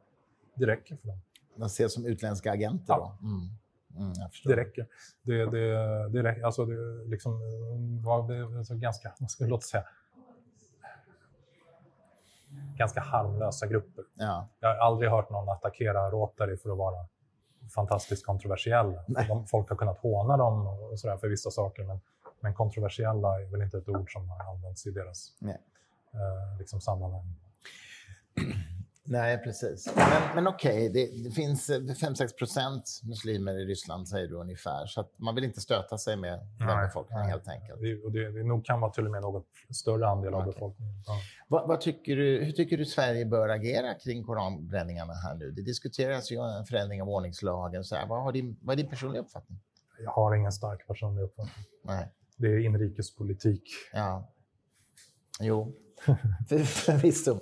Det 0.58 0.66
räcker 0.66 0.96
för 0.96 1.08
dem. 1.08 1.20
De 1.56 1.64
ses 1.64 1.94
som 1.94 2.06
utländska 2.06 2.52
agenter 2.52 2.84
ja. 2.92 3.16
då? 3.20 3.26
Mm. 3.26 3.48
Mm, 3.96 4.12
det 4.44 4.56
räcker. 4.56 4.86
Det, 5.22 5.44
det, 5.44 6.08
det, 6.08 6.22
räcker. 6.22 6.42
Alltså 6.42 6.64
det 6.64 7.04
liksom, 7.04 7.40
var 8.04 8.56
alltså 8.58 8.74
ganska, 8.74 9.14
vad 9.18 9.30
ska 9.30 9.46
jag 9.46 9.62
säga, 9.62 9.84
ganska 12.76 13.00
harmlösa 13.00 13.66
grupper. 13.66 14.04
Ja. 14.14 14.48
Jag 14.60 14.68
har 14.68 14.76
aldrig 14.76 15.10
hört 15.10 15.30
någon 15.30 15.48
attackera 15.48 16.10
Rotary 16.10 16.56
för 16.56 16.70
att 16.70 16.78
vara 16.78 17.06
fantastiskt 17.74 18.26
kontroversiella. 18.26 19.04
De, 19.28 19.46
folk 19.46 19.68
har 19.68 19.76
kunnat 19.76 19.98
håna 19.98 20.36
dem 20.36 20.66
och 20.66 21.00
sådär 21.00 21.16
för 21.16 21.28
vissa 21.28 21.50
saker, 21.50 21.84
men, 21.84 22.00
men 22.40 22.54
kontroversiella 22.54 23.40
är 23.40 23.50
väl 23.50 23.62
inte 23.62 23.78
ett 23.78 23.88
ord 23.88 24.12
som 24.12 24.28
har 24.28 24.54
använts 24.54 24.86
i 24.86 24.90
deras 24.90 25.32
eh, 25.42 26.58
liksom 26.58 26.80
sammanhang. 26.80 27.34
Nej, 29.10 29.38
precis. 29.38 29.92
Men, 29.96 30.34
men 30.34 30.46
okej, 30.46 30.90
okay, 30.90 31.06
det, 31.06 31.24
det, 31.24 31.30
finns 31.30 31.70
5-6 31.70 32.22
eh, 32.22 32.28
procent 32.38 33.00
muslimer 33.04 33.54
i 33.54 33.64
Ryssland, 33.64 34.08
säger 34.08 34.28
du 34.28 34.34
ungefär. 34.34 34.86
Så 34.86 35.08
man 35.16 35.34
vill 35.34 35.44
inte 35.44 35.60
stöta 35.60 35.98
sig 35.98 36.16
med 36.16 36.38
den 36.58 36.66
nej, 36.66 36.86
befolkningen 36.86 37.22
nej. 37.22 37.30
helt 37.30 37.48
enkelt. 37.48 37.80
Det, 37.80 38.02
och 38.04 38.12
det, 38.12 38.30
det 38.30 38.44
nog 38.44 38.64
kan 38.64 38.80
vara 38.80 38.92
till 38.92 39.04
och 39.04 39.10
med 39.10 39.22
något 39.22 39.46
större 39.70 40.08
andel 40.08 40.34
okay. 40.34 40.40
av 40.40 40.52
befolkningen. 40.52 40.94
Ja. 41.06 41.12
Vad, 41.48 41.68
vad, 41.68 41.80
tycker 41.80 42.16
du, 42.16 42.44
hur 42.44 42.52
tycker 42.52 42.78
du 42.78 42.84
Sverige 42.84 43.26
bör 43.26 43.48
agera 43.48 43.94
kring 43.94 44.24
koranbränningarna 44.24 45.12
här 45.12 45.34
nu? 45.34 45.50
Det 45.50 45.62
diskuteras 45.62 46.32
ju 46.32 46.36
en 46.58 46.64
förändring 46.64 47.02
av 47.02 47.08
ordningslagen. 47.08 47.84
Så 47.84 47.94
här. 47.94 48.06
Vad, 48.06 48.22
har 48.22 48.32
din, 48.32 48.58
vad 48.62 48.72
är 48.72 48.82
din 48.82 48.90
personliga 48.90 49.22
uppfattning? 49.22 49.60
Jag 50.04 50.10
har 50.10 50.34
ingen 50.34 50.52
stark 50.52 50.86
personlig 50.86 51.22
uppfattning. 51.22 51.64
Nej. 51.84 52.12
Det 52.36 52.46
är 52.46 52.58
inrikespolitik. 52.58 53.62
Ja. 53.92 54.32
Jo, 55.40 55.74
förvisso. 56.66 57.40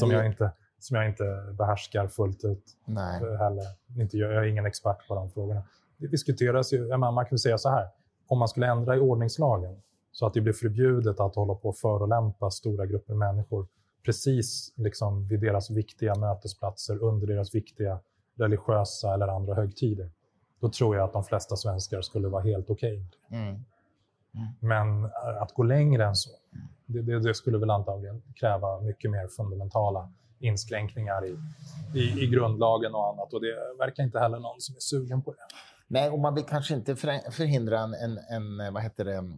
Som 0.00 0.10
jag 0.10 0.26
inte 0.26 0.52
som 0.82 0.96
jag 0.96 1.08
inte 1.08 1.54
behärskar 1.58 2.08
fullt 2.08 2.44
ut 2.44 2.64
Nej. 2.84 3.36
heller. 3.38 3.64
Inte, 4.00 4.18
jag 4.18 4.34
är 4.34 4.42
ingen 4.42 4.66
expert 4.66 5.08
på 5.08 5.14
de 5.14 5.30
frågorna. 5.30 5.62
Det 5.96 6.06
diskuteras 6.06 6.72
ju, 6.72 6.96
man 6.96 7.26
kan 7.26 7.38
säga 7.38 7.58
så 7.58 7.68
här, 7.68 7.88
om 8.26 8.38
man 8.38 8.48
skulle 8.48 8.66
ändra 8.66 8.96
i 8.96 9.00
ordningslagen 9.00 9.82
så 10.12 10.26
att 10.26 10.34
det 10.34 10.40
blir 10.40 10.52
förbjudet 10.52 11.20
att 11.20 11.36
hålla 11.36 11.54
på 11.54 11.68
och 11.68 11.76
förolämpa 11.76 12.50
stora 12.50 12.86
grupper 12.86 13.14
människor 13.14 13.66
precis 14.04 14.72
liksom 14.76 15.28
vid 15.28 15.40
deras 15.40 15.70
viktiga 15.70 16.14
mötesplatser 16.14 17.02
under 17.02 17.26
deras 17.26 17.54
viktiga 17.54 17.98
religiösa 18.34 19.14
eller 19.14 19.28
andra 19.28 19.54
högtider. 19.54 20.10
Då 20.60 20.68
tror 20.68 20.96
jag 20.96 21.04
att 21.04 21.12
de 21.12 21.24
flesta 21.24 21.56
svenskar 21.56 22.02
skulle 22.02 22.28
vara 22.28 22.42
helt 22.42 22.70
okej. 22.70 23.04
Okay. 23.26 23.40
Mm. 23.40 23.64
Mm. 24.34 24.46
Men 24.60 25.10
att 25.40 25.52
gå 25.54 25.62
längre 25.62 26.04
än 26.04 26.16
så, 26.16 26.30
det, 26.86 27.02
det, 27.02 27.20
det, 27.20 27.34
skulle 27.34 27.58
väl 27.58 27.70
antagligen 27.70 28.22
kräva 28.34 28.80
mycket 28.80 29.10
mer 29.10 29.28
fundamentala 29.28 30.12
inskränkningar 30.42 31.26
i, 31.26 31.36
i, 31.94 32.24
i 32.24 32.26
grundlagen 32.26 32.94
och 32.94 33.08
annat. 33.08 33.32
Och 33.32 33.40
det 33.40 33.54
verkar 33.78 34.02
inte 34.02 34.18
heller 34.18 34.38
någon 34.38 34.60
som 34.60 34.76
är 34.76 34.80
sugen 34.80 35.22
på 35.22 35.32
det. 35.32 35.46
Nej, 35.86 36.10
och 36.10 36.18
man 36.18 36.34
vill 36.34 36.44
kanske 36.44 36.74
inte 36.74 36.96
förhindra 37.30 37.80
en, 37.80 37.94
en, 37.94 38.18
en 38.18 38.74
vad 38.74 38.82
heter 38.82 39.04
det, 39.04 39.32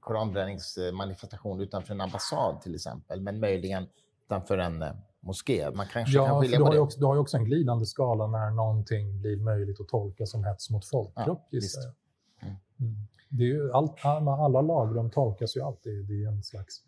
koranbränningsmanifestation 0.00 1.60
utanför 1.60 1.94
en 1.94 2.00
ambassad 2.00 2.60
till 2.60 2.74
exempel, 2.74 3.20
men 3.20 3.40
möjligen 3.40 3.86
utanför 4.26 4.58
en 4.58 4.82
eh, 4.82 4.92
moské. 5.20 5.70
Man 5.70 5.86
kanske 5.86 6.16
ja, 6.16 6.26
kan 6.26 6.40
skilja 6.40 6.58
du 6.58 6.64
har, 6.64 6.78
också, 6.78 6.98
du 6.98 7.06
har 7.06 7.14
ju 7.14 7.20
också 7.20 7.36
en 7.36 7.44
glidande 7.44 7.86
skala 7.86 8.26
när 8.26 8.50
någonting 8.50 9.20
blir 9.20 9.36
möjligt 9.36 9.80
att 9.80 9.88
tolka 9.88 10.26
som 10.26 10.44
hets 10.44 10.70
mot 10.70 10.86
folkgrupp, 10.86 11.38
ja, 11.50 11.58
gissar 11.58 11.82
jag. 11.82 11.92
Mm. 12.48 12.56
Mm. 12.80 12.96
Det 13.28 13.42
är 13.42 13.48
ju 13.48 13.72
allt, 13.72 14.04
alla 14.04 14.60
lagrum 14.60 15.10
tolkas 15.10 15.56
ju 15.56 15.60
alltid 15.60 16.10
i 16.10 16.24
en 16.24 16.42
slags 16.42 16.82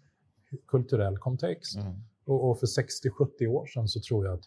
kulturell 0.67 1.19
kontext. 1.19 1.77
Mm. 1.77 2.05
Och, 2.29 2.51
och 2.51 2.59
för 2.61 2.67
60-70 2.67 3.47
år 3.47 3.67
sedan 3.67 3.89
så 3.89 4.01
tror 4.01 4.27
jag 4.27 4.35
att 4.35 4.45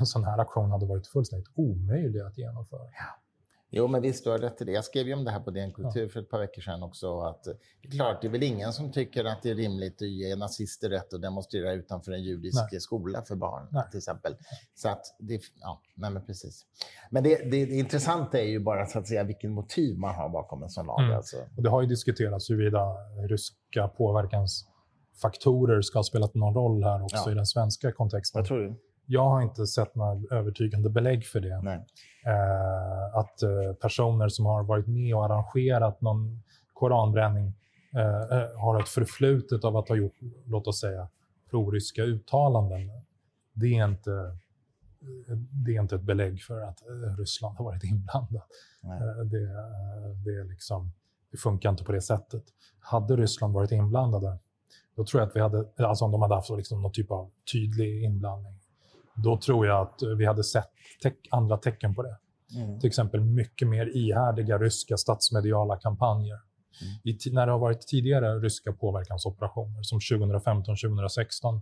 en 0.00 0.06
sån 0.06 0.24
här 0.24 0.38
aktion 0.38 0.70
hade 0.70 0.86
varit 0.86 1.06
fullständigt 1.06 1.48
omöjlig 1.54 2.20
att 2.20 2.38
genomföra. 2.38 2.80
Ja. 2.80 3.20
Jo, 3.72 3.86
men 3.86 4.02
visst, 4.02 4.24
du 4.24 4.30
har 4.30 4.38
rätt 4.38 4.62
i 4.62 4.64
det. 4.64 4.72
Jag 4.72 4.84
skrev 4.84 5.06
ju 5.06 5.14
om 5.14 5.24
det 5.24 5.30
här 5.30 5.40
på 5.40 5.50
DN 5.50 5.72
Kultur 5.72 6.08
för 6.08 6.20
ett 6.20 6.30
par 6.30 6.38
veckor 6.38 6.62
sedan 6.62 6.82
också. 6.82 7.20
Att 7.20 7.44
det 7.44 7.88
är 7.88 7.90
klart, 7.90 8.20
det 8.20 8.26
är 8.26 8.30
väl 8.30 8.42
ingen 8.42 8.72
som 8.72 8.92
tycker 8.92 9.24
att 9.24 9.42
det 9.42 9.50
är 9.50 9.54
rimligt 9.54 10.02
att 10.02 10.08
ge 10.08 10.36
nazister 10.36 10.90
rätt 10.90 11.14
att 11.14 11.22
demonstrera 11.22 11.72
utanför 11.72 12.12
en 12.12 12.22
judisk 12.22 12.58
nej. 12.72 12.80
skola 12.80 13.22
för 13.22 13.34
barn, 13.34 13.68
nej. 13.70 13.82
till 13.90 13.98
exempel. 13.98 14.36
Så 14.74 14.88
att 14.88 15.16
det, 15.18 15.40
ja, 15.60 15.82
nej 15.94 16.10
men 16.10 16.26
precis. 16.26 16.66
Men 17.10 17.22
det, 17.22 17.36
det, 17.36 17.66
det 17.66 17.74
intressanta 17.74 18.40
är 18.40 18.48
ju 18.48 18.60
bara 18.60 18.86
så 18.86 18.98
att 18.98 19.08
säga 19.08 19.24
vilken 19.24 19.52
motiv 19.52 19.98
man 19.98 20.14
har 20.14 20.28
bakom 20.28 20.62
en 20.62 20.70
sån 20.70 20.86
lag. 20.86 21.00
Mm. 21.00 21.16
Alltså. 21.16 21.36
Det 21.56 21.70
har 21.70 21.82
ju 21.82 21.88
diskuterats 21.88 22.50
huruvida 22.50 22.96
ryska 23.28 23.88
påverkans 23.88 24.69
faktorer 25.22 25.82
ska 25.82 25.98
ha 25.98 26.04
spelat 26.04 26.34
någon 26.34 26.54
roll 26.54 26.84
här 26.84 27.02
också 27.02 27.22
ja. 27.26 27.32
i 27.32 27.34
den 27.34 27.46
svenska 27.46 27.92
kontexten. 27.92 28.38
Vad 28.38 28.48
tror 28.48 28.58
du? 28.58 28.74
Jag 29.06 29.28
har 29.28 29.42
inte 29.42 29.66
sett 29.66 29.94
några 29.94 30.36
övertygande 30.36 30.90
belägg 30.90 31.26
för 31.26 31.40
det. 31.40 31.84
Eh, 32.26 33.18
att 33.18 33.42
eh, 33.42 33.72
personer 33.80 34.28
som 34.28 34.46
har 34.46 34.62
varit 34.62 34.86
med 34.86 35.14
och 35.14 35.24
arrangerat 35.24 36.00
någon 36.00 36.42
koranbränning 36.72 37.54
eh, 37.94 38.38
eh 38.38 38.60
har 38.60 38.80
ett 38.80 38.88
förflutet 38.88 39.64
av 39.64 39.76
att 39.76 39.88
ha 39.88 39.96
gjort, 39.96 40.16
låt 40.46 40.66
oss 40.66 40.80
säga, 40.80 41.08
proryska 41.50 42.02
uttalanden. 42.02 42.80
Det 43.52 43.66
är 43.66 43.84
inte, 43.84 44.36
det 45.64 45.76
är 45.76 45.80
inte 45.80 45.94
ett 45.94 46.02
belägg 46.02 46.42
för 46.42 46.60
att 46.60 46.82
eh, 46.88 47.16
Ryssland 47.18 47.56
har 47.56 47.64
varit 47.64 47.84
inblandat. 47.84 48.48
Eh, 48.84 49.24
det, 49.24 49.46
det, 50.24 50.44
liksom, 50.44 50.92
det 51.30 51.36
funkar 51.36 51.70
inte 51.70 51.84
på 51.84 51.92
det 51.92 52.00
sättet. 52.00 52.44
Hade 52.80 53.16
Ryssland 53.16 53.54
varit 53.54 53.72
inblandade 53.72 54.38
då 55.00 55.04
tror 55.04 55.20
jag 55.20 55.28
att 55.28 55.36
vi 55.36 55.40
hade, 55.40 55.64
alltså 55.76 56.04
om 56.04 56.12
de 56.12 56.22
hade 56.22 56.34
haft 56.34 56.50
liksom 56.50 56.82
någon 56.82 56.92
typ 56.92 57.10
av 57.10 57.30
tydlig 57.52 58.04
inblandning, 58.04 58.54
då 59.14 59.38
tror 59.38 59.66
jag 59.66 59.80
att 59.80 60.02
vi 60.18 60.26
hade 60.26 60.44
sett 60.44 60.70
te 61.02 61.12
andra 61.30 61.56
tecken 61.56 61.94
på 61.94 62.02
det. 62.02 62.16
Mm. 62.56 62.80
Till 62.80 62.88
exempel 62.88 63.20
mycket 63.20 63.68
mer 63.68 63.96
ihärdiga 63.96 64.58
ryska 64.58 64.96
statsmediala 64.96 65.76
kampanjer. 65.76 66.38
Mm. 66.82 66.94
I, 67.04 67.18
när 67.32 67.46
det 67.46 67.52
har 67.52 67.58
varit 67.58 67.80
tidigare 67.80 68.38
ryska 68.38 68.72
påverkansoperationer, 68.72 69.82
som 69.82 69.98
2015-2016, 69.98 71.60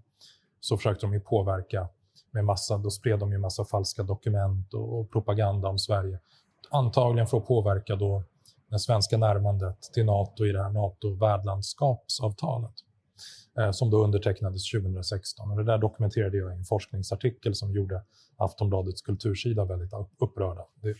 så 0.61 0.76
försökte 0.76 1.07
de 1.07 1.12
ju 1.12 1.20
påverka 1.20 1.89
med 2.30 2.45
massa, 2.45 2.78
då 2.78 2.91
spred 2.91 3.18
de 3.18 3.32
ju 3.32 3.39
massa 3.39 3.64
falska 3.64 4.03
dokument 4.03 4.74
och, 4.74 5.01
och 5.01 5.11
propaganda 5.11 5.68
om 5.68 5.78
Sverige. 5.78 6.18
Antagligen 6.70 7.26
för 7.26 7.39
att 7.39 7.47
påverka 7.47 7.97
då 7.97 8.24
det 8.70 8.78
svenska 8.78 9.18
närmandet 9.18 9.82
till 9.95 10.05
Nato 10.05 10.47
i 10.47 10.53
det 10.53 10.62
här 10.62 10.70
NATO-värdlandskapsavtalet. 10.70 12.88
Eh, 13.59 13.70
som 13.70 13.90
då 13.90 14.04
undertecknades 14.04 14.70
2016. 14.70 15.50
Och 15.50 15.56
det 15.56 15.64
där 15.64 15.78
dokumenterade 15.78 16.36
jag 16.36 16.52
i 16.52 16.56
en 16.56 16.64
forskningsartikel 16.64 17.54
som 17.54 17.72
gjorde 17.72 18.02
Aftonbladets 18.36 19.02
kultursida 19.02 19.64
väldigt 19.64 19.92
upprörda. 20.18 20.64
Det, 20.82 20.94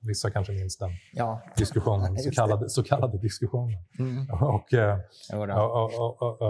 vissa 0.00 0.30
kanske 0.30 0.52
minns 0.52 0.76
den 0.76 0.90
ja. 1.12 1.42
diskussionen, 1.56 2.18
så 2.18 2.30
kallade, 2.30 2.68
så 2.68 2.82
kallade 2.82 3.18
diskussionen. 3.18 3.78
Mm. 3.98 4.30
Och, 4.30 4.74
eh, 4.74 4.98
och, 5.32 6.00
och, 6.00 6.42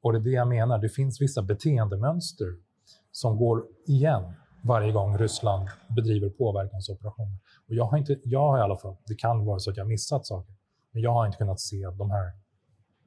och, 0.00 0.12
det 0.12 0.18
är 0.18 0.20
det 0.20 0.30
jag 0.30 0.48
menar, 0.48 0.78
det 0.78 0.88
finns 0.88 1.20
vissa 1.20 1.42
beteendemönster 1.42 2.46
som 3.12 3.36
går 3.36 3.64
igen 3.86 4.32
varje 4.64 4.92
gång 4.92 5.18
Ryssland 5.18 5.68
bedriver 5.96 6.28
påverkansoperationer. 6.28 7.38
Och 7.68 7.74
jag 7.74 7.84
har, 7.84 7.98
inte, 7.98 8.16
jag 8.24 8.40
har 8.40 8.58
i 8.58 8.60
alla 8.60 8.76
fall, 8.76 8.96
det 9.06 9.14
kan 9.14 9.44
vara 9.44 9.58
så 9.58 9.70
att 9.70 9.76
jag 9.76 9.86
missat 9.88 10.26
saker, 10.26 10.54
men 10.92 11.02
jag 11.02 11.12
har 11.12 11.26
inte 11.26 11.38
kunnat 11.38 11.60
se 11.60 11.86
de 11.98 12.10
här 12.10 12.41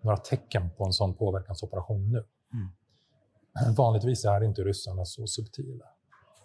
några 0.06 0.18
tecken 0.18 0.70
på 0.78 0.86
en 0.86 0.94
sån 0.94 1.14
påverkansoperation 1.14 2.12
nu. 2.12 2.26
Mm. 2.54 3.76
Vanligtvis 3.78 4.26
är 4.26 4.44
inte 4.44 4.62
ryssarna 4.62 5.06
så 5.06 5.28
subtila. 5.28 5.86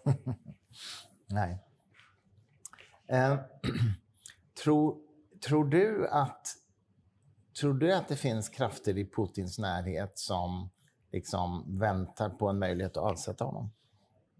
Nej. 1.27 1.59
Eh, 3.07 3.39
tror, 4.63 4.97
tror, 5.47 5.65
du 5.65 6.07
att, 6.09 6.47
tror 7.59 7.73
du 7.73 7.93
att 7.93 8.07
det 8.07 8.15
finns 8.15 8.49
krafter 8.49 8.97
i 8.97 9.09
Putins 9.09 9.59
närhet 9.59 10.17
som 10.17 10.69
liksom 11.11 11.77
väntar 11.79 12.29
på 12.29 12.49
en 12.49 12.59
möjlighet 12.59 12.97
att 12.97 13.03
avsätta 13.03 13.45
honom? 13.45 13.71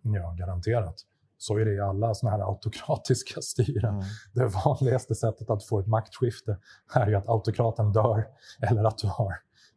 Ja, 0.01 0.35
garanterat. 0.39 1.05
Så 1.41 1.57
är 1.57 1.65
det 1.65 1.73
i 1.73 1.79
alla 1.79 2.13
såna 2.13 2.31
här 2.31 2.39
autokratiska 2.39 3.41
styren. 3.41 3.93
Mm. 3.93 4.05
Det 4.33 4.45
vanligaste 4.65 5.15
sättet 5.15 5.49
att 5.49 5.63
få 5.63 5.79
ett 5.79 5.87
maktskifte 5.87 6.57
är 6.93 7.07
ju 7.07 7.15
att 7.15 7.29
autokraten 7.29 7.91
dör 7.91 8.27
eller 8.61 8.83
att 8.83 8.97
du 8.97 9.07
har, 9.07 9.31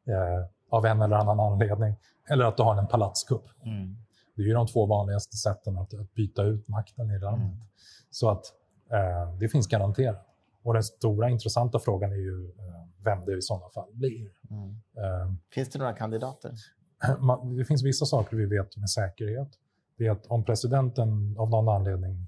eh, 0.08 0.46
av 0.70 0.86
en 0.86 1.02
eller 1.02 1.16
annan 1.16 1.40
anledning, 1.40 1.96
eller 2.30 2.44
att 2.44 2.56
du 2.56 2.62
har 2.62 2.76
en 2.76 2.86
palatskupp. 2.86 3.44
Mm. 3.64 3.96
Det 4.36 4.42
är 4.42 4.46
ju 4.46 4.52
de 4.52 4.66
två 4.66 4.86
vanligaste 4.86 5.36
sätten 5.36 5.78
att, 5.78 5.94
att 5.94 6.14
byta 6.14 6.42
ut 6.42 6.68
makten 6.68 7.10
i 7.10 7.18
landet. 7.18 7.52
Mm. 7.52 7.66
Så 8.10 8.30
att 8.30 8.44
eh, 8.92 9.36
det 9.38 9.48
finns 9.48 9.66
garanterat. 9.66 10.26
Och 10.62 10.74
den 10.74 10.82
stora 10.82 11.30
intressanta 11.30 11.78
frågan 11.78 12.12
är 12.12 12.16
ju 12.16 12.48
eh, 12.48 13.04
vem 13.04 13.24
det 13.24 13.38
i 13.38 13.42
sådana 13.42 13.68
fall 13.68 13.90
blir. 13.92 14.30
Mm. 14.50 14.70
Eh, 14.70 15.34
finns 15.54 15.68
det 15.68 15.78
några 15.78 15.92
kandidater? 15.92 16.54
det 17.58 17.64
finns 17.64 17.84
vissa 17.84 18.06
saker 18.06 18.36
vi 18.36 18.46
vet 18.46 18.76
med 18.76 18.90
säkerhet 18.90 19.58
det 19.98 20.06
är 20.06 20.10
att 20.10 20.26
om 20.26 20.44
presidenten 20.44 21.36
av 21.38 21.50
någon 21.50 21.68
anledning 21.68 22.26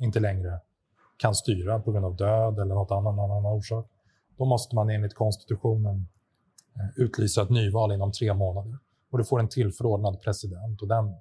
inte 0.00 0.20
längre 0.20 0.60
kan 1.16 1.34
styra 1.34 1.80
på 1.80 1.92
grund 1.92 2.04
av 2.04 2.16
död 2.16 2.58
eller 2.58 2.74
något 2.74 2.90
annat, 2.90 3.14
någon 3.14 3.30
annan 3.30 3.52
orsak, 3.52 3.86
då 4.36 4.44
måste 4.44 4.74
man 4.74 4.90
enligt 4.90 5.14
konstitutionen 5.14 6.08
eh, 6.76 7.02
utlysa 7.04 7.42
ett 7.42 7.50
nyval 7.50 7.92
inom 7.92 8.12
tre 8.12 8.34
månader. 8.34 8.78
Och 9.10 9.18
du 9.18 9.24
får 9.24 9.40
en 9.40 9.48
tillförordnad 9.48 10.20
president 10.20 10.82
och 10.82 10.88
den 10.88 11.14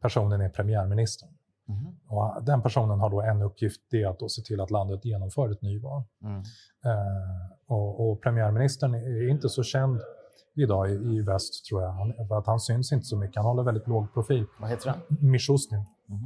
personen 0.00 0.40
är 0.40 0.48
premiärministern. 0.48 1.30
Mm. 1.68 1.96
Och 2.06 2.44
den 2.44 2.62
personen 2.62 3.00
har 3.00 3.10
då 3.10 3.20
en 3.20 3.42
uppgift, 3.42 3.80
det 3.90 4.02
är 4.02 4.08
att 4.08 4.18
då 4.18 4.28
se 4.28 4.42
till 4.42 4.60
att 4.60 4.70
landet 4.70 5.04
genomför 5.04 5.50
ett 5.50 5.62
nyval. 5.62 6.02
Mm. 6.22 6.38
Eh, 6.84 7.50
och, 7.66 8.10
och, 8.10 8.22
premiärministern 8.22 8.94
är 8.94 9.28
inte 9.30 9.48
så 9.48 9.62
känd 9.62 10.00
idag 10.54 10.90
i, 10.90 10.94
i 10.94 11.22
väst, 11.22 11.64
tror 11.64 11.82
jag. 11.82 11.90
Han, 11.90 12.14
för 12.28 12.38
att 12.38 12.46
han 12.46 12.60
syns 12.60 12.92
inte 12.92 13.06
så 13.06 13.16
mycket. 13.16 13.36
Han 13.36 13.44
håller 13.44 13.62
väldigt 13.62 13.86
låg 13.86 14.14
profil. 14.14 14.46
Vad 14.60 14.70
heter 14.70 14.90
han? 14.90 15.00
Mishustin. 15.08 15.84
Mm. 16.08 16.22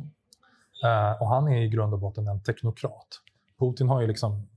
Uh, 0.84 1.22
och 1.22 1.28
han 1.28 1.48
är 1.48 1.62
i 1.62 1.68
grund 1.68 1.94
och 1.94 2.00
botten 2.00 2.28
en 2.28 2.42
teknokrat. 2.42 3.08
Putin 3.58 3.88
har 3.88 4.00
ju 4.00 4.06
liksom... 4.06 4.48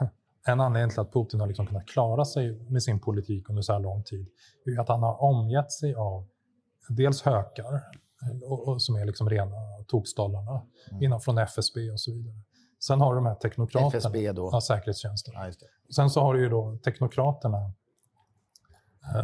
En 0.46 0.60
anledning 0.60 0.90
till 0.90 1.00
att 1.00 1.12
Putin 1.12 1.40
har 1.40 1.46
liksom 1.46 1.66
kunnat 1.66 1.86
klara 1.86 2.24
sig 2.24 2.58
med 2.68 2.82
sin 2.82 3.00
politik 3.00 3.48
under 3.48 3.62
så 3.62 3.72
här 3.72 3.80
lång 3.80 4.02
tid 4.02 4.26
är 4.66 4.80
att 4.80 4.88
han 4.88 5.02
har 5.02 5.22
omgett 5.22 5.72
sig 5.72 5.94
av 5.94 6.26
dels 6.88 7.22
hökar, 7.22 7.82
och, 8.44 8.68
och 8.68 8.82
som 8.82 8.96
är 8.96 9.04
liksom 9.04 9.30
rena 9.30 9.56
tokstollarna, 9.88 10.62
mm. 10.92 11.20
från 11.20 11.38
FSB 11.38 11.90
och 11.90 12.00
så 12.00 12.12
vidare. 12.12 12.34
Sen 12.80 13.00
har 13.00 13.14
du 13.14 13.16
de 13.16 13.26
här 13.26 13.34
teknokraterna. 13.34 13.98
FSB 13.98 14.32
då? 14.32 14.48
Ja, 14.52 14.60
säkerhetstjänsten. 14.60 15.34
Ja, 15.36 15.50
Sen 15.94 16.10
så 16.10 16.20
har 16.20 16.34
du 16.34 16.40
ju 16.40 16.48
då 16.48 16.78
teknokraterna 16.84 17.58
eh, 17.58 17.70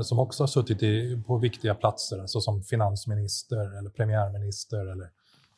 som 0.02 0.18
också 0.18 0.42
har 0.42 0.48
suttit 0.48 0.82
i, 0.82 1.22
på 1.26 1.38
viktiga 1.38 1.74
platser, 1.74 2.20
alltså 2.20 2.40
som 2.40 2.62
finansminister 2.62 3.78
eller 3.78 3.90
premiärminister 3.90 4.86
eller 4.92 5.10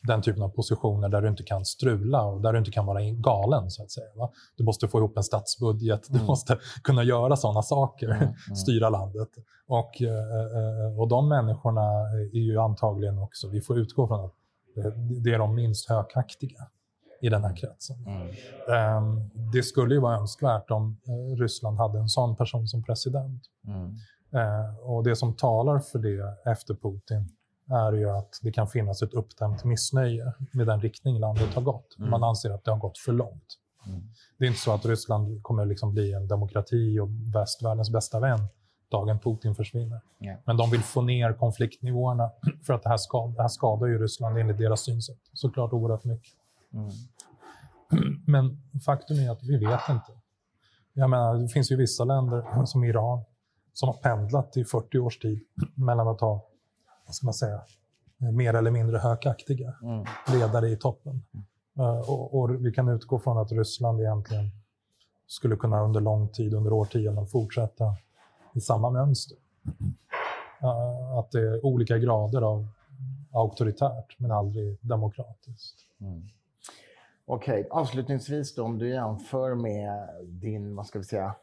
den 0.06 0.22
typen 0.22 0.42
av 0.42 0.48
positioner 0.48 1.08
där 1.08 1.22
du 1.22 1.28
inte 1.28 1.42
kan 1.42 1.64
strula 1.64 2.22
och 2.22 2.40
där 2.40 2.52
du 2.52 2.58
inte 2.58 2.70
kan 2.70 2.86
vara 2.86 3.00
galen. 3.02 3.70
så 3.70 3.82
att 3.82 3.90
säga. 3.90 4.06
Va? 4.14 4.30
Du 4.56 4.64
måste 4.64 4.88
få 4.88 4.98
ihop 4.98 5.16
en 5.16 5.22
statsbudget, 5.22 6.08
mm. 6.08 6.20
du 6.20 6.26
måste 6.26 6.58
kunna 6.82 7.02
göra 7.02 7.36
sådana 7.36 7.62
saker, 7.62 8.06
mm. 8.06 8.22
Mm. 8.46 8.56
styra 8.56 8.90
landet. 8.90 9.28
Och, 9.66 10.02
eh, 10.02 10.08
eh, 10.08 11.00
och 11.00 11.08
de 11.08 11.28
människorna 11.28 11.82
är 12.32 12.38
ju 12.38 12.58
antagligen 12.58 13.18
också, 13.18 13.48
vi 13.48 13.60
får 13.60 13.78
utgå 13.78 14.08
från 14.08 14.24
att 14.24 14.32
det 15.24 15.34
är 15.34 15.38
de 15.38 15.54
minst 15.54 15.88
hökaktiga 15.88 16.66
i 17.20 17.28
den 17.28 17.44
här 17.44 17.56
kretsen. 17.56 17.96
Mm. 18.06 18.28
Ehm, 18.68 19.30
det 19.52 19.62
skulle 19.62 19.94
ju 19.94 20.00
vara 20.00 20.16
önskvärt 20.16 20.70
om 20.70 20.96
eh, 21.06 21.36
Ryssland 21.36 21.78
hade 21.78 21.98
en 21.98 22.08
sån 22.08 22.36
person 22.36 22.68
som 22.68 22.82
president. 22.82 23.42
Ehm, 24.32 24.78
och 24.82 25.04
det 25.04 25.16
som 25.16 25.34
talar 25.34 25.78
för 25.78 25.98
det 25.98 26.50
efter 26.50 26.74
Putin 26.74 27.28
är 27.70 27.92
ju 27.92 28.10
att 28.10 28.40
det 28.42 28.52
kan 28.52 28.68
finnas 28.68 29.02
ett 29.02 29.14
uppdämt 29.14 29.64
missnöje 29.64 30.32
med 30.52 30.66
den 30.66 30.80
riktning 30.80 31.18
landet 31.18 31.54
har 31.54 31.62
gått. 31.62 31.98
Mm. 31.98 32.10
Man 32.10 32.24
anser 32.24 32.50
att 32.50 32.64
det 32.64 32.70
har 32.70 32.78
gått 32.78 32.98
för 32.98 33.12
långt. 33.12 33.58
Mm. 33.86 34.02
Det 34.38 34.44
är 34.44 34.48
inte 34.48 34.60
så 34.60 34.72
att 34.72 34.86
Ryssland 34.86 35.42
kommer 35.42 35.64
liksom 35.64 35.92
bli 35.92 36.12
en 36.12 36.28
demokrati 36.28 36.98
och 36.98 37.08
västvärldens 37.34 37.90
bästa 37.90 38.20
vän 38.20 38.48
dagen 38.88 39.18
Putin 39.18 39.54
försvinner. 39.54 40.00
Yeah. 40.20 40.38
Men 40.44 40.56
de 40.56 40.70
vill 40.70 40.82
få 40.82 41.02
ner 41.02 41.32
konfliktnivåerna 41.32 42.30
för 42.66 42.74
att 42.74 42.82
det 42.82 42.88
här, 42.88 42.96
skad, 42.96 43.34
det 43.34 43.42
här 43.42 43.48
skadar 43.48 43.86
ju 43.86 43.98
Ryssland 43.98 44.38
enligt 44.38 44.58
deras 44.58 44.80
synsätt 44.80 45.20
såklart 45.32 45.72
oerhört 45.72 46.04
mycket. 46.04 46.32
Mm. 46.72 46.90
Men 48.26 48.62
faktum 48.86 49.18
är 49.18 49.30
att 49.30 49.42
vi 49.42 49.56
vet 49.56 49.88
inte. 49.90 50.12
Jag 50.92 51.10
menar, 51.10 51.34
det 51.34 51.48
finns 51.48 51.72
ju 51.72 51.76
vissa 51.76 52.04
länder 52.04 52.44
som 52.64 52.84
Iran 52.84 53.24
som 53.76 53.88
har 53.88 53.94
pendlat 53.94 54.56
i 54.56 54.64
40 54.64 54.98
års 54.98 55.18
tid 55.18 55.40
mellan 55.74 56.08
att 56.08 56.20
ha, 56.20 56.44
vad 57.06 57.14
ska 57.14 57.26
man 57.26 57.34
säga, 57.34 57.60
mer 58.16 58.54
eller 58.54 58.70
mindre 58.70 58.98
hökaktiga 58.98 59.74
mm. 59.82 60.04
ledare 60.32 60.68
i 60.68 60.76
toppen. 60.76 61.22
Uh, 61.78 62.10
och, 62.10 62.34
och, 62.34 62.66
vi 62.66 62.72
kan 62.72 62.88
utgå 62.88 63.18
från 63.18 63.38
att 63.38 63.52
Ryssland 63.52 64.00
egentligen 64.00 64.50
skulle 65.26 65.56
kunna 65.56 65.82
under 65.82 66.00
lång 66.00 66.28
tid, 66.28 66.54
under 66.54 66.72
årtionden, 66.72 67.26
fortsätta 67.26 67.96
i 68.54 68.60
samma 68.60 68.90
mönster. 68.90 69.38
Uh, 70.62 71.18
att 71.18 71.30
det 71.30 71.40
är 71.40 71.66
olika 71.66 71.98
grader 71.98 72.42
av 72.42 72.68
auktoritärt, 73.32 74.18
men 74.18 74.30
aldrig 74.30 74.78
demokratiskt. 74.80 75.76
Mm. 76.00 76.22
Okej, 77.26 77.60
okay. 77.60 77.70
avslutningsvis 77.70 78.54
då 78.54 78.64
om 78.64 78.78
du 78.78 78.88
jämför 78.88 79.54
med 79.54 80.08
din, 80.24 80.76
vad 80.76 80.86
ska 80.86 80.98
vi 80.98 81.04
säga, 81.04 81.34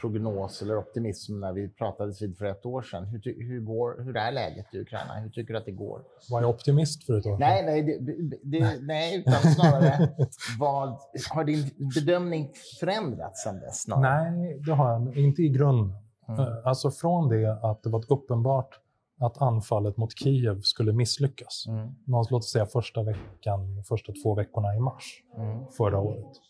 prognos 0.00 0.62
eller 0.62 0.76
optimism 0.76 1.40
när 1.40 1.52
vi 1.52 1.68
pratades 1.68 2.22
vid 2.22 2.38
för 2.38 2.44
ett 2.44 2.66
år 2.66 2.82
sedan. 2.82 3.06
Hur, 3.06 3.20
hur, 3.48 3.60
går, 3.60 4.02
hur 4.02 4.16
är 4.16 4.32
läget 4.32 4.74
i 4.74 4.80
Ukraina? 4.80 5.14
Hur 5.14 5.30
tycker 5.30 5.52
du 5.52 5.58
att 5.58 5.64
det 5.64 5.72
går? 5.72 6.02
Var 6.30 6.40
jag 6.40 6.50
optimist 6.50 7.04
för 7.04 7.18
ett 7.18 7.26
år 7.26 7.30
sedan? 7.30 7.40
Nej, 7.40 7.64
nej, 7.66 7.82
det, 7.82 8.38
det, 8.42 8.78
nej 8.80 9.18
utan 9.18 9.52
snarare 9.54 10.08
vad, 10.58 10.98
har 11.30 11.44
din 11.44 11.70
bedömning 11.94 12.50
förändrats 12.80 13.42
sedan 13.42 13.60
dess? 13.60 13.82
Snarare? 13.82 14.30
Nej, 14.30 14.60
det 14.66 14.72
har 14.72 14.92
jag 14.92 15.16
inte 15.16 15.42
i 15.42 15.48
grunden. 15.48 15.96
Mm. 16.28 16.40
Eh, 16.40 16.46
alltså 16.64 16.90
från 16.90 17.28
det 17.28 17.58
att 17.62 17.82
det 17.82 17.90
var 17.90 18.12
uppenbart 18.12 18.80
att 19.20 19.42
anfallet 19.42 19.96
mot 19.96 20.18
Kiev 20.18 20.60
skulle 20.60 20.92
misslyckas. 20.92 21.64
Mm. 21.68 21.88
låt 22.06 22.32
oss 22.32 22.52
säga 22.52 22.66
första 22.66 23.02
veckan, 23.02 23.84
första 23.88 24.12
två 24.22 24.34
veckorna 24.34 24.74
i 24.76 24.80
mars 24.80 25.22
mm. 25.36 25.66
förra 25.76 26.00
året. 26.00 26.40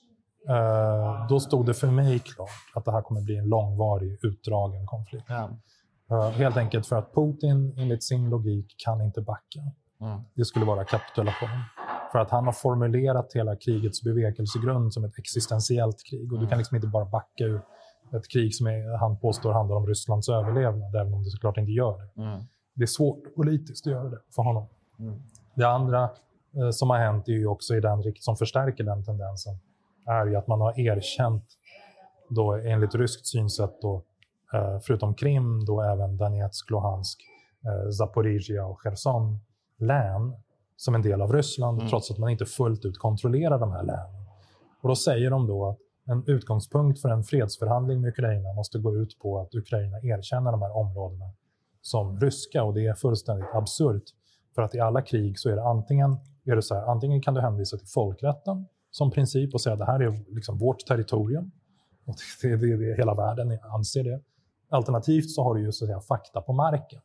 Uh, 0.49 1.26
då 1.28 1.40
stod 1.40 1.66
det 1.66 1.74
för 1.74 1.86
mig 1.86 2.18
klart 2.18 2.49
att 2.74 2.84
det 2.84 2.92
här 2.92 3.03
kommer 3.03 3.20
bli 3.20 3.36
en 3.36 3.49
långvarig, 3.49 4.18
utdragen 4.22 4.86
konflikt. 4.86 5.26
Ja. 5.28 5.51
Uh, 6.12 6.28
helt 6.28 6.57
enkelt 6.57 6.86
för 6.86 6.96
att 6.96 7.14
Putin 7.14 7.74
enligt 7.78 8.05
sin 8.05 8.30
logik 8.30 8.74
kan 8.84 9.01
inte 9.01 9.20
backa. 9.20 9.61
Mm. 10.01 10.20
Det 10.34 10.44
skulle 10.44 10.64
vara 10.64 10.84
kapitulation. 10.84 11.49
För 12.12 12.18
att 12.18 12.30
han 12.30 12.44
har 12.44 12.53
formulerat 12.53 13.32
hela 13.34 13.57
krigets 13.57 14.03
bevekelsegrund 14.03 14.94
som 14.94 15.05
ett 15.05 15.18
existentiellt 15.18 16.05
krig. 16.11 16.32
Och 16.32 16.38
du 16.38 16.44
kan 16.44 16.53
mm. 16.53 16.59
liksom 16.59 16.76
inte 16.76 16.88
bara 16.88 17.05
backa 17.05 17.44
ur 17.44 17.61
ett 18.12 18.28
krig 18.28 18.55
som 18.55 18.66
är, 18.66 18.99
han 18.99 19.18
påstår 19.18 19.53
handlar 19.53 19.76
om 19.76 19.86
Rysslands 19.86 20.28
överlevnad, 20.28 20.94
även 20.94 21.14
om 21.14 21.24
det 21.24 21.30
såklart 21.30 21.57
inte 21.57 21.72
gör 21.72 21.99
det. 21.99 22.22
Mm 22.22 22.40
det 22.78 22.84
är 22.84 22.86
svårt 22.86 23.34
politiskt 23.34 23.86
att 23.86 23.92
göra 23.92 24.09
det 24.09 24.18
för 24.34 24.42
honom. 24.42 24.66
Mm. 24.99 25.22
Det 25.55 25.64
andra 25.64 26.03
eh, 26.57 26.70
som 26.70 26.90
har 26.90 26.99
hänt 26.99 27.28
är 27.28 27.32
ju 27.32 27.46
också 27.46 27.74
i 27.76 27.80
den 27.80 28.03
som 28.18 28.36
förstärker 28.36 28.84
den 28.84 29.05
tendensen 29.05 29.55
är 30.09 30.26
ju 30.26 30.36
att 30.36 30.46
man 30.46 30.61
har 30.61 30.80
erkänt 30.80 31.44
då 32.28 32.52
enligt 32.54 32.94
ryskt 32.94 33.26
synsätt 33.26 33.80
då, 33.82 34.02
eh, 34.54 34.78
förutom 34.82 35.14
Krim 35.14 35.64
då 35.64 35.82
även 35.82 36.16
Donetsk, 36.16 36.70
Luhansk, 36.70 37.20
eh, 37.64 37.90
Zaporizjzja 37.90 38.66
och 38.66 38.80
Cherson 38.80 39.38
län 39.78 40.36
som 40.76 40.94
en 40.94 41.02
del 41.02 41.22
av 41.22 41.32
Ryssland 41.32 41.78
mm. 41.78 41.90
trots 41.90 42.11
att 42.11 42.18
man 42.18 42.30
inte 42.30 42.46
fullt 42.46 42.84
ut 42.84 42.98
kontrollerar 42.98 43.59
de 43.59 43.72
här 43.72 43.82
länen. 43.82 44.26
Och 44.80 44.88
då 44.88 44.96
säger 44.96 45.30
de 45.30 45.46
då 45.46 45.66
att 45.68 45.78
en 46.04 46.24
utgångspunkt 46.26 47.00
för 47.00 47.09
en 47.09 47.22
fredsförhandling 47.22 48.00
med 48.00 48.09
Ukraina 48.09 48.52
måste 48.52 48.78
gå 48.78 48.96
ut 48.96 49.18
på 49.18 49.40
att 49.40 49.54
Ukraina 49.54 50.00
erkänner 50.02 50.52
de 50.52 50.62
här 50.62 50.76
områdena 50.76 51.30
som 51.82 52.20
ryska 52.20 52.62
och 52.62 52.74
det 52.74 52.86
är 52.86 52.94
fullständigt 52.94 53.54
absurt. 53.54 54.02
För 54.54 54.62
att 54.62 54.74
i 54.74 54.80
alla 54.80 55.02
krig 55.02 55.38
så 55.38 55.50
är 55.50 55.56
det 55.56 55.64
antingen, 55.64 56.16
är 56.44 56.56
det 56.56 56.62
så 56.62 56.74
här, 56.74 56.82
antingen 56.82 57.22
kan 57.22 57.34
du 57.34 57.40
hänvisa 57.40 57.76
till 57.76 57.86
folkrätten 57.86 58.66
som 58.99 59.11
princip 59.11 59.55
och 59.55 59.61
säga 59.61 59.72
att 59.72 59.78
det 59.78 59.84
här 59.84 60.01
är 60.01 60.34
liksom 60.34 60.59
vårt 60.59 60.86
territorium. 60.86 61.51
Och 62.07 62.14
det, 62.42 62.57
det, 62.57 62.76
det, 62.76 62.96
hela 62.96 63.14
världen 63.14 63.59
anser 63.74 64.05
det. 64.05 64.20
Alternativt 64.70 65.30
så 65.30 65.42
har 65.42 65.55
du 65.55 65.61
ju 65.61 65.72
så 65.72 65.84
att 65.84 65.88
säga, 65.88 66.01
fakta 66.01 66.40
på 66.40 66.53
marken. 66.53 67.01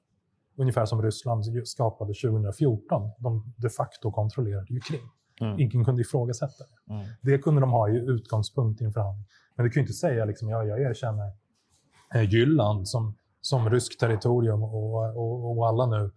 Ungefär 0.57 0.85
som 0.85 1.01
Ryssland 1.01 1.67
skapade 1.67 2.13
2014. 2.13 3.09
De 3.19 3.53
de 3.57 3.69
facto 3.69 4.11
kontrollerade 4.11 4.73
ju 4.73 4.79
Krim. 4.79 5.09
Mm. 5.41 5.59
Ingen 5.59 5.85
kunde 5.85 6.01
ifrågasätta 6.01 6.63
det. 6.63 6.93
Mm. 6.93 7.05
Det 7.21 7.37
kunde 7.37 7.61
de 7.61 7.71
ha 7.71 7.89
i 7.89 7.95
utgångspunkt 7.95 8.81
i 8.81 8.85
en 8.85 8.93
förhandling. 8.93 9.25
Men 9.55 9.63
du 9.63 9.69
kan 9.69 9.81
ju 9.81 9.83
inte 9.83 9.93
säga 9.93 10.25
liksom, 10.25 10.49
ja, 10.49 10.63
jag 10.63 10.81
erkänner 10.81 11.31
eh, 12.15 12.29
Jylland 12.33 12.87
som 12.87 13.15
som 13.45 13.69
ryskt 13.69 13.99
territorium 13.99 14.63
och, 14.63 15.17
och, 15.17 15.57
och 15.57 15.67
alla 15.67 15.85
nu 15.85 16.11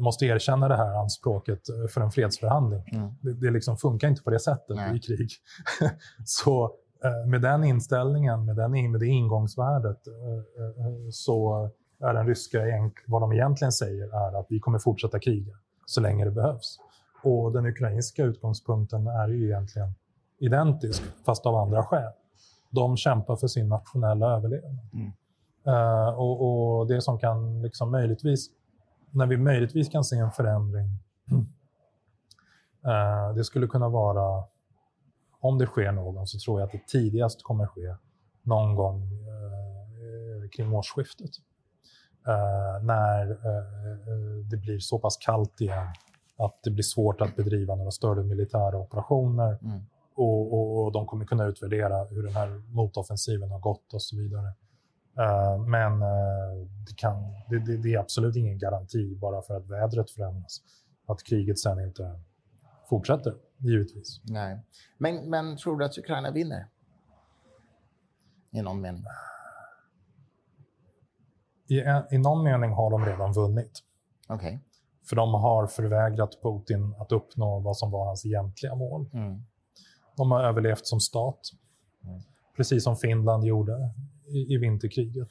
måste 0.00 0.26
erkänna 0.26 0.68
det 0.68 0.76
här 0.76 1.00
anspråket 1.00 1.68
eh, 1.68 1.88
för 1.88 2.00
en 2.00 2.10
fredsförhandling. 2.10 2.82
Mm. 2.92 3.10
Det, 3.20 3.32
det 3.32 3.50
liksom 3.50 3.76
funkar 3.76 4.08
inte 4.08 4.22
på 4.22 4.30
det 4.30 4.40
sättet 4.40 4.76
Nej. 4.76 4.96
i 4.96 5.00
krig. 5.00 5.28
så 6.24 6.64
eh, 7.04 7.28
med 7.30 7.42
den 7.42 7.64
inställningen, 7.64 8.44
med, 8.44 8.56
den, 8.56 8.90
med 8.90 9.00
det 9.00 9.06
ingångsvärdet, 9.06 9.98
så 11.10 11.70
är 12.00 12.14
den 12.14 12.26
ryska, 12.26 12.58
vad 13.06 13.22
de 13.22 13.32
egentligen 13.32 13.72
säger 13.72 14.06
är 14.06 14.40
att 14.40 14.46
vi 14.48 14.60
kommer 14.60 14.78
fortsätta 14.78 15.18
kriga 15.18 15.54
så 15.86 16.00
länge 16.00 16.24
det 16.24 16.30
behövs. 16.30 16.78
Och 17.22 17.52
den 17.52 17.66
ukrainska 17.66 18.24
utgångspunkten 18.24 19.06
är 19.06 19.28
ju 19.28 19.46
egentligen 19.46 19.94
identisk, 20.38 21.02
fast 21.26 21.46
av 21.46 21.56
andra 21.56 21.84
skäl. 21.84 22.12
De 22.70 22.96
kämpar 22.96 23.36
för 23.36 23.46
sin 23.46 23.68
nationella 23.68 24.36
överlevnad. 24.36 24.88
Mm. 24.92 25.12
Uh, 25.66 26.08
och, 26.08 26.78
och, 26.78 26.86
det 26.86 27.00
som 27.00 27.18
kan 27.18 27.62
liksom 27.62 27.90
möjligtvis, 27.90 28.50
när 29.10 29.26
vi 29.26 29.36
möjligtvis 29.36 29.88
kan 29.88 30.04
se 30.04 30.16
en 30.16 30.30
förändring, 30.30 30.88
uh, 32.86 33.34
det 33.34 33.44
skulle 33.44 33.66
kunna 33.66 33.88
vara, 33.88 34.44
om 35.40 35.58
det 35.58 35.66
sker 35.66 35.92
någon, 35.92 36.26
så 36.26 36.38
tror 36.38 36.60
jag 36.60 36.66
att 36.66 36.72
det 36.72 36.86
tidigast 36.88 37.42
kommer 37.42 37.66
ske 37.66 37.94
någon 38.42 38.74
gång 38.74 39.02
uh, 39.02 40.48
kring 40.48 40.74
årsskiftet. 40.74 41.30
när 42.82 43.38
det 44.50 44.56
blir 44.56 44.78
så 44.78 44.98
pass 44.98 45.16
kallt 45.16 45.60
igen 45.60 45.86
att 46.38 46.62
det 46.62 46.70
blir 46.70 46.82
svårt 46.82 47.20
att 47.20 47.36
bedriva 47.36 47.74
några 47.74 47.90
större 47.90 48.22
militära 48.22 48.78
operationer. 48.78 49.58
Mm. 49.62 49.80
Och, 50.14 50.54
och, 50.54 50.84
och, 50.84 50.92
de 50.92 51.06
kommer 51.06 51.24
kunna 51.24 51.44
utvärdera 51.44 52.04
hur 52.04 52.22
den 52.22 52.34
här 52.34 52.48
motoffensiven 52.74 53.50
har 53.50 53.58
gått 53.58 53.94
och 53.94 54.02
så 54.02 54.16
vidare. 54.16 54.52
Uh, 55.18 55.66
men 55.66 55.92
uh, 55.92 56.68
det, 56.86 56.94
kan, 56.96 57.16
det, 57.48 57.58
det, 57.58 57.76
det, 57.76 57.94
är 57.94 57.98
absolut 57.98 58.36
ingen 58.36 58.58
garanti 58.58 59.14
bara 59.14 59.42
för 59.42 59.56
att 59.56 59.66
vädret 59.70 60.10
förändras. 60.10 60.60
Att 61.06 61.22
kriget 61.22 61.58
sen 61.58 61.80
inte 61.80 62.20
fortsätter, 62.88 63.34
givetvis. 63.58 64.20
Nej. 64.24 64.60
Men, 64.98 65.30
men 65.30 65.56
tror 65.56 65.78
du 65.78 65.84
att 65.84 65.98
Ukraina 65.98 66.30
vinner? 66.30 66.68
I 68.50 68.62
någon 68.62 68.80
mening? 68.80 69.04
I, 71.68 71.82
I 72.10 72.18
någon 72.18 72.44
mening 72.44 72.70
har 72.70 72.90
de 72.90 73.04
redan 73.04 73.32
vunnit. 73.32 73.82
Okay. 74.28 74.58
För 75.08 75.16
de 75.16 75.34
har 75.34 75.66
förvägrat 75.66 76.42
Putin 76.42 76.94
att 76.98 77.12
uppnå 77.12 77.60
vad 77.60 77.76
som 77.76 77.90
var 77.90 78.06
hans 78.06 78.26
egentliga 78.26 78.74
mål. 78.74 79.10
Mm. 79.12 79.42
De 80.16 80.30
har 80.30 80.44
överlevt 80.44 80.86
som 80.86 81.00
stat, 81.00 81.40
mm. 82.04 82.20
precis 82.56 82.84
som 82.84 82.96
Finland 82.96 83.44
gjorde 83.44 83.90
i, 84.28 84.54
i 84.54 84.58
vinterkriget. 84.58 85.28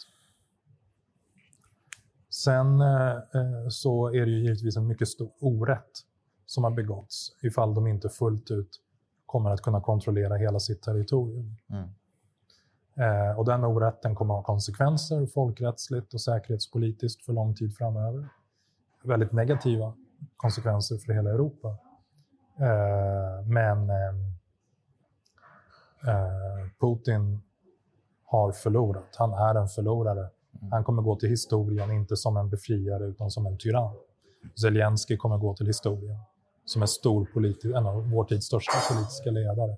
Sen 2.29 2.81
eh, 2.81 3.11
eh, 3.11 3.67
så 3.69 4.07
är 4.07 4.25
det 4.25 4.31
ju 4.31 4.39
givetvis 4.39 4.77
en 4.77 4.87
mycket 4.87 5.07
stor 5.07 5.31
orätt 5.39 5.91
som 6.45 6.63
har 6.63 6.71
begåtts 6.71 7.35
ifall 7.41 7.73
de 7.73 7.87
inte 7.87 8.09
fullt 8.09 8.51
ut 8.51 8.81
kommer 9.25 9.49
att 9.49 9.61
kunna 9.61 9.81
kontrollera 9.81 10.35
hela 10.35 10.59
sitt 10.59 10.81
territorium. 10.81 11.55
Mm. 11.69 11.89
Eh, 12.97 13.39
och 13.39 13.45
den 13.45 13.63
orätten 13.63 14.15
kommer 14.15 14.33
att 14.33 14.37
ha 14.37 14.43
konsekvenser 14.43 15.25
folkrättsligt 15.25 16.13
och 16.13 16.21
säkerhetspolitiskt 16.21 17.25
för 17.25 17.33
lång 17.33 17.55
tid 17.55 17.77
framöver. 17.77 18.29
Väldigt 19.03 19.31
negativa 19.31 19.93
konsekvenser 20.37 20.97
för 20.97 21.13
hela 21.13 21.29
Europa. 21.29 21.67
Eh, 22.59 23.47
men 23.47 23.89
eh, 23.89 24.15
eh 26.07 26.69
Putin 26.79 27.41
har 28.28 28.51
förlorat. 28.51 29.15
Han 29.17 29.34
är 29.34 29.55
en 29.55 29.67
förlorare. 29.67 30.19
Mm. 30.19 30.71
Han 30.71 30.84
kommer 30.84 31.01
gå 31.01 31.15
till 31.15 31.30
historien, 31.30 31.91
inte 31.91 32.15
som 32.15 32.38
en 32.38 32.49
befriare, 32.49 33.05
utan 33.05 33.32
som 33.32 33.45
en 33.45 33.57
tyrann. 33.57 33.95
Zelensky 34.61 35.17
kommer 35.17 35.38
gå 35.38 35.55
till 35.55 35.67
historien 35.67 36.17
som 36.65 36.82
en 36.82 36.88
stor 36.88 37.25
politisk, 37.34 37.65
en 37.75 37.86
av 37.86 38.09
vår 38.11 38.23
tids 38.23 38.45
största 38.45 38.73
politiska 38.89 39.32
ledare. 39.32 39.78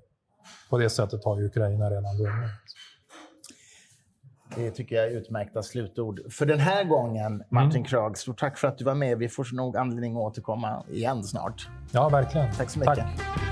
På 0.70 0.78
det 0.78 0.90
sättet 0.90 1.26
har 1.26 1.40
ju 1.40 1.46
Ukraina 1.46 1.90
redan 1.90 2.18
vunnit. 2.18 2.52
Det 4.56 4.72
tycker 4.72 4.96
jag 4.96 5.06
är 5.06 5.10
utmärkta 5.10 5.64
slutord. 5.64 6.20
För 6.32 6.46
den 6.46 6.60
här 6.60 6.84
gången, 6.84 7.44
Martin 7.50 7.72
mm. 7.72 7.84
Krag, 7.84 8.18
stort 8.18 8.40
tack 8.40 8.58
för 8.58 8.68
att 8.68 8.78
du 8.78 8.84
var 8.84 8.96
med. 8.96 9.18
Vi 9.18 9.30
får 9.30 9.56
nog 9.56 9.78
anledning 9.78 10.16
att 10.16 10.22
återkomma 10.22 10.84
igen 10.92 11.24
snart. 11.24 11.68
Ja, 11.92 12.10
verkligen. 12.10 12.52
Tack 12.54 12.70
så 12.70 12.80
mycket. 12.80 12.96
Tack. 12.96 13.49